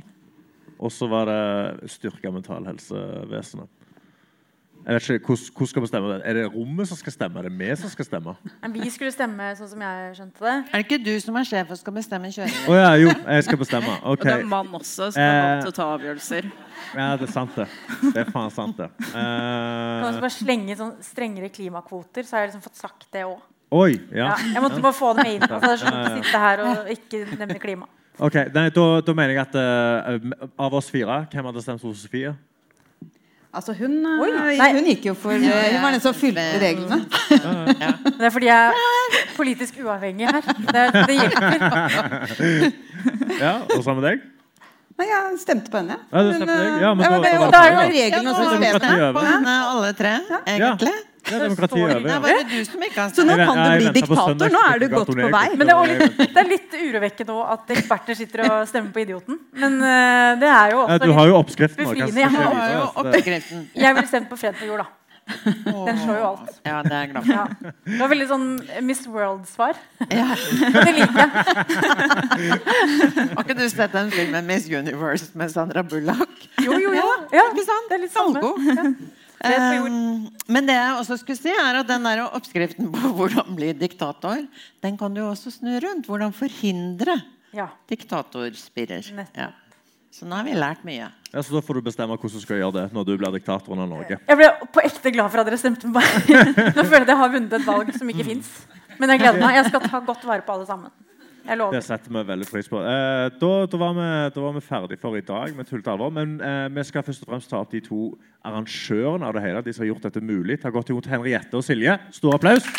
Og 0.79 0.93
så 0.95 1.09
var 1.11 1.27
det 1.27 1.91
styrka 1.91 2.31
mentalhelsevesenet. 2.31 3.78
Jeg 4.85 4.95
vet 4.95 5.09
ikke, 5.09 5.25
Hvordan 5.27 5.67
skal 5.67 5.81
vi 5.81 5.87
stemme? 5.87 6.13
Er 6.25 6.33
det 6.33 6.45
rommet 6.53 6.87
som 6.87 6.97
skal 6.97 7.13
stemme? 7.13 7.39
Er 7.39 7.47
det 7.49 7.51
vi 7.59 7.75
som 7.75 7.89
skal 7.89 8.05
stemme? 8.07 8.33
Vi 8.73 8.89
skulle 8.93 9.11
stemme 9.11 9.49
sånn 9.59 9.69
som 9.73 9.83
jeg 9.85 10.15
skjønte 10.17 10.45
det. 10.45 10.55
Er 10.55 10.71
det 10.77 10.85
ikke 10.85 10.99
du 11.03 11.11
som 11.21 11.37
er 11.41 11.49
sjef 11.49 11.73
og 11.75 11.79
skal 11.81 11.95
bestemme 11.99 12.31
kjøringen? 12.33 12.63
Oh, 12.71 12.77
ja, 12.77 12.89
jo, 12.97 13.11
jeg 13.11 13.45
skal 13.49 13.61
bestemme. 13.61 13.97
Okay. 13.99 14.09
Og 14.09 14.23
det 14.23 14.33
er 14.37 14.49
mann 14.49 14.73
også 14.79 15.11
som 15.11 15.21
er 15.21 15.37
vant 15.43 15.63
til 15.65 15.73
å 15.73 15.77
ta 15.77 15.87
avgjørelser. 15.97 16.49
Ja, 16.95 17.11
det 17.19 17.27
er 17.27 17.33
sant, 17.35 17.59
det. 17.59 17.67
Det 18.07 18.23
er 18.23 18.33
faen 18.33 18.55
sant, 18.55 18.79
det. 18.79 18.89
Uh... 19.11 19.19
Kan 19.19 20.17
vi 20.17 20.23
bare 20.23 20.33
slenge 20.33 20.79
sånn 20.79 20.97
strengere 21.05 21.51
klimakvoter, 21.53 22.25
så 22.25 22.37
har 22.37 22.45
jeg 22.45 22.53
liksom 22.53 22.65
fått 22.65 22.81
sagt 22.81 23.07
det 23.13 23.27
òg. 23.27 23.39
Oi, 23.69 23.93
ja. 24.09 24.31
ja. 24.31 24.35
Jeg 24.55 24.65
måtte 24.65 24.81
bare 24.81 24.97
få 24.97 25.13
det 25.13 25.27
med 25.27 25.35
inn. 25.37 25.45
Altså, 25.45 25.75
jeg 25.75 25.81
skjønte 25.83 26.01
å 26.01 26.13
sitte 26.17 26.43
her 26.47 26.63
og 26.65 26.93
ikke 26.95 27.25
nevne 27.35 27.59
klima. 27.61 27.89
Ok, 28.19 28.35
nei, 28.55 28.67
da, 28.75 28.85
da, 29.05 29.13
mener 29.15 29.35
jeg 29.35 29.45
at 29.45 29.53
uh, 29.55 30.47
av 30.65 30.73
oss 30.75 30.89
fire, 30.91 31.21
hvem 31.31 31.51
hadde 31.51 31.61
stemt 31.63 31.83
for 31.83 31.95
Sofie? 31.95 32.33
Altså 33.49 33.73
hun, 33.73 33.93
eh, 34.05 34.19
Oi, 34.21 34.73
hun 34.75 34.85
gikk 34.85 35.07
jo 35.07 35.15
for 35.17 35.33
ja, 35.33 35.55
Hun 35.73 35.81
var 35.81 35.95
den 35.95 36.01
som 36.03 36.13
fylte 36.13 36.43
reglene. 36.61 36.99
Ja. 37.79 37.93
Det 38.03 38.25
er 38.27 38.33
fordi 38.33 38.49
jeg 38.49 38.73
er 38.73 39.29
politisk 39.37 39.77
uavhengig 39.83 40.27
her. 40.27 40.41
Det, 40.41 40.83
det 41.07 41.15
hjelper. 41.15 41.63
ja, 43.45 43.53
Og 43.77 43.83
sammen 43.83 44.01
med 44.01 44.09
deg? 44.09 44.25
Nei, 44.99 45.07
jeg 45.07 45.39
stemte 45.39 45.71
på 45.71 45.79
henne. 45.79 45.95
Ja, 46.11 46.23
du 46.27 46.31
stemte 46.33 46.57
deg. 46.59 46.81
Ja, 46.83 46.89
men 46.93 47.05
ja, 47.05 47.11
da, 47.23 47.47
da, 47.53 47.61
er 47.63 47.77
jo 47.77 47.85
reglene 47.93 48.33
som 48.35 48.49
spesielle. 48.51 49.11
På 49.15 49.23
henne 49.23 49.53
alle 49.71 49.93
tre, 49.95 50.15
egentlig. 50.43 50.95
Det 51.23 51.35
er 51.35 51.43
demokrati 51.45 51.79
over. 51.81 52.05
Ja. 52.09 52.19
Det 52.23 52.35
du 52.49 52.59
som 52.67 52.85
ikke 52.87 53.07
Så 53.15 53.25
nå 53.27 53.37
kan 53.39 53.59
du 53.59 53.69
bli 53.79 53.93
diktator. 53.99 54.53
Nå 54.55 54.61
er 54.67 54.83
du 54.83 54.87
godt 54.93 55.11
på 55.11 55.31
vei. 55.35 55.47
Men 55.55 55.71
det 55.71 55.75
er, 55.75 55.95
litt, 56.03 56.21
det 56.21 56.43
er 56.43 56.51
litt 56.53 56.77
urovekkende 56.79 57.35
nå 57.35 57.41
at 57.55 57.73
eksperter 57.75 58.19
sitter 58.19 58.45
og 58.47 58.55
stemmer 58.69 58.93
på 58.95 59.03
Idioten. 59.03 59.41
Men 59.59 59.81
uh, 59.81 60.37
det 60.41 60.53
er 60.53 60.75
jo 60.75 60.85
også 60.85 61.01
Du 61.05 61.17
har 61.17 61.33
jo 61.33 61.41
oppskriften. 61.41 61.83
Befriende. 61.83 62.23
Jeg, 62.23 62.31
har 62.37 62.71
jo 62.75 62.87
oppskriften. 63.03 63.67
jeg 63.85 63.99
ville 63.99 64.11
stemt 64.13 64.31
på 64.31 64.39
Fred 64.39 64.57
på 64.59 64.71
jord, 64.71 64.85
da. 64.85 64.93
Den 65.45 65.99
slår 65.99 66.15
jo 66.17 66.25
alt. 66.25 66.55
Ja, 66.65 66.81
Det 66.83 66.91
er 66.91 66.99
jeg 67.03 67.11
glad 67.11 67.25
for. 67.27 67.33
Ja. 67.33 67.73
Det 67.85 67.99
var 67.99 68.11
veldig 68.13 68.27
sånn 68.31 68.47
Miss 68.85 69.03
World-svar. 69.07 69.77
Ja. 70.09 70.27
det 70.85 70.93
liker 70.97 71.19
jeg. 71.21 71.29
Har 73.35 73.43
ikke 73.43 73.57
du 73.59 73.65
sett 73.69 73.93
den 73.93 74.09
filmen 74.15 74.49
Miss 74.49 74.65
Universe 74.69 75.29
med 75.37 75.53
Sandra 75.53 75.83
Bullock? 75.85 76.47
Jo, 76.63 76.79
jo, 76.81 76.93
jo. 76.97 77.07
Ja, 77.35 77.45
ikke 77.51 77.67
sant? 77.67 77.91
Det 77.91 77.99
er 77.99 78.05
litt 78.07 78.15
samme. 78.15 78.39
Um, 79.39 80.25
men 80.51 80.65
det 80.67 80.75
jeg 80.75 80.95
også 80.99 81.15
skulle 81.21 81.39
si 81.39 81.51
er 81.53 81.77
at 81.79 81.87
den 81.87 82.03
der 82.03 82.25
oppskriften 82.27 82.89
på 82.91 83.11
hvordan 83.17 83.55
bli 83.55 83.71
diktator, 83.77 84.43
den 84.83 84.99
kan 84.99 85.15
du 85.15 85.23
også 85.23 85.53
snu 85.53 85.77
rundt. 85.79 86.09
Hvordan 86.11 86.35
forhindre 86.35 87.15
ja. 87.55 87.69
diktatorspirer. 87.89 89.07
Ja. 89.37 89.51
Så 90.11 90.25
nå 90.25 90.35
har 90.35 90.47
vi 90.47 90.57
lært 90.57 90.83
mye. 90.87 91.07
Ja, 91.29 91.43
så 91.45 91.53
Da 91.53 91.61
får 91.63 91.77
du 91.77 91.85
bestemme 91.85 92.15
hvordan 92.17 92.35
du 92.35 92.43
skal 92.43 92.59
gjøre 92.59 92.75
det 92.79 92.85
når 92.95 93.05
du 93.05 93.13
blir 93.15 93.35
diktatoren 93.37 93.83
av 93.85 93.91
Norge. 93.91 94.17
Jeg 94.17 94.39
ble 94.39 94.49
på 94.73 94.83
ekte 94.83 95.13
glad 95.13 95.29
for 95.31 95.41
at 95.41 95.47
dere 95.47 95.59
stemte 95.61 95.85
på 95.85 95.93
meg. 95.93 96.09
Nå 96.75 96.83
føler 96.83 97.03
jeg 97.03 97.05
at 97.05 97.13
jeg 97.13 97.21
har 97.21 97.35
vunnet 97.35 97.53
et 97.59 97.67
valg 97.67 97.93
som 97.95 98.11
ikke 98.11 98.27
fins. 98.31 98.49
Men 98.99 99.13
jeg 99.13 99.23
gleder 99.23 99.39
meg. 99.39 99.59
Jeg 99.61 99.69
skal 99.69 99.85
ta 99.85 100.01
godt 100.03 100.25
vare 100.27 100.43
på 100.43 100.57
alle 100.57 100.67
sammen. 100.67 100.91
Det 101.73 101.81
setter 101.85 102.13
vi 102.13 102.21
veldig 102.29 102.47
pris 102.49 102.69
på. 102.69 102.81
Eh, 102.83 103.25
da, 103.41 103.51
da, 103.65 103.79
var 103.81 103.95
vi, 103.97 104.09
da, 104.35 104.43
var 104.43 104.53
vi, 104.57 104.61
ferdig 104.65 104.99
for 105.01 105.17
i 105.17 105.23
dag 105.25 105.55
med 105.57 105.69
Tull 105.69 105.81
alvor. 105.89 106.13
Men 106.13 106.37
eh, 106.45 106.67
vi 106.75 106.85
skal 106.85 107.05
først 107.07 107.25
og 107.25 107.33
fremst 107.33 107.49
ta 107.49 107.63
opp 107.63 107.73
de 107.73 107.81
to 107.85 108.11
arrangørene 108.45 109.25
av 109.25 109.33
det 109.37 109.45
hele. 109.47 109.65
De 109.65 109.73
som 109.73 109.85
har 109.85 109.93
gjort 109.93 110.05
dette 110.09 110.21
mulig. 110.21 110.59
Ta 110.61 110.71
godt 110.73 110.93
imot 110.93 111.09
Henriette 111.09 111.57
og 111.57 111.65
Silje. 111.65 111.97
Stor 112.13 112.37
applaus. 112.37 112.69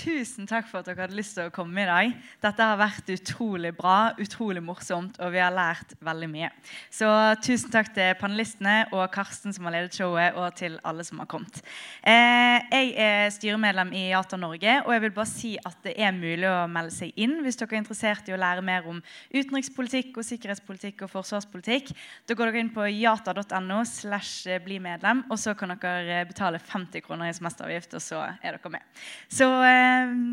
Tusen 0.00 0.48
takk 0.48 0.68
for 0.70 0.80
at 0.80 0.88
dere 0.88 1.04
hadde 1.04 1.16
lyst 1.18 1.34
til 1.36 1.48
å 1.48 1.52
komme 1.52 1.82
i 1.82 1.88
dag. 1.88 2.12
Dette 2.40 2.66
har 2.66 2.78
vært 2.80 3.10
utrolig 3.12 3.72
bra, 3.76 4.12
utrolig 4.20 4.62
morsomt, 4.64 5.18
og 5.20 5.34
vi 5.34 5.40
har 5.42 5.52
lært 5.52 5.92
veldig 6.04 6.28
mye. 6.30 6.48
Så 6.92 7.08
tusen 7.44 7.72
takk 7.72 7.92
til 7.96 8.14
panelistene 8.20 8.86
og 8.94 9.04
Karsten 9.12 9.54
som 9.56 9.68
har 9.68 9.76
ledet 9.76 9.96
showet, 9.98 10.36
og 10.38 10.56
til 10.56 10.78
alle 10.86 11.04
som 11.06 11.20
har 11.20 11.28
kommet. 11.30 11.60
Eh, 12.00 12.56
jeg 12.70 12.94
er 12.96 13.32
styremedlem 13.34 13.92
i 13.96 14.06
Jata 14.10 14.38
Norge, 14.40 14.78
og 14.86 14.94
jeg 14.94 15.04
vil 15.04 15.14
bare 15.18 15.30
si 15.32 15.52
at 15.58 15.76
det 15.84 15.96
er 16.00 16.16
mulig 16.16 16.48
å 16.48 16.64
melde 16.70 16.94
seg 16.94 17.20
inn 17.20 17.38
hvis 17.44 17.60
dere 17.60 17.76
er 17.76 17.82
interessert 17.82 18.30
i 18.30 18.36
å 18.36 18.40
lære 18.40 18.64
mer 18.64 18.88
om 18.88 19.02
utenrikspolitikk 19.34 20.16
og 20.16 20.28
sikkerhetspolitikk 20.28 21.04
og 21.04 21.12
forsvarspolitikk. 21.12 21.92
Da 22.28 22.38
går 22.38 22.50
dere 22.50 22.64
inn 22.64 22.72
på 22.74 22.88
jata.no 22.88 23.82
slash 23.88 24.60
bli 24.64 24.80
medlem, 24.82 25.24
og 25.28 25.40
så 25.40 25.54
kan 25.58 25.74
dere 25.76 26.24
betale 26.30 26.60
50 26.62 27.04
kroner 27.04 27.30
i 27.30 27.36
semesteravgift, 27.36 27.98
og 27.98 28.04
så 28.04 28.24
er 28.40 28.56
dere 28.56 28.72
med. 28.72 29.04
Så 29.28 29.48
eh, 29.66 29.89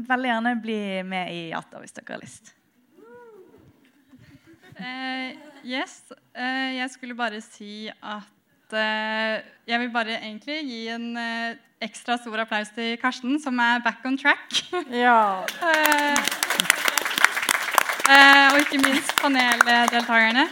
veldig 0.07 0.31
gjerne 0.31 0.55
bli 0.61 0.79
med 1.07 1.34
i 1.34 1.41
Jata 1.51 1.81
hvis 1.81 1.95
dere 1.97 2.15
har 2.15 2.23
lyst. 2.23 2.53
Uh, 4.77 5.34
yes. 5.65 6.03
Uh, 6.38 6.77
jeg 6.77 6.89
skulle 6.93 7.15
bare 7.17 7.41
si 7.41 7.88
at 7.89 8.73
uh, 8.77 9.41
Jeg 9.65 9.79
vil 9.81 9.89
bare 9.89 10.19
egentlig 10.19 10.59
gi 10.67 10.84
en 10.93 11.07
ekstra 11.81 12.17
stor 12.21 12.43
applaus 12.43 12.69
til 12.75 12.97
Karsten, 13.01 13.39
som 13.41 13.57
er 13.59 13.81
back 13.85 14.05
on 14.05 14.17
track. 14.17 14.61
Ja. 15.03 15.43
og 18.07 18.59
ikke 18.61 18.79
minst 18.79 19.11
paneldeltakerne. 19.19 20.47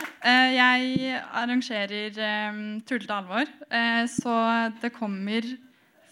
jeg 0.53 1.21
arrangerer 1.33 2.17
um, 2.51 2.81
Tullete 2.81 3.13
alvor, 3.13 3.47
så 4.11 4.35
det 4.81 4.91
kommer 4.93 5.47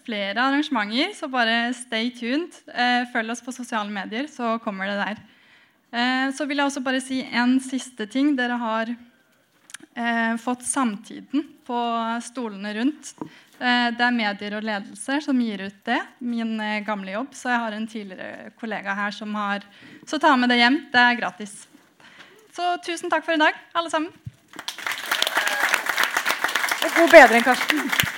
flere 0.04 0.40
arrangementer, 0.40 1.14
så 1.16 1.28
bare 1.32 1.72
stay 1.76 2.10
tuned. 2.14 2.52
Eh, 2.68 3.06
følg 3.12 3.32
oss 3.32 3.42
på 3.44 3.54
sosiale 3.54 3.90
medier, 3.92 4.28
så 4.30 4.58
kommer 4.64 4.90
det 4.90 4.98
der. 5.00 5.22
Eh, 5.94 6.28
så 6.36 6.46
vil 6.46 6.60
jeg 6.60 6.68
også 6.68 6.84
bare 6.84 7.00
si 7.02 7.22
en 7.24 7.56
siste 7.62 8.06
ting. 8.10 8.34
Dere 8.36 8.58
har 8.60 8.92
eh, 8.92 10.36
fått 10.42 10.66
Samtiden 10.68 11.46
på 11.64 11.80
stolene 12.24 12.74
rundt. 12.76 13.14
Det 13.54 14.02
er 14.02 14.12
medier 14.12 14.56
og 14.58 14.64
ledelse 14.66 15.20
som 15.24 15.38
gir 15.40 15.62
ut 15.62 15.76
det. 15.86 16.00
Min 16.18 16.58
gamle 16.84 17.14
jobb. 17.14 17.30
Så 17.38 17.48
jeg 17.48 17.62
har 17.62 17.76
en 17.76 17.86
tidligere 17.88 18.50
kollega 18.60 18.96
her 18.98 19.14
som 19.14 19.30
har 19.38 19.64
Så 20.04 20.18
ta 20.18 20.34
med 20.36 20.50
det 20.50 20.58
hjem. 20.58 20.80
Det 20.92 21.00
er 21.00 21.20
gratis. 21.22 21.54
Så 22.52 22.76
tusen 22.84 23.10
takk 23.10 23.24
for 23.24 23.38
i 23.38 23.40
dag, 23.40 23.54
alle 23.72 23.90
sammen. 23.94 24.10
Og 26.84 26.98
god 26.98 27.14
bedring, 27.14 27.46
Karsten. 27.46 28.13